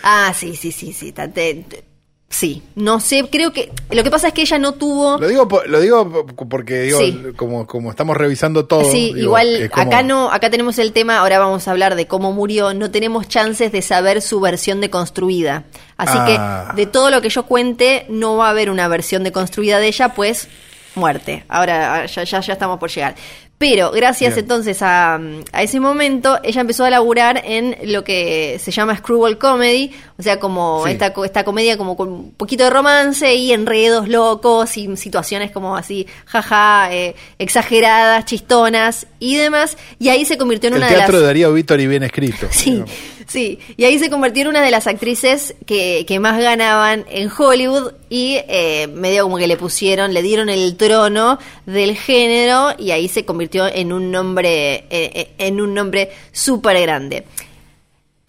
Ah, 0.04 0.32
sí, 0.34 0.56
sí, 0.56 0.72
sí, 0.72 0.94
sí. 0.94 1.12
te- 1.12 1.28
te- 1.28 1.84
sí, 2.30 2.62
no 2.76 3.00
sé, 3.00 3.28
creo 3.32 3.52
que. 3.54 3.72
Lo 3.90 4.04
que 4.04 4.12
pasa 4.12 4.28
es 4.30 4.34
que 4.34 4.42
ella 4.42 4.60
no 4.60 4.74
tuvo. 4.74 5.18
Lo 5.18 5.28
digo, 5.28 5.48
lo 5.66 5.80
digo 5.80 6.26
po- 6.36 6.48
porque, 6.50 6.82
digo, 6.82 7.00
Sí. 7.00 7.18
como, 7.36 7.66
como 7.66 7.90
estamos 7.90 8.16
revisando 8.18 8.66
todo. 8.66 8.84
Sí, 8.92 9.08
digo, 9.14 9.20
igual 9.20 9.70
como- 9.74 9.88
acá 9.88 10.04
no, 10.04 10.30
acá 10.32 10.50
tenemos 10.50 10.78
el 10.80 10.92
tema, 10.94 11.18
ahora 11.20 11.40
vamos 11.40 11.68
a 11.68 11.72
hablar 11.72 11.96
de 11.96 12.06
cómo 12.08 12.34
murió, 12.34 12.74
no 12.74 12.92
tenemos 12.92 13.28
chances 13.28 13.72
de 13.72 13.82
saber 13.82 14.22
su 14.22 14.40
versión 14.40 14.82
deconstruida. 14.82 15.64
Así 15.98 16.18
Ah. 16.20 16.72
que 16.76 16.76
de 16.76 16.86
todo 16.86 17.10
lo 17.10 17.22
que 17.22 17.30
yo 17.30 17.46
cuente, 17.46 18.06
no 18.10 18.36
va 18.38 18.48
a 18.48 18.52
haber 18.52 18.70
una 18.70 18.88
versión 18.88 19.24
deconstruida 19.24 19.80
de 19.80 19.88
ella, 19.88 20.10
pues 20.14 20.48
muerte. 20.96 21.44
Ahora 21.48 22.06
ya, 22.08 22.24
ya, 22.24 22.40
ya 22.42 22.54
estamos 22.54 22.80
por 22.80 22.90
llegar. 22.90 23.16
Pero 23.60 23.90
gracias 23.92 24.36
Bien. 24.36 24.46
entonces 24.46 24.84
a, 24.84 25.16
a 25.52 25.64
ese 25.64 25.80
momento, 25.80 26.38
ella 26.44 26.62
empezó 26.62 26.86
a 26.86 26.92
laburar 26.92 27.42
en 27.44 27.76
lo 27.92 28.04
que 28.04 28.60
se 28.62 28.70
llama 28.70 28.96
screwball 28.96 29.40
comedy, 29.40 29.92
o 30.20 30.22
sea, 30.22 30.40
como 30.40 30.84
Sí. 30.86 30.92
esta, 30.92 31.12
esta 31.26 31.44
comedia 31.44 31.76
como 31.76 31.98
con 31.98 32.08
un 32.10 32.32
poquito 32.34 32.66
de 32.66 32.70
romance 32.70 33.34
y 33.34 33.52
enredos 33.54 34.08
locos 34.10 34.78
y 34.78 34.96
situaciones 34.96 35.50
como 35.50 35.76
así, 35.76 36.06
jaja, 36.26 36.90
eh, 36.94 37.16
exageradas, 37.40 38.26
chistonas 38.26 39.08
y 39.20 39.38
demás. 39.38 39.76
Y 39.98 40.10
ahí 40.10 40.24
se 40.26 40.38
convirtió 40.38 40.68
en 40.68 40.76
El 40.76 40.82
una 40.82 40.88
de 40.90 40.96
teatro 40.96 41.14
las... 41.14 41.22
de 41.22 41.28
Darío 41.28 41.52
Víctor 41.52 41.80
y 41.82 41.88
bien 41.88 42.04
escrito. 42.04 42.48
Sí, 42.52 42.72
digamos. 42.72 42.92
Sí. 43.28 43.60
Y 43.76 43.84
ahí 43.86 44.00
se 44.00 44.10
convirtió 44.10 44.44
en 44.44 44.48
una 44.50 44.62
de 44.62 44.72
las 44.72 44.88
actrices 44.88 45.56
que, 45.66 46.06
que 46.08 46.20
más 46.20 46.40
ganaban 46.40 47.06
en 47.10 47.30
Hollywood 47.36 47.94
y 48.10 48.38
eh, 48.48 48.88
medio 48.88 49.24
como 49.24 49.38
que 49.38 49.48
le 49.48 49.58
pusieron, 49.58 50.14
le 50.14 50.22
dieron 50.22 50.50
el 50.50 50.76
trono 50.78 51.38
del 51.66 51.96
género 51.96 52.74
y 52.78 52.92
ahí 52.92 53.08
se 53.08 53.26
convirtió 53.26 53.68
en 53.68 53.94
un 53.94 54.12
nombre, 54.12 54.76
eh, 54.76 54.86
eh, 54.90 55.32
en 55.38 55.62
un 55.62 55.74
nombre 55.74 56.12
súper 56.32 56.82
grande. 56.82 57.26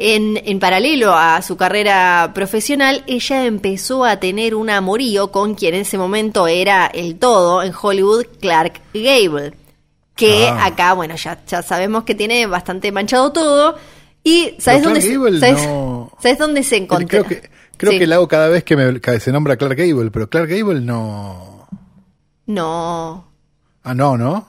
En, 0.00 0.40
en 0.44 0.60
paralelo 0.60 1.12
a 1.12 1.42
su 1.42 1.56
carrera 1.56 2.30
profesional, 2.32 3.02
ella 3.08 3.46
empezó 3.46 4.04
a 4.04 4.20
tener 4.20 4.54
un 4.54 4.70
amorío 4.70 5.32
con 5.32 5.56
quien 5.56 5.74
en 5.74 5.80
ese 5.80 5.98
momento 5.98 6.46
era 6.46 6.86
el 6.86 7.18
todo 7.18 7.64
en 7.64 7.72
Hollywood, 7.80 8.26
Clark 8.40 8.80
Gable. 8.94 9.54
Que 10.14 10.46
Ah. 10.48 10.66
acá, 10.66 10.92
bueno, 10.94 11.16
ya, 11.16 11.40
ya 11.46 11.62
sabemos 11.62 12.04
que 12.04 12.14
tiene 12.14 12.46
bastante 12.46 12.92
manchado 12.92 13.32
todo. 13.32 13.76
Y 14.24 14.54
¿sabes 14.58 14.82
dónde, 14.82 15.00
Gable 15.00 15.40
¿sabes, 15.40 15.66
no- 15.66 16.12
¿sabes 16.20 16.38
dónde 16.38 16.62
se 16.62 16.76
encontró? 16.76 17.08
Creo 17.08 17.24
que, 17.24 17.50
creo 17.76 17.92
Sí. 17.92 17.98
que 17.98 18.06
la 18.06 18.16
hago 18.16 18.28
cada 18.28 18.48
vez 18.48 18.64
que, 18.64 18.76
me, 18.76 19.00
que 19.00 19.20
se 19.20 19.32
nombra 19.32 19.56
Clark 19.56 19.76
Gable, 19.76 20.10
pero 20.10 20.28
Clark 20.28 20.48
Gable 20.48 20.80
no. 20.80 21.66
No, 22.46 23.24
Ah, 23.84 23.94
no, 23.94 24.16
¿no? 24.18 24.48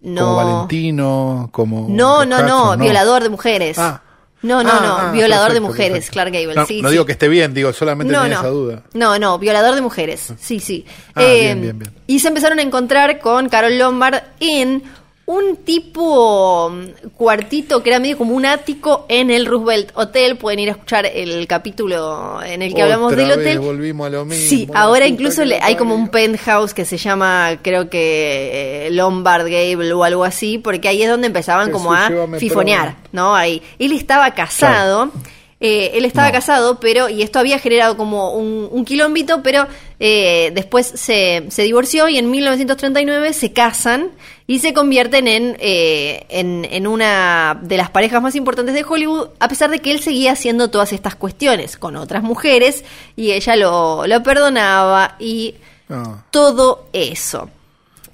no. 0.00 0.20
Como 0.24 0.36
Valentino, 0.36 1.48
como. 1.52 1.86
No, 1.88 2.24
no, 2.24 2.42
no, 2.42 2.76
violador 2.76 3.22
de 3.22 3.28
mujeres. 3.30 3.78
Ah. 3.78 4.02
No, 4.42 4.62
no, 4.62 4.70
Ah, 4.70 4.80
no, 4.82 4.96
ah, 4.98 5.12
violador 5.12 5.52
de 5.54 5.60
mujeres, 5.60 5.92
perfecto. 5.92 6.12
Clark 6.12 6.32
Gable. 6.32 6.54
No, 6.54 6.66
sí, 6.66 6.82
no 6.82 6.88
sí. 6.88 6.92
digo 6.92 7.06
que 7.06 7.12
esté 7.12 7.26
bien, 7.28 7.52
digo, 7.54 7.72
solamente 7.72 8.12
no, 8.12 8.20
tenía 8.22 8.36
no. 8.36 8.40
esa 8.42 8.50
duda. 8.50 8.82
No, 8.92 9.18
no, 9.18 9.38
violador 9.38 9.74
de 9.74 9.80
mujeres. 9.80 10.32
Sí, 10.38 10.60
sí. 10.60 10.84
Ah, 11.14 11.22
Eh, 11.24 11.40
bien, 11.40 11.60
bien, 11.62 11.78
bien. 11.78 11.94
Y 12.06 12.20
se 12.20 12.28
empezaron 12.28 12.58
a 12.58 12.62
encontrar 12.62 13.18
con 13.18 13.48
Carol 13.48 13.76
Lombard 13.78 14.22
en 14.38 14.84
un 15.26 15.56
tipo 15.64 16.70
mm, 16.70 17.08
cuartito 17.16 17.82
que 17.82 17.90
era 17.90 17.98
medio 17.98 18.16
como 18.16 18.34
un 18.34 18.46
ático 18.46 19.06
en 19.08 19.30
el 19.30 19.44
Roosevelt 19.46 19.90
Hotel. 19.94 20.36
Pueden 20.36 20.60
ir 20.60 20.68
a 20.68 20.72
escuchar 20.72 21.04
el 21.06 21.46
capítulo 21.48 22.40
en 22.44 22.62
el 22.62 22.72
que 22.74 22.82
hablamos 22.82 23.14
del 23.16 23.26
vez 23.28 23.36
hotel. 23.38 23.58
volvimos 23.58 24.06
a 24.06 24.10
lo 24.10 24.24
mismo, 24.24 24.48
Sí, 24.48 24.68
ahora 24.72 25.06
incluso 25.08 25.44
le- 25.44 25.58
hay 25.60 25.74
como 25.74 25.94
un 25.96 26.08
penthouse 26.08 26.72
que 26.74 26.84
se 26.84 26.96
llama, 26.96 27.58
creo 27.62 27.90
que 27.90 28.86
eh, 28.86 28.90
Lombard 28.92 29.48
Gable 29.50 29.92
o 29.92 30.04
algo 30.04 30.22
así, 30.24 30.58
porque 30.58 30.86
ahí 30.88 31.02
es 31.02 31.08
donde 31.10 31.26
empezaban 31.26 31.72
como 31.72 31.92
a 31.92 32.08
fifonear. 32.38 32.96
¿no? 33.12 33.34
Ahí. 33.34 33.62
Él 33.80 33.92
estaba 33.92 34.30
casado. 34.32 35.10
eh, 35.58 35.92
él 35.94 36.04
estaba 36.04 36.28
No. 36.28 36.34
casado, 36.34 36.80
pero, 36.80 37.08
y 37.08 37.22
esto 37.22 37.38
había 37.38 37.58
generado 37.58 37.96
como 37.96 38.34
un, 38.34 38.68
un 38.70 38.84
quilombito, 38.84 39.42
pero 39.42 39.66
eh, 39.98 40.52
después 40.54 40.86
se, 40.86 41.46
se 41.48 41.62
divorció 41.62 42.08
y 42.10 42.18
en 42.18 42.30
1939 42.30 43.32
se 43.32 43.52
casan 43.54 44.10
y 44.48 44.60
se 44.60 44.72
convierten 44.72 45.26
en, 45.28 45.56
eh, 45.58 46.24
en, 46.28 46.64
en 46.70 46.86
una 46.86 47.58
de 47.62 47.76
las 47.76 47.90
parejas 47.90 48.22
más 48.22 48.34
importantes 48.36 48.74
de 48.74 48.84
Hollywood, 48.84 49.28
a 49.40 49.48
pesar 49.48 49.70
de 49.70 49.80
que 49.80 49.90
él 49.90 50.00
seguía 50.00 50.32
haciendo 50.32 50.70
todas 50.70 50.92
estas 50.92 51.16
cuestiones 51.16 51.76
con 51.76 51.96
otras 51.96 52.22
mujeres 52.22 52.84
y 53.16 53.32
ella 53.32 53.56
lo, 53.56 54.06
lo 54.06 54.22
perdonaba 54.22 55.16
y 55.18 55.54
Ah, 55.88 56.24
todo 56.32 56.88
eso. 56.92 57.48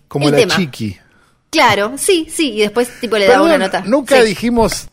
como 0.08 0.26
El 0.26 0.32
la 0.32 0.38
tema. 0.38 0.56
chiqui. 0.56 0.96
Claro, 1.50 1.92
sí, 1.96 2.28
sí, 2.30 2.52
y 2.52 2.60
después 2.60 2.88
tipo 3.00 3.16
le 3.18 3.24
daba 3.26 3.42
Perdón, 3.44 3.56
una 3.56 3.58
nota. 3.66 3.82
Nunca 3.86 4.20
Sí. 4.20 4.28
dijimos. 4.28 4.88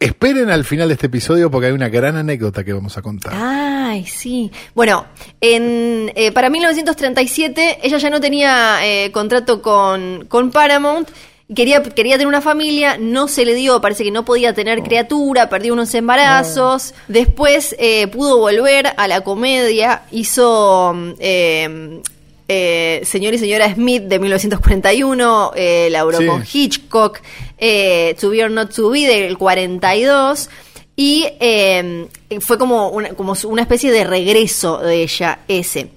Esperen 0.00 0.50
al 0.50 0.64
final 0.64 0.88
de 0.88 0.94
este 0.94 1.06
episodio 1.06 1.50
porque 1.50 1.66
hay 1.68 1.72
una 1.72 1.88
gran 1.88 2.16
anécdota 2.16 2.62
que 2.62 2.72
vamos 2.72 2.96
a 2.96 3.02
contar. 3.02 3.32
Ay, 3.34 4.06
sí. 4.06 4.50
Bueno, 4.74 5.06
en, 5.40 6.12
eh, 6.14 6.30
para 6.32 6.50
1937 6.50 7.80
ella 7.82 7.98
ya 7.98 8.08
no 8.10 8.20
tenía 8.20 8.78
eh, 8.82 9.10
contrato 9.10 9.60
con, 9.60 10.26
con 10.28 10.50
Paramount. 10.50 11.08
Quería, 11.54 11.82
quería 11.82 12.16
tener 12.16 12.26
una 12.28 12.42
familia, 12.42 12.98
no 13.00 13.26
se 13.26 13.46
le 13.46 13.54
dio, 13.54 13.80
parece 13.80 14.04
que 14.04 14.10
no 14.10 14.24
podía 14.24 14.52
tener 14.52 14.82
criatura, 14.82 15.48
perdió 15.48 15.72
unos 15.72 15.94
embarazos. 15.94 16.94
Después 17.08 17.74
eh, 17.78 18.06
pudo 18.08 18.36
volver 18.38 18.88
a 18.96 19.08
la 19.08 19.22
comedia, 19.22 20.02
hizo 20.10 20.94
eh, 21.18 22.02
eh, 22.48 23.00
Señor 23.04 23.32
y 23.32 23.38
Señora 23.38 23.72
Smith 23.74 24.02
de 24.02 24.18
1941, 24.18 25.52
eh, 25.56 25.88
laburó 25.90 26.18
Sí. 26.18 26.26
con 26.26 26.44
Hitchcock, 26.52 27.20
eh, 27.58 28.16
To 28.20 28.30
Be 28.30 28.44
or 28.44 28.50
Not 28.50 28.74
To 28.74 28.90
Be 28.90 29.06
del 29.06 29.36
42 29.36 30.48
y 30.96 31.26
eh, 31.40 32.08
fue 32.40 32.58
como 32.58 32.88
una, 32.88 33.10
como 33.10 33.34
una 33.44 33.62
especie 33.62 33.92
de 33.92 34.04
regreso 34.04 34.78
de 34.78 35.02
ella 35.02 35.40
ese. 35.46 35.90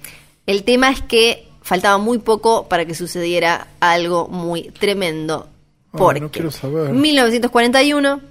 El 0.45 0.63
tema 0.63 0.91
es 0.91 1.01
que 1.01 1.47
faltaba 1.61 1.97
muy 1.97 2.19
poco 2.19 2.67
para 2.67 2.85
que 2.85 2.93
sucediera 2.93 3.67
algo 3.79 4.27
muy 4.27 4.69
tremendo. 4.69 5.47
Ay, 5.93 5.97
Porque 5.97 6.51
saber. 6.51 6.91
1941 6.91 8.21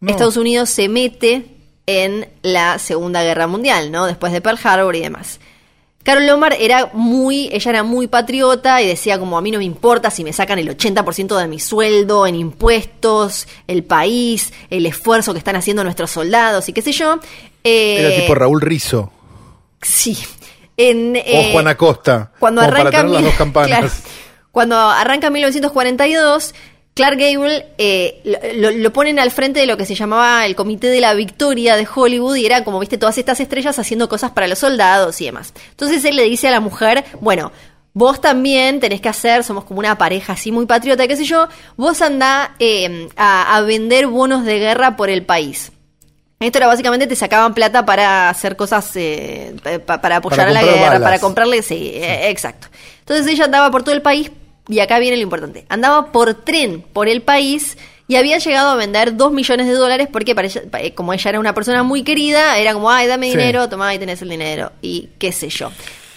No. 0.00 0.10
Estados 0.10 0.36
Unidos 0.36 0.68
se 0.70 0.88
mete 0.88 1.46
en 1.86 2.28
la 2.42 2.78
Segunda 2.78 3.22
Guerra 3.22 3.46
Mundial, 3.46 3.90
¿no? 3.92 4.06
Después 4.06 4.32
de 4.32 4.40
Pearl 4.40 4.58
Harbor 4.62 4.96
y 4.96 5.00
demás. 5.00 5.40
Carol 6.06 6.24
Lombard 6.24 6.54
era 6.60 6.90
muy, 6.92 7.48
ella 7.52 7.68
era 7.72 7.82
muy 7.82 8.06
patriota 8.06 8.80
y 8.80 8.86
decía 8.86 9.18
como 9.18 9.36
a 9.36 9.42
mí 9.42 9.50
no 9.50 9.58
me 9.58 9.64
importa 9.64 10.08
si 10.08 10.22
me 10.22 10.32
sacan 10.32 10.60
el 10.60 10.68
80% 10.68 11.36
de 11.36 11.48
mi 11.48 11.58
sueldo 11.58 12.28
en 12.28 12.36
impuestos, 12.36 13.48
el 13.66 13.82
país, 13.82 14.52
el 14.70 14.86
esfuerzo 14.86 15.32
que 15.32 15.38
están 15.40 15.56
haciendo 15.56 15.82
nuestros 15.82 16.12
soldados 16.12 16.68
y 16.68 16.72
qué 16.72 16.80
sé 16.80 16.92
yo. 16.92 17.18
Eh, 17.64 17.96
Era 17.98 18.20
tipo 18.20 18.36
Raúl 18.36 18.60
Rizo 18.60 19.10
Sí. 19.82 20.16
En, 20.76 21.16
o 21.16 21.18
eh, 21.18 21.48
Juan 21.52 21.66
Acosta. 21.66 22.30
cuando 22.38 22.60
arranca 22.60 22.84
para 22.84 22.98
tener 23.02 23.10
las 23.10 23.24
dos 23.24 23.34
campanas. 23.34 23.68
Claro. 23.80 23.90
cuando 24.52 24.76
arranca 24.78 25.28
1942 25.28 26.54
Clark 26.96 27.18
Gable 27.18 27.66
eh, 27.76 28.22
lo, 28.56 28.90
ponen 28.92 29.18
al 29.18 29.30
frente 29.30 29.60
de 29.60 29.66
lo 29.66 29.76
que 29.76 29.84
se 29.84 29.94
llamaba 29.94 30.46
el 30.46 30.56
Comité 30.56 30.88
de 30.88 31.00
la 31.02 31.12
Victoria 31.12 31.76
de 31.76 31.86
Hollywood 31.94 32.36
y 32.36 32.46
era 32.46 32.64
como, 32.64 32.80
viste, 32.80 32.96
todas 32.96 33.18
estas 33.18 33.38
estrellas 33.38 33.78
haciendo 33.78 34.08
cosas 34.08 34.30
para 34.30 34.48
los 34.48 34.58
soldados 34.58 35.20
y 35.20 35.26
demás. 35.26 35.52
Entonces 35.72 36.02
él 36.06 36.16
le 36.16 36.22
dice 36.24 36.48
a 36.48 36.52
la 36.52 36.60
mujer, 36.60 37.04
bueno, 37.20 37.52
vos 37.92 38.22
también 38.22 38.80
tenés 38.80 39.02
que 39.02 39.10
hacer, 39.10 39.44
somos 39.44 39.64
como 39.64 39.78
una 39.80 39.98
pareja 39.98 40.32
así 40.32 40.50
muy 40.52 40.64
patriota, 40.64 41.06
qué 41.06 41.16
sé 41.18 41.24
yo, 41.24 41.48
vos 41.76 42.00
andá 42.00 42.54
eh, 42.58 43.08
a, 43.16 43.54
a 43.56 43.60
vender 43.60 44.06
bonos 44.06 44.46
de 44.46 44.58
guerra 44.58 44.96
por 44.96 45.10
el 45.10 45.22
país. 45.26 45.72
Esto 46.40 46.58
era 46.58 46.66
básicamente 46.66 47.06
te 47.06 47.16
sacaban 47.16 47.52
plata 47.52 47.84
para 47.84 48.30
hacer 48.30 48.56
cosas, 48.56 48.90
eh, 48.96 49.54
pa- 49.84 50.00
para 50.00 50.16
apoyar 50.16 50.46
Para 50.46 50.50
a 50.50 50.52
la 50.54 50.62
guerra, 50.62 50.86
balas. 50.92 51.02
para 51.02 51.18
comprarle, 51.18 51.62
sí, 51.62 51.92
eh, 51.94 52.30
exacto. 52.30 52.68
Entonces 53.00 53.26
ella 53.26 53.44
andaba 53.46 53.70
por 53.70 53.82
todo 53.82 53.94
el 53.94 54.02
país, 54.02 54.30
y 54.68 54.80
acá 54.80 54.98
viene 54.98 55.16
lo 55.16 55.22
importante, 55.22 55.64
andaba 55.68 56.12
por 56.12 56.34
tren 56.34 56.82
por 56.92 57.08
el 57.08 57.22
país 57.22 57.76
y 58.08 58.16
había 58.16 58.38
llegado 58.38 58.70
a 58.70 58.76
vender 58.76 59.16
dos 59.16 59.32
millones 59.32 59.66
de 59.66 59.72
dólares 59.72 60.08
porque 60.12 60.34
para 60.34 60.46
ella- 60.48 60.62
eh, 60.78 60.94
como 60.94 61.12
ella 61.12 61.28
era 61.30 61.40
una 61.40 61.54
persona 61.54 61.82
muy 61.82 62.02
querida, 62.04 62.56
era 62.58 62.72
como, 62.72 62.90
ay, 62.90 63.06
dame 63.08 63.26
Sí. 63.30 63.36
dinero, 63.36 63.68
tomá 63.68 63.94
y 63.94 63.98
tenés 63.98 64.22
el 64.22 64.28
dinero, 64.28 64.72
y 64.80 65.08
qué 65.18 65.32
sé 65.32 65.48
yo. 65.48 65.70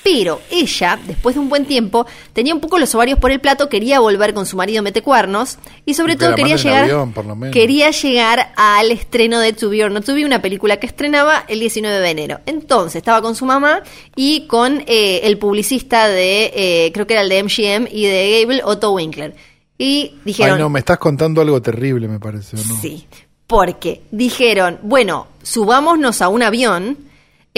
Pero 0.04 0.41
ella, 0.50 0.97
después 1.08 1.36
de 1.36 1.41
un 1.41 1.50
buen 1.50 1.66
tiempo, 1.66 2.06
tenía 2.34 2.54
un 2.54 2.62
poco 2.62 2.80
los 2.80 2.93
ovarios 2.95 3.20
por 3.20 3.32
el 3.32 3.41
plato, 3.41 3.68
quería 3.68 4.00
volver 4.00 4.34
con 4.34 4.45
su 4.45 4.56
marido 4.56 4.82
metecuernos 4.82 5.58
y 5.86 5.93
sobre 5.93 6.16
todo 6.16 6.36
quería 6.36 6.56
llegar, 6.56 6.84
avión, 6.84 7.14
quería 7.52 7.91
llegar 7.91 8.54
al 8.56 8.91
estreno 8.91 9.39
de 9.39 9.54
To 9.54 9.70
Be 9.70 9.84
or 9.84 9.91
Not 9.91 10.06
To 10.06 10.14
Be, 10.14 10.26
una 10.26 10.41
película 10.41 10.78
que 10.78 10.88
estrenaba 10.88 11.43
el 11.47 11.60
19 11.60 12.00
de 12.00 12.10
enero. 12.10 12.39
Entonces 12.45 12.97
estaba 12.97 13.22
con 13.22 13.36
su 13.36 13.45
mamá 13.45 13.84
y 14.16 14.47
con 14.47 14.84
eh, 14.88 15.22
el 15.24 15.38
publicista 15.38 16.08
de, 16.08 16.52
eh, 16.56 16.91
creo 16.93 17.06
que 17.06 17.14
era 17.14 17.22
el 17.22 17.30
de 17.30 17.43
MGM 17.43 17.88
y 17.91 18.06
de 18.06 18.41
Gable, 18.41 18.62
Otto 18.64 18.93
Winkler. 18.93 19.36
Y 19.78 20.16
dijeron, 20.26 20.56
Ay, 20.56 20.62
no, 20.62 20.70
me 20.70 20.80
estás 20.80 20.97
contando 20.97 21.41
algo 21.41 21.62
terrible, 21.62 22.08
me 22.08 22.20
parece. 22.20 22.58
¿o 22.58 22.60
¿no? 22.60 22.82
Sí, 22.82 23.06
porque 23.47 24.02
dijeron, 24.12 24.80
bueno, 24.84 25.28
subámonos 25.41 26.22
a 26.22 26.30
un 26.30 26.43
avión 26.43 27.09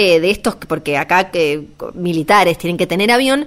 eh, 0.02 0.20
de 0.20 0.32
estos, 0.32 0.56
porque 0.56 0.98
acá 0.98 1.30
eh, 1.34 1.68
militares 1.94 2.58
tienen 2.58 2.78
que 2.78 2.88
tener 2.88 3.12
avión, 3.12 3.46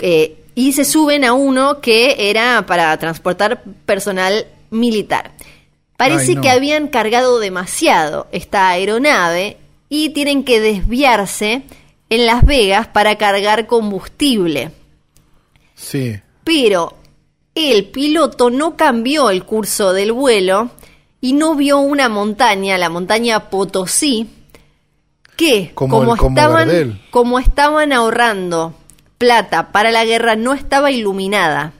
eh, 0.00 0.36
y 0.54 0.72
se 0.72 0.84
suben 0.84 1.24
a 1.24 1.32
uno 1.32 1.80
que 1.80 2.30
era 2.30 2.64
para 2.66 2.96
transportar 2.98 3.62
personal 3.84 4.46
militar. 4.70 5.32
Parece 5.96 6.30
Ay, 6.30 6.34
no. 6.36 6.42
que 6.42 6.50
habían 6.50 6.88
cargado 6.88 7.38
demasiado 7.38 8.26
esta 8.32 8.68
aeronave 8.68 9.56
y 9.88 10.10
tienen 10.10 10.44
que 10.44 10.60
desviarse 10.60 11.62
en 12.10 12.26
Las 12.26 12.44
Vegas 12.44 12.86
para 12.88 13.16
cargar 13.16 13.66
combustible 13.66 14.70
Sí. 15.74 16.18
pero 16.44 16.94
el 17.54 17.86
piloto 17.86 18.50
no 18.50 18.76
cambió 18.76 19.30
el 19.30 19.44
curso 19.44 19.92
del 19.92 20.12
vuelo 20.12 20.70
y 21.20 21.32
no 21.32 21.54
vio 21.54 21.78
una 21.78 22.08
montaña, 22.08 22.76
la 22.78 22.88
montaña 22.90 23.48
Potosí, 23.50 24.28
que 25.36 25.72
Como 25.74 25.98
como, 25.98 26.12
el- 26.14 26.18
como 26.18 26.36
estaban, 26.38 26.68
Gardel. 26.68 27.00
como 27.10 27.38
estaban 27.38 27.92
ahorrando 27.92 28.74
plata 29.18 29.72
para 29.72 29.90
la 29.90 30.04
guerra, 30.04 30.36
no 30.36 30.54
estaba 30.54 30.90
iluminada. 30.90 31.72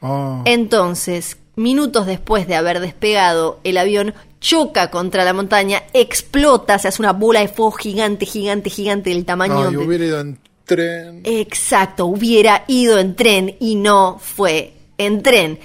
Ah. 0.00 0.42
Entonces, 0.44 1.38
minutos 1.56 2.06
después 2.06 2.46
de 2.48 2.56
haber 2.56 2.80
despegado, 2.80 3.60
el 3.64 3.78
avión 3.78 4.14
choca 4.40 4.90
contra 4.90 5.24
la 5.24 5.32
montaña, 5.32 5.82
explota, 5.92 6.78
se 6.78 6.88
hace 6.88 7.00
una 7.02 7.12
bola 7.12 7.40
de 7.40 7.48
fuego 7.48 7.72
gigante, 7.72 8.26
gigante, 8.26 8.70
gigante 8.70 9.10
del 9.10 9.24
tamaño 9.24 9.62
Ay, 9.68 9.70
de, 9.72 9.78
hubiera 9.78 10.04
ido 10.04 10.20
en 10.20 10.38
tren. 10.64 11.20
Exacto, 11.24 12.06
hubiera 12.06 12.64
ido 12.66 12.98
en 12.98 13.14
tren 13.14 13.54
y 13.60 13.76
no 13.76 14.18
fue 14.20 14.72
en 14.98 15.22
tren. 15.22 15.60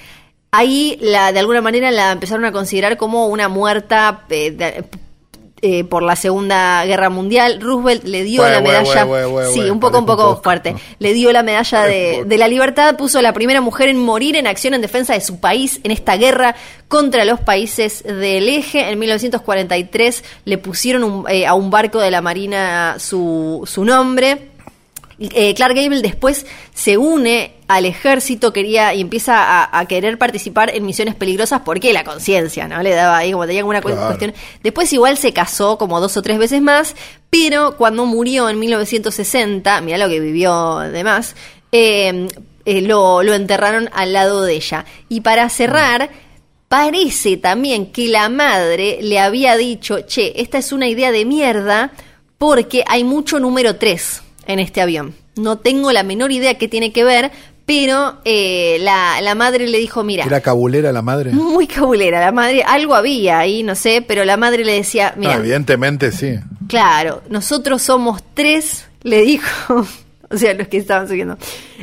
Ahí 0.52 0.96
la, 1.00 1.32
de 1.32 1.40
alguna 1.40 1.60
manera 1.60 1.90
la 1.90 2.12
empezaron 2.12 2.44
a 2.44 2.52
considerar 2.52 2.96
como 2.96 3.26
una 3.26 3.48
muerta 3.48 4.24
eh, 4.30 4.50
de- 4.52 4.84
eh, 5.62 5.84
por 5.84 6.02
la 6.02 6.16
Segunda 6.16 6.84
Guerra 6.84 7.10
Mundial. 7.10 7.60
Roosevelt 7.60 8.04
le 8.04 8.22
dio 8.22 8.42
la 8.50 8.60
medalla, 8.62 9.04
sí, 9.52 9.60
un 9.70 9.80
poco, 9.80 9.98
un 9.98 10.06
poco 10.06 10.22
un 10.22 10.28
poco. 10.34 10.42
fuerte. 10.42 10.74
Le 10.98 11.12
dio 11.12 11.32
la 11.32 11.42
medalla 11.42 11.84
de, 11.84 12.24
de 12.26 12.38
la 12.38 12.48
libertad, 12.48 12.96
puso 12.96 13.20
la 13.22 13.32
primera 13.32 13.60
mujer 13.60 13.88
en 13.88 13.98
morir 13.98 14.36
en 14.36 14.46
acción 14.46 14.74
en 14.74 14.80
defensa 14.80 15.14
de 15.14 15.20
su 15.20 15.40
país 15.40 15.80
en 15.84 15.90
esta 15.90 16.16
guerra 16.16 16.54
contra 16.88 17.24
los 17.24 17.40
países 17.40 18.02
del 18.04 18.48
eje. 18.48 18.90
En 18.90 18.98
1943 18.98 20.24
le 20.44 20.58
pusieron 20.58 21.04
un- 21.04 21.24
eh, 21.28 21.46
a 21.46 21.54
un 21.54 21.70
barco 21.70 22.00
de 22.00 22.10
la 22.10 22.20
Marina 22.20 22.96
su, 22.98 23.62
su 23.66 23.84
nombre. 23.84 24.47
Eh, 25.20 25.52
Clark 25.54 25.74
Gable 25.74 26.00
después 26.00 26.46
se 26.72 26.96
une 26.96 27.52
al 27.66 27.86
ejército 27.86 28.52
quería 28.52 28.94
y 28.94 29.00
empieza 29.00 29.42
a, 29.64 29.78
a 29.80 29.86
querer 29.86 30.16
participar 30.16 30.70
en 30.74 30.86
misiones 30.86 31.16
peligrosas 31.16 31.62
porque 31.64 31.92
la 31.92 32.04
conciencia, 32.04 32.68
¿no? 32.68 32.80
Le 32.82 32.94
daba 32.94 33.18
ahí 33.18 33.32
como 33.32 33.44
tenía 33.46 33.60
alguna 33.60 33.80
Claro. 33.80 34.06
cuestión. 34.06 34.32
Después 34.62 34.92
igual 34.92 35.18
se 35.18 35.32
casó 35.32 35.76
como 35.76 36.00
dos 36.00 36.16
o 36.16 36.22
tres 36.22 36.38
veces 36.38 36.62
más, 36.62 36.94
pero 37.30 37.76
cuando 37.76 38.06
murió 38.06 38.48
en 38.48 38.58
1960, 38.60 39.80
mira 39.80 39.98
lo 39.98 40.08
que 40.08 40.20
vivió 40.20 40.78
de 40.78 41.02
más, 41.04 41.34
eh, 41.72 42.28
eh, 42.64 42.80
lo, 42.82 43.22
lo 43.24 43.34
enterraron 43.34 43.90
al 43.94 44.12
lado 44.12 44.44
de 44.44 44.54
ella. 44.54 44.84
Y 45.08 45.22
para 45.22 45.48
cerrar, 45.48 46.10
parece 46.68 47.36
también 47.38 47.86
que 47.92 48.06
la 48.08 48.28
madre 48.28 48.98
le 49.02 49.18
había 49.18 49.56
dicho, 49.56 50.00
che, 50.02 50.32
esta 50.40 50.58
es 50.58 50.70
una 50.72 50.86
idea 50.86 51.10
de 51.10 51.24
mierda 51.24 51.90
porque 52.38 52.84
hay 52.86 53.02
mucho 53.04 53.40
número 53.40 53.76
3 53.76 54.22
en 54.48 54.58
este 54.58 54.80
avión. 54.80 55.14
No 55.36 55.58
tengo 55.58 55.92
la 55.92 56.02
menor 56.02 56.32
idea 56.32 56.58
qué 56.58 56.66
tiene 56.66 56.92
que 56.92 57.04
ver, 57.04 57.30
pero 57.64 58.16
eh, 58.24 58.78
la, 58.80 59.20
la 59.20 59.34
madre 59.36 59.68
le 59.68 59.78
dijo, 59.78 60.02
mira, 60.02 60.24
¿Era 60.24 60.40
cabulera 60.40 60.90
la 60.90 61.02
madre? 61.02 61.30
muy 61.32 61.68
cabulera, 61.68 62.18
la 62.18 62.32
madre, 62.32 62.64
algo 62.64 62.96
había 62.96 63.38
ahí, 63.38 63.62
no 63.62 63.76
sé, 63.76 64.02
pero 64.04 64.24
la 64.24 64.36
madre 64.36 64.64
le 64.64 64.72
decía, 64.72 65.12
No, 65.14 65.20
mira, 65.20 65.34
evidentemente 65.34 66.10
sí. 66.10 66.34
Claro, 66.66 67.22
nosotros 67.28 67.82
somos 67.82 68.22
tres, 68.34 68.86
le 69.02 69.22
dijo, 69.22 69.86
o 70.30 70.36
sea, 70.36 70.54
los 70.54 70.66
que 70.68 70.78
estaban 70.78 71.06
subiendo. 71.06 71.38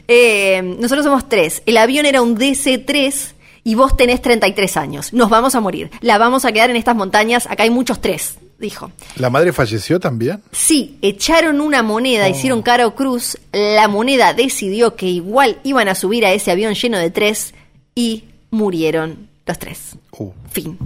Eh, 0.07 0.61
nosotros 0.79 1.05
somos 1.05 1.29
tres. 1.29 1.61
El 1.65 1.77
avión 1.77 2.05
era 2.05 2.21
un 2.21 2.37
DC-3 2.37 3.33
y 3.63 3.75
vos 3.75 3.95
tenés 3.95 4.21
33 4.21 4.77
años. 4.77 5.13
Nos 5.13 5.29
vamos 5.29 5.55
a 5.55 5.59
morir. 5.61 5.89
La 6.01 6.17
vamos 6.17 6.45
a 6.45 6.51
quedar 6.51 6.69
en 6.69 6.75
estas 6.75 6.95
montañas. 6.95 7.47
Acá 7.47 7.63
hay 7.63 7.71
muchos 7.71 8.01
tres, 8.01 8.37
dijo. 8.59 8.91
¿La 9.17 9.29
madre 9.29 9.51
falleció 9.53 9.99
también? 9.99 10.41
Sí, 10.51 10.97
echaron 11.01 11.59
una 11.61 11.83
moneda, 11.83 12.29
hicieron 12.29 12.61
cara 12.61 12.87
o 12.87 12.95
cruz. 12.95 13.37
La 13.51 13.87
moneda 13.87 14.33
decidió 14.33 14.95
que 14.95 15.07
igual 15.07 15.59
iban 15.63 15.87
a 15.87 15.95
subir 15.95 16.25
a 16.25 16.31
ese 16.31 16.51
avión 16.51 16.73
lleno 16.73 16.97
de 16.97 17.09
tres 17.11 17.53
y 17.95 18.23
murieron 18.51 19.27
los 19.45 19.59
tres. 19.59 19.95
Uh. 20.17 20.31
Fin. 20.51 20.77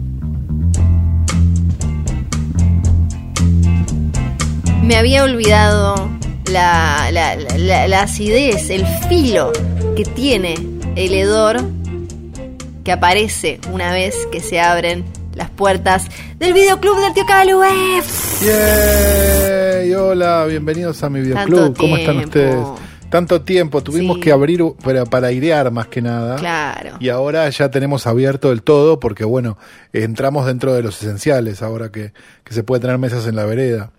Me 4.84 4.96
había 4.96 5.24
olvidado 5.24 6.10
la, 6.52 7.10
la, 7.12 7.36
la- 7.36 7.58
la- 7.58 7.88
la 7.88 8.02
acidez, 8.02 8.70
el 8.70 8.86
filo 9.08 9.52
que 9.96 10.04
tiene 10.04 10.56
el 10.96 11.14
hedor 11.14 11.62
que 12.84 12.92
aparece 12.92 13.60
una 13.72 13.92
vez 13.94 14.16
que 14.32 14.40
se 14.40 14.60
abren 14.60 15.06
las 15.40 15.50
puertas 15.52 16.06
del 16.38 16.52
videoclub 16.54 17.00
del 17.00 17.14
tío 17.14 17.26
Calu. 17.26 17.64
¡Eh! 17.64 18.02
¡Yay! 19.86 19.94
Hola, 19.94 20.46
bienvenidos 20.46 21.02
a 21.02 21.10
mi 21.10 21.22
videoclub. 21.22 21.76
¿Cómo 21.78 21.96
están 21.98 22.18
ustedes? 22.18 22.58
Tanto 23.10 23.42
tiempo, 23.42 23.82
tuvimos 23.82 24.18
Sí. 24.18 24.22
que 24.22 24.32
abrir 24.34 24.62
para, 24.84 25.06
para 25.06 25.28
airear 25.28 25.72
más 25.72 25.88
que 25.88 26.02
nada. 26.02 26.36
Claro. 26.36 26.98
Y 27.00 27.08
ahora 27.10 27.50
ya 27.50 27.72
tenemos 27.72 28.06
abierto 28.06 28.52
el 28.52 28.62
todo 28.64 29.00
porque, 29.00 29.24
bueno, 29.24 29.58
entramos 29.94 30.46
dentro 30.46 30.74
de 30.74 30.84
los 30.84 31.02
esenciales 31.02 31.62
ahora 31.64 31.90
que, 31.90 32.12
que 32.44 32.54
se 32.54 32.64
puede 32.64 32.82
tener 32.82 32.98
mesas 32.98 33.26
en 33.26 33.36
la 33.38 33.46
vereda. 33.46 33.92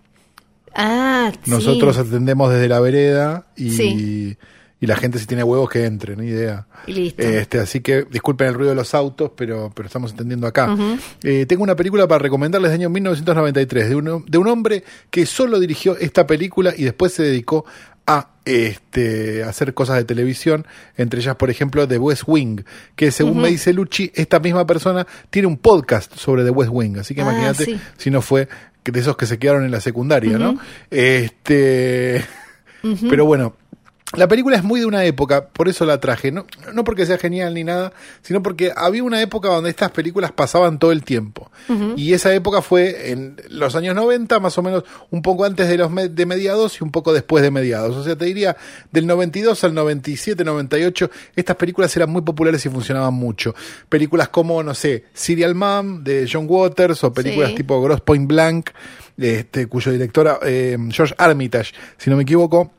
Ah, 0.75 1.33
sí. 1.43 1.51
Nosotros 1.51 1.97
atendemos 1.97 2.53
desde 2.53 2.69
la 2.69 2.81
vereda 2.81 3.47
y, 3.57 3.71
Sí. 3.71 4.37
Y 4.81 4.87
la 4.87 4.97
gente 4.97 5.19
si 5.19 5.27
tiene 5.27 5.43
huevos 5.45 5.69
que 5.69 5.85
entre, 5.85 6.17
ni 6.17 6.27
idea. 6.27 6.67
Y 6.87 6.93
listo. 6.95 7.23
Este, 7.23 7.59
así 7.61 7.81
que 7.81 8.07
disculpen 8.11 8.49
el 8.49 8.55
ruido 8.55 8.71
de 8.71 8.77
los 8.77 8.95
autos, 8.95 9.31
pero, 9.37 9.71
pero 9.75 9.87
estamos 9.87 10.13
entendiendo 10.13 10.47
acá. 10.47 10.75
Eh, 11.23 11.45
tengo 11.47 11.63
una 11.63 11.77
película 11.77 12.09
para 12.09 12.19
recomendarles 12.21 12.71
del 12.71 12.81
año 12.81 12.91
1993, 12.91 13.89
de 13.91 13.95
un, 13.97 14.25
de 14.27 14.39
un 14.39 14.47
hombre 14.49 14.83
que 15.11 15.27
solo 15.27 15.61
dirigió 15.61 15.99
esta 15.99 16.27
película 16.27 16.73
y 16.77 16.85
después 16.85 17.13
se 17.13 17.23
dedicó 17.25 17.67
a 18.07 18.31
este, 18.47 19.45
hacer 19.45 19.75
cosas 19.75 19.99
de 19.99 20.05
televisión, 20.05 20.67
entre 20.97 21.21
ellas, 21.21 21.37
por 21.37 21.51
ejemplo, 21.51 21.87
The 21.87 21.99
West 21.99 22.23
Wing, 22.27 22.63
que 22.97 23.11
según 23.11 23.41
me 23.43 23.49
dice 23.49 23.73
Lucci, 23.73 24.11
esta 24.15 24.41
misma 24.41 24.67
persona 24.67 25.07
tiene 25.29 25.47
un 25.47 25.59
podcast 25.59 26.17
sobre 26.17 26.43
The 26.43 26.51
West 26.51 26.71
Wing, 26.73 26.99
así 26.99 27.15
que 27.15 27.21
Ah, 27.21 27.25
imagínate 27.25 27.65
sí. 27.67 27.81
si 27.99 28.11
no 28.11 28.23
fue 28.23 28.49
de 28.83 28.99
esos 28.99 29.17
que 29.17 29.27
se 29.27 29.39
quedaron 29.39 29.65
en 29.65 29.71
la 29.71 29.81
secundaria, 29.81 30.39
¿no? 30.39 30.59
Este, 30.91 32.25
pero 33.09 33.27
bueno, 33.27 33.55
la 34.17 34.27
película 34.27 34.57
es 34.57 34.65
muy 34.65 34.81
de 34.81 34.87
una 34.87 35.05
época, 35.05 35.47
por 35.49 35.69
eso 35.69 35.85
la 35.87 36.01
traje, 36.01 36.33
no, 36.33 36.45
no 36.75 36.83
porque 36.83 37.07
sea 37.07 37.17
genial 37.17 37.55
ni 37.55 37.63
nada, 37.63 37.93
sino 38.23 38.43
porque 38.43 38.73
había 38.75 39.05
una 39.05 39.23
época 39.23 39.49
donde 39.49 39.71
estas 39.71 39.93
películas 39.93 40.33
pasaban 40.33 40.81
todo 40.81 40.91
el 40.91 41.05
tiempo. 41.05 41.51
Y 41.95 42.13
esa 42.13 42.35
época 42.35 42.61
fue 42.61 43.13
en 43.13 43.37
los 43.49 43.77
años 43.77 43.95
90, 43.95 44.41
más 44.41 44.59
o 44.59 44.63
menos 44.63 44.83
un 45.11 45.23
poco 45.23 45.45
antes 45.45 45.69
de 45.69 45.77
los 45.77 45.93
me- 45.93 46.09
de 46.09 46.27
mediados 46.27 46.81
y 46.81 46.85
un 46.85 46.91
poco 46.91 47.13
después 47.13 47.43
de 47.45 47.53
mediados. 47.53 47.95
O 47.97 48.03
sea, 48.03 48.17
te 48.17 48.25
diría 48.25 48.57
del 48.91 49.07
92 49.07 49.63
al 49.63 49.75
97, 49.75 50.45
98, 50.45 51.09
estas 51.37 51.55
películas 51.55 51.97
eran 51.97 52.11
muy 52.11 52.23
populares 52.23 52.67
y 52.67 52.69
funcionaban 52.69 53.15
mucho. 53.15 53.55
Películas 53.89 54.29
como, 54.31 54.61
no 54.65 54.75
sé, 54.75 55.05
Serial 55.15 55.55
Mom 55.55 56.03
de 56.03 56.29
John 56.31 56.47
Waters 56.49 57.05
o 57.05 57.13
películas 57.13 57.51
Sí. 57.51 57.57
tipo 57.57 57.81
Gross 57.81 58.01
Point 58.01 58.27
Blank, 58.27 58.71
este, 59.17 59.67
cuyo 59.67 59.93
director, 59.93 60.41
eh, 60.43 60.77
George 60.91 61.15
Armitage, 61.17 61.73
si 61.97 62.11
no 62.11 62.17
me 62.17 62.23
equivoco, 62.25 62.73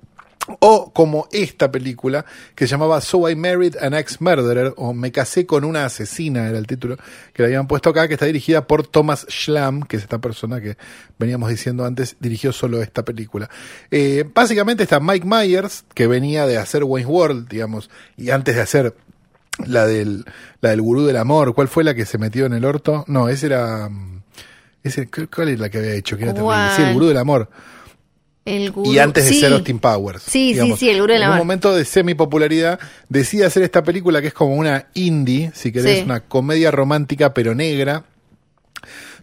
O 0.60 0.92
como 0.92 1.28
esta 1.32 1.72
película 1.72 2.26
que 2.56 2.66
se 2.66 2.72
llamaba 2.72 3.00
So 3.00 3.30
I 3.30 3.36
Married 3.36 3.76
an 3.78 3.94
Ex-Murderer 3.94 4.74
o 4.76 4.94
Me 4.94 5.12
casé 5.12 5.46
con 5.46 5.64
una 5.64 5.86
asesina 5.86 6.48
era 6.50 6.58
el 6.58 6.66
título 6.66 6.98
que 7.34 7.44
le 7.44 7.46
habían 7.48 7.68
puesto 7.68 7.92
acá, 7.92 8.08
que 8.08 8.16
está 8.16 8.26
dirigida 8.26 8.66
por 8.66 8.88
Thomas 8.88 9.26
Schlam, 9.30 9.84
que 9.84 9.98
es 9.98 10.04
esta 10.04 10.18
persona 10.20 10.60
que 10.60 10.78
veníamos 11.20 11.50
diciendo 11.50 11.86
antes, 11.86 12.16
dirigió 12.20 12.52
solo 12.52 12.82
esta 12.82 13.06
película. 13.06 13.50
Eh, 13.92 14.26
básicamente 14.34 14.84
está 14.84 15.00
Mike 15.00 15.28
Myers, 15.28 15.86
que 15.94 16.08
venía 16.08 16.48
de 16.48 16.58
hacer 16.58 16.84
Wayne's 16.84 17.10
World, 17.10 17.48
digamos, 17.48 17.90
y 18.18 18.32
antes 18.32 18.56
de 18.56 18.62
hacer 18.62 18.96
la 19.66 19.86
del, 19.86 20.26
la 20.60 20.72
del 20.72 20.82
gurú 20.82 21.06
del 21.06 21.18
amor, 21.18 21.54
¿cuál 21.54 21.68
fue 21.68 21.84
la 21.84 21.94
que 21.94 22.06
se 22.06 22.18
metió 22.18 22.48
en 22.48 22.54
el 22.54 22.66
orto? 22.66 23.06
No, 23.08 23.30
ese 23.30 23.46
era... 23.46 23.88
mm, 23.90 24.24
Ese, 24.84 25.08
¿Cuál 25.08 25.50
es 25.50 25.60
la 25.60 25.70
que 25.70 25.78
había 25.78 25.94
hecho? 25.94 26.18
Que 26.18 26.24
era 26.24 26.34
terrible. 26.34 26.56
Sí, 26.76 26.82
el 26.82 26.94
gurú 26.96 27.08
del 27.08 27.18
amor. 27.18 27.48
El 28.44 28.74
gurú- 28.74 28.92
Y 28.94 28.98
antes 29.00 29.26
de 29.26 29.30
sí. 29.32 29.40
ser 29.40 29.54
Austin 29.54 29.78
Powers. 29.80 30.24
Sí, 30.24 30.56
sí, 30.60 30.74
sí, 30.78 30.90
el 30.90 31.00
gurú 31.02 31.14
del 31.14 31.22
En 31.24 31.30
un 31.30 31.38
momento 31.38 31.76
de 31.76 31.86
semi-popularidad, 31.86 32.80
decide 33.08 33.46
hacer 33.46 33.62
esta 33.64 33.84
película 33.84 34.20
que 34.22 34.28
es 34.28 34.34
como 34.34 34.56
una 34.56 34.88
indie, 34.96 35.52
si 35.54 35.72
querés, 35.72 36.00
Sí. 36.00 36.04
una 36.06 36.22
comedia 36.22 36.72
romántica 36.72 37.34
pero 37.36 37.54
negra, 37.54 38.04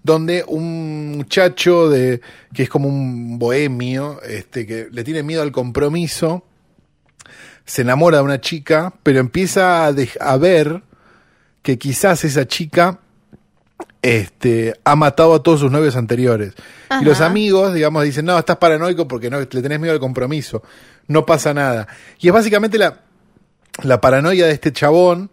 donde 0.05 0.45
un 0.47 1.17
muchacho 1.17 1.91
de 1.91 2.21
que 2.55 2.63
es 2.63 2.69
como 2.69 2.89
un 2.89 3.39
bohemio, 3.41 4.21
este, 4.23 4.67
que 4.67 4.87
le 4.93 5.03
tiene 5.03 5.25
miedo 5.25 5.43
al 5.43 5.51
compromiso, 5.51 6.45
se 7.65 7.83
enamora 7.83 8.19
de 8.19 8.23
una 8.23 8.41
chica, 8.41 8.95
pero 9.03 9.19
empieza 9.19 9.87
a 9.89 10.37
ver 10.39 10.83
que 11.63 11.77
quizás 11.77 12.25
esa 12.25 12.47
chica 12.47 13.01
este, 14.03 14.75
ha 14.85 14.97
matado 14.97 15.35
a 15.35 15.43
todos 15.43 15.61
sus 15.61 15.71
novios 15.71 15.97
anteriores. 15.97 16.55
Ajá. 16.89 17.03
Y 17.03 17.05
los 17.05 17.21
amigos, 17.21 17.75
digamos, 17.75 18.05
dicen, 18.05 18.25
no, 18.25 18.39
estás 18.39 18.57
paranoico 18.59 19.09
porque 19.09 19.31
no, 19.31 19.39
le 19.41 19.47
tenés 19.47 19.81
miedo 19.81 19.93
al 19.93 20.01
compromiso, 20.01 20.63
no 21.07 21.27
pasa 21.27 21.53
nada. 21.55 21.89
Y 22.21 22.29
es 22.29 22.33
básicamente 22.35 22.79
la, 22.79 23.01
la 23.83 24.01
paranoia 24.01 24.47
de 24.47 24.53
este 24.53 24.73
chabón 24.73 25.31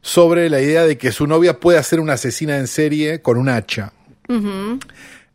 sobre 0.00 0.48
la 0.50 0.60
idea 0.60 0.84
de 0.84 0.96
que 0.98 1.12
su 1.12 1.26
novia 1.26 1.58
puede 1.60 1.82
ser 1.82 2.00
una 2.00 2.14
asesina 2.14 2.56
en 2.58 2.66
serie 2.66 3.20
con 3.22 3.36
un 3.36 3.48
hacha. 3.48 3.92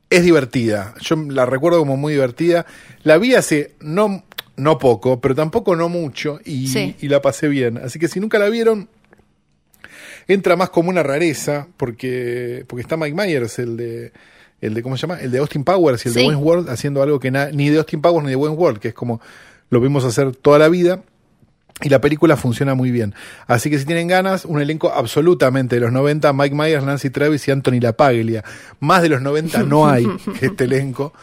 Es 0.09 0.24
divertida, 0.24 0.93
yo 1.01 1.16
la 1.16 1.45
recuerdo 1.45 1.80
como 1.80 1.97
muy 1.97 2.14
divertida. 2.14 2.66
La 3.01 3.18
vi 3.18 3.34
hace 3.34 3.74
no, 3.80 4.24
no 4.55 4.78
poco, 4.78 5.20
pero 5.20 5.34
tampoco 5.34 5.76
no 5.76 5.89
mucho, 5.89 6.39
y, 6.45 6.68
Sí. 6.68 6.95
y 7.01 7.07
la 7.07 7.22
pasé 7.22 7.47
bien. 7.47 7.80
Así 7.80 7.97
que 7.97 8.07
si 8.07 8.20
nunca 8.20 8.38
la 8.38 8.49
vieron, 8.49 8.89
entra 10.28 10.55
más 10.55 10.69
como 10.69 10.89
una 10.89 11.03
rareza, 11.03 11.67
porque, 11.78 12.65
porque 12.67 12.82
está 12.82 12.97
Mike 12.97 13.15
Myers, 13.15 13.59
el 13.59 13.78
de, 13.78 14.11
el 14.61 14.74
de, 14.74 14.82
¿cómo 14.84 14.95
se 14.97 15.01
llama? 15.07 15.19
El 15.21 15.32
de 15.32 15.39
Austin 15.39 15.63
Powers 15.63 16.05
y 16.05 16.09
el 16.09 16.13
de 16.15 16.19
Sí. 16.21 16.28
Wayne's 16.28 16.43
World, 16.43 16.69
haciendo 16.69 17.01
algo 17.03 17.19
que 17.19 17.32
na- 17.32 17.49
ni 17.51 17.69
de 17.69 17.78
Austin 17.78 18.01
Powers 18.01 18.24
ni 18.26 18.30
de 18.32 18.36
World, 18.36 18.80
que 18.80 18.89
es 18.89 18.93
como 18.93 19.19
lo 19.69 19.80
vimos 19.82 20.05
hacer 20.05 20.36
toda 20.36 20.59
la 20.59 20.69
vida. 20.69 21.01
Y 21.82 21.89
la 21.89 21.99
película 21.99 22.38
funciona 22.38 22.76
muy 22.76 22.91
bien. 22.91 23.15
Así 23.47 23.69
que 23.71 23.80
si 23.80 23.86
tienen 23.86 24.07
ganas, 24.07 24.45
un 24.45 24.61
elenco 24.61 24.91
absolutamente 24.93 25.76
de 25.78 25.82
los 25.82 25.91
90, 25.91 26.32
Mike 26.32 26.55
Myers, 26.55 26.84
Nancy 26.84 27.09
Travis 27.09 27.47
y 27.47 27.51
Anthony 27.51 27.80
LaPaglia. 27.82 28.43
Más 28.80 29.01
de 29.01 29.09
los 29.09 29.21
90 29.21 29.63
no 29.63 29.89
hay 29.89 30.05
este 30.41 30.65
elenco. 30.65 31.13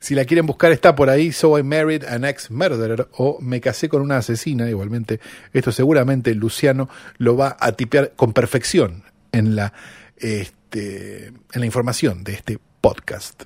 Si 0.00 0.14
la 0.14 0.24
quieren 0.24 0.46
buscar, 0.46 0.70
está 0.70 0.94
por 0.94 1.10
ahí, 1.10 1.32
So 1.32 1.58
I 1.58 1.62
Married 1.64 2.04
an 2.04 2.24
Ex-Murderer 2.24 3.08
o 3.16 3.38
Me 3.40 3.60
casé 3.60 3.88
con 3.88 4.00
una 4.00 4.18
asesina. 4.18 4.68
Igualmente, 4.70 5.18
esto 5.52 5.72
seguramente 5.72 6.34
Luciano 6.34 6.88
lo 7.16 7.36
va 7.36 7.56
a 7.58 7.72
tipear 7.72 8.12
con 8.14 8.32
perfección 8.32 9.02
en 9.32 9.56
la, 9.56 9.72
este, 10.16 11.26
en 11.26 11.60
la 11.60 11.66
información 11.66 12.22
de 12.22 12.34
este 12.34 12.58
podcast. 12.80 13.42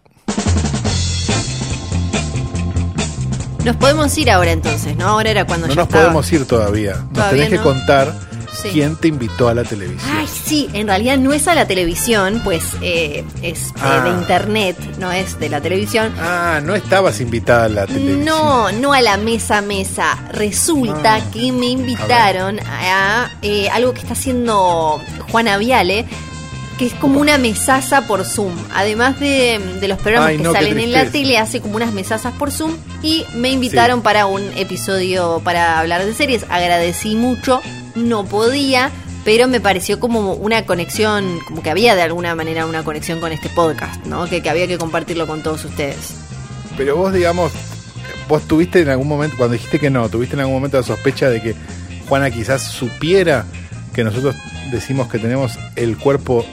Nos 3.65 3.77
podemos 3.77 4.17
ir 4.19 4.31
ahora 4.31 4.51
entonces, 4.51 4.97
¿no? 4.97 5.07
Ahora 5.07 5.31
era 5.31 5.47
cuando 5.47 5.69
No 5.69 5.73
ya 5.73 5.77
nos 5.77 5.87
estaba. 5.87 6.05
podemos 6.05 6.33
ir 6.33 6.45
todavía. 6.47 6.97
Nos 6.97 7.13
Todavía 7.13 7.45
tenés 7.45 7.59
que 7.61 7.65
contar 7.65 8.13
Sí. 8.53 8.69
quién 8.71 8.97
te 8.97 9.09
invitó 9.09 9.49
a 9.49 9.55
la 9.55 9.65
televisión. 9.65 10.11
Ay, 10.15 10.27
sí, 10.29 10.69
en 10.73 10.87
realidad 10.87 11.17
no 11.19 11.33
es 11.33 11.49
a 11.49 11.55
la 11.55 11.67
televisión, 11.67 12.41
pues 12.45 12.63
eh, 12.83 13.25
es 13.43 13.69
eh, 13.69 13.73
Ah. 13.81 14.03
de 14.05 14.11
internet, 14.11 14.77
no 14.99 15.11
es 15.11 15.39
de 15.41 15.49
la 15.49 15.61
televisión. 15.61 16.13
Ah, 16.21 16.61
no 16.63 16.75
estabas 16.75 17.21
invitada 17.21 17.65
a 17.65 17.69
la 17.69 17.87
televisión. 17.87 18.25
No, 18.25 18.71
no 18.73 18.93
a 18.93 19.01
la 19.01 19.17
mesa 19.17 19.63
mesa. 19.63 20.19
Resulta 20.33 21.15
Ah. 21.17 21.21
que 21.33 21.51
me 21.53 21.67
invitaron 21.67 22.61
a, 22.61 23.31
eh, 23.43 23.69
algo 23.71 23.93
que 23.95 24.01
está 24.01 24.13
haciendo 24.13 25.01
Juana 25.31 25.57
Viale, 25.57 26.05
que 26.79 26.87
es 26.87 26.95
como 26.95 27.21
una 27.21 27.39
mesaza 27.39 28.07
por 28.07 28.25
Zoom. 28.25 28.53
Además 28.75 29.19
de, 29.21 29.61
de 29.81 29.89
los 29.89 29.99
programas 29.99 30.31
Ay, 30.31 30.37
que 30.39 30.43
no, 30.43 30.53
salen 30.53 30.79
en 30.79 30.93
la 30.93 31.07
tele, 31.07 31.39
hace 31.39 31.61
como 31.61 31.77
unas 31.77 31.93
mesazas 31.93 32.33
por 32.39 32.51
Zoom. 32.51 32.73
Y 33.03 33.25
me 33.35 33.51
invitaron 33.51 34.03
para 34.03 34.27
un 34.27 34.43
episodio 34.57 35.41
para 35.45 35.79
hablar 35.79 36.05
de 36.05 36.13
series. 36.15 36.45
Agradecí 36.49 37.15
mucho, 37.15 37.61
no 37.95 38.25
podía. 38.25 38.91
Pero 39.25 39.47
me 39.47 39.61
pareció 39.61 40.01
como 40.01 40.33
una 40.35 40.67
conexión, 40.67 41.39
como 41.47 41.63
que 41.63 41.71
había 41.71 41.95
de 41.95 42.03
alguna 42.03 42.35
manera 42.35 42.67
una 42.67 42.83
conexión 42.83 43.21
con 43.21 43.31
este 43.31 43.49
podcast, 43.49 44.05
¿no? 44.05 44.27
Que, 44.27 44.43
que 44.43 44.51
había 44.51 44.67
que 44.67 44.79
compartirlo 44.79 45.29
con 45.29 45.45
todos 45.45 45.65
ustedes. 45.65 46.15
Pero 46.77 46.97
vos, 46.97 47.13
digamos, 47.13 47.53
vos 48.29 48.43
tuviste 48.49 48.81
en 48.81 48.89
algún 48.89 49.07
momento, 49.07 49.37
cuando 49.37 49.53
dijiste 49.53 49.79
que 49.79 49.91
no, 49.91 50.09
tuviste 50.09 50.35
en 50.35 50.41
algún 50.41 50.57
momento 50.57 50.77
la 50.77 50.83
sospecha 50.83 51.29
de 51.29 51.41
que 51.41 51.55
Juana 52.09 52.31
quizás 52.31 52.63
supiera 52.63 53.47
que 53.95 54.03
nosotros 54.03 54.35
decimos 54.73 55.09
que 55.09 55.19
tenemos 55.19 55.59
el 55.77 55.97
cuerpo 55.97 56.45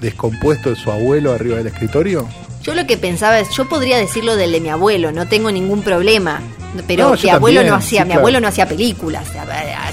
descompuesto 0.00 0.70
de 0.70 0.76
su 0.76 0.90
abuelo 0.90 1.32
arriba 1.32 1.56
del 1.56 1.66
escritorio. 1.66 2.28
Yo 2.62 2.74
lo 2.74 2.86
que 2.86 2.96
pensaba 2.96 3.40
es, 3.40 3.50
yo 3.50 3.68
podría 3.68 3.98
decirlo 3.98 4.36
del 4.36 4.52
de 4.52 4.60
mi 4.60 4.70
abuelo, 4.70 5.12
no 5.12 5.28
tengo 5.28 5.50
ningún 5.50 5.82
problema. 5.82 6.40
Pero 6.86 7.10
No, 7.10 7.16
mi 7.22 7.28
abuelo 7.30 7.60
también, 7.60 7.66
no 7.72 7.74
hacía, 7.76 8.00
sí, 8.00 8.04
mi 8.04 8.08
claro. 8.08 8.20
abuelo 8.20 8.40
no 8.40 8.48
hacía 8.48 8.68
películas, 8.68 9.26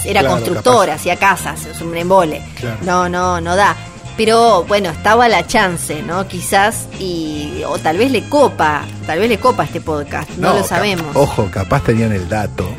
era 0.04 0.20
Claro, 0.22 0.30
constructor, 0.36 0.86
capaz. 0.88 0.96
hacía 1.00 1.16
casas, 1.18 1.66
es 1.66 1.82
un 1.82 1.96
embole. 1.96 2.42
Claro. 2.60 2.78
No, 2.84 3.10
no, 3.10 3.40
no 3.42 3.56
da. 3.56 3.76
Pero 4.18 4.66
bueno, 4.66 4.90
estaba 4.90 5.28
la 5.30 5.48
chance, 5.48 6.02
¿no? 6.04 6.28
Quizás, 6.28 6.88
y, 7.00 7.62
o 7.68 7.78
tal 7.80 7.98
vez 7.98 8.12
le 8.12 8.28
copa, 8.28 8.84
tal 9.08 9.20
vez 9.20 9.30
le 9.30 9.38
copa 9.40 9.64
este 9.64 9.82
podcast, 9.82 10.30
no, 10.38 10.54
lo 10.54 10.64
sabemos. 10.64 11.16
Ojo, 11.16 11.50
capaz 11.52 11.84
tenían 11.84 12.12
el 12.12 12.28
dato 12.28 12.70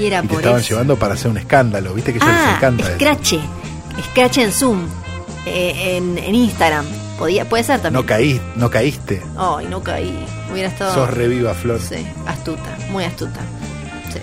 y 0.00 0.06
era 0.06 0.18
y 0.18 0.22
te 0.22 0.28
por 0.28 0.38
estaban 0.40 0.60
eso. 0.60 0.70
llevando 0.70 0.96
para 0.96 1.14
hacer 1.14 1.30
un 1.30 1.38
escándalo. 1.38 1.92
Viste 1.94 2.12
que 2.14 2.18
a 2.20 2.22
ellos 2.24 2.36
les 2.36 2.46
Ah, 2.46 2.56
encanta. 2.56 2.84
Scratch, 2.94 3.34
Scratch 4.10 4.38
en 4.38 4.52
Zoom, 4.52 4.86
eh, 5.46 5.96
en, 5.98 6.16
en 6.18 6.34
Instagram. 6.34 6.86
Podía, 7.20 7.48
puede 7.48 7.62
ser 7.62 7.80
también. 7.80 8.02
No 8.02 8.06
caí, 8.06 8.40
no 8.56 8.68
caíste. 8.70 9.22
Ay, 9.36 9.66
no 9.68 9.80
caí. 9.82 10.26
Hubiera 10.50 10.68
estado. 10.68 10.94
Sos 10.94 11.10
reviva, 11.14 11.54
Flor. 11.54 11.80
Sí, 11.80 12.04
astuta, 12.26 12.76
muy 12.90 13.04
astuta. 13.04 13.38
Sí. 14.12 14.18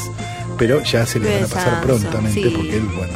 pero 0.57 0.81
ya 0.83 1.05
se 1.07 1.19
le 1.19 1.25
Bebe 1.27 1.41
van 1.43 1.51
a 1.51 1.55
pasar 1.55 1.73
Sanso, 1.83 1.87
prontamente 1.89 2.43
sí. 2.43 2.51
porque 2.57 2.77
él, 2.77 2.85
bueno, 2.97 3.13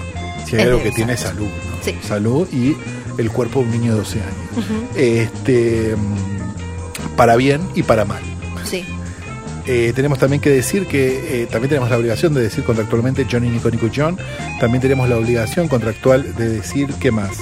si 0.46 0.56
hay 0.56 0.62
Es 0.62 0.66
algo 0.66 0.78
Bebe 0.78 0.90
que 0.90 0.96
tiene 0.96 1.12
es 1.12 1.20
salud, 1.20 1.46
¿no? 1.46 1.84
Sí. 1.84 1.96
Salud 2.02 2.48
y 2.52 2.76
el 3.16 3.30
cuerpo 3.30 3.60
de 3.60 3.66
un 3.66 3.70
niño 3.72 3.92
de 3.92 3.98
12 3.98 4.20
años. 4.20 4.34
Este, 4.96 5.94
mm, 5.96 6.33
para 7.16 7.36
bien 7.36 7.60
y 7.74 7.82
para 7.82 8.04
mal. 8.04 8.22
Sí. 8.64 8.84
Eh, 9.66 9.92
tenemos 9.94 10.18
también 10.18 10.42
que 10.42 10.50
decir 10.50 10.86
que 10.86 11.42
eh, 11.42 11.46
también 11.46 11.70
tenemos 11.70 11.88
la 11.90 11.96
obligación 11.96 12.34
de 12.34 12.42
decir 12.42 12.64
contractualmente 12.64 13.26
Johnny 13.30 13.48
Nico 13.48 13.70
Nico 13.70 13.88
John. 13.94 14.18
También 14.60 14.82
tenemos 14.82 15.08
la 15.08 15.16
obligación 15.16 15.68
contractual 15.68 16.34
de 16.36 16.48
decir 16.50 16.92
qué 17.00 17.10
más. 17.10 17.38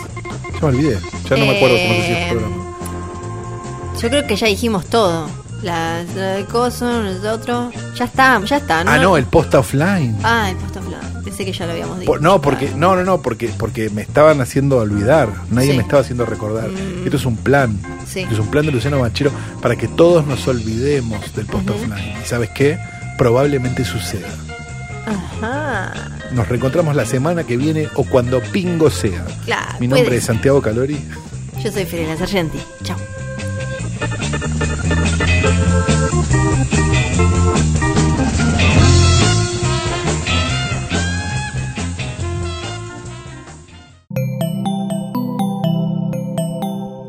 Ya 0.54 0.60
me 0.60 0.66
olvidé, 0.68 0.98
ya 1.28 1.36
no 1.36 1.46
me 1.46 1.56
acuerdo 1.56 1.76
cómo 1.78 1.94
se 1.94 2.00
decía 2.00 2.18
el 2.18 2.24
Eh, 2.24 2.30
programa. 2.30 2.56
Yo 4.00 4.08
creo 4.08 4.26
que 4.26 4.36
ya 4.36 4.46
dijimos 4.46 4.86
todo. 4.86 5.28
La, 5.62 6.02
la 6.16 6.32
de 6.34 6.44
coso, 6.46 7.02
nosotros. 7.02 7.72
Ya 7.96 8.04
está, 8.06 8.40
ya 8.44 8.56
está. 8.56 8.80
Ah, 8.80 8.98
no, 8.98 9.16
el 9.16 9.26
post 9.26 9.54
offline. 9.54 10.16
Ah, 10.24 10.50
el 10.50 10.56
post 10.56 10.76
offline. 10.76 10.81
Pensé 11.44 11.52
que 11.52 11.58
ya 11.58 11.66
lo 11.66 11.72
habíamos 11.72 11.98
dicho. 12.00 12.10
Por- 12.12 12.22
no, 12.22 12.40
porque 12.40 12.70
no, 12.76 12.94
no, 12.96 13.04
no, 13.04 13.20
porque 13.22 13.48
porque 13.58 13.90
me 13.90 14.02
estaban 14.02 14.40
haciendo 14.40 14.78
olvidar. 14.78 15.28
Nadie 15.50 15.70
Sí. 15.72 15.76
me 15.76 15.82
estaba 15.82 16.02
haciendo 16.02 16.24
recordar. 16.26 16.68
Mm. 16.70 17.04
Esto 17.04 17.16
es 17.16 17.24
un 17.26 17.36
plan. 17.36 17.78
Sí. 18.06 18.20
Esto 18.20 18.34
es 18.34 18.40
un 18.40 18.48
plan 18.48 18.64
de 18.66 18.72
Luciano 18.72 18.98
Machero 19.00 19.30
para 19.60 19.76
que 19.76 19.88
todos 19.88 20.26
nos 20.26 20.46
olvidemos 20.48 21.34
del 21.34 21.46
post 21.46 21.70
offline. 21.70 22.14
¿Y 22.22 22.26
sabes 22.26 22.50
qué? 22.50 22.78
Probablemente 23.18 23.84
suceda. 23.84 24.28
Ajá. 25.06 25.92
Nos 26.32 26.48
reencontramos 26.48 26.94
la 26.94 27.04
semana 27.04 27.44
que 27.44 27.56
viene 27.56 27.88
o 27.96 28.04
cuando 28.04 28.40
pingo 28.40 28.88
sea. 28.90 29.24
Claro. 29.44 29.78
Mi 29.80 29.88
nombre 29.88 30.04
puede 30.06 30.18
es 30.18 30.24
Santiago 30.24 30.62
Calori. 30.62 30.98
Yo 31.62 31.70
soy 31.72 31.84
Ferela 31.84 32.16
Sargenti. 32.16 32.58
Chao. 32.84 32.96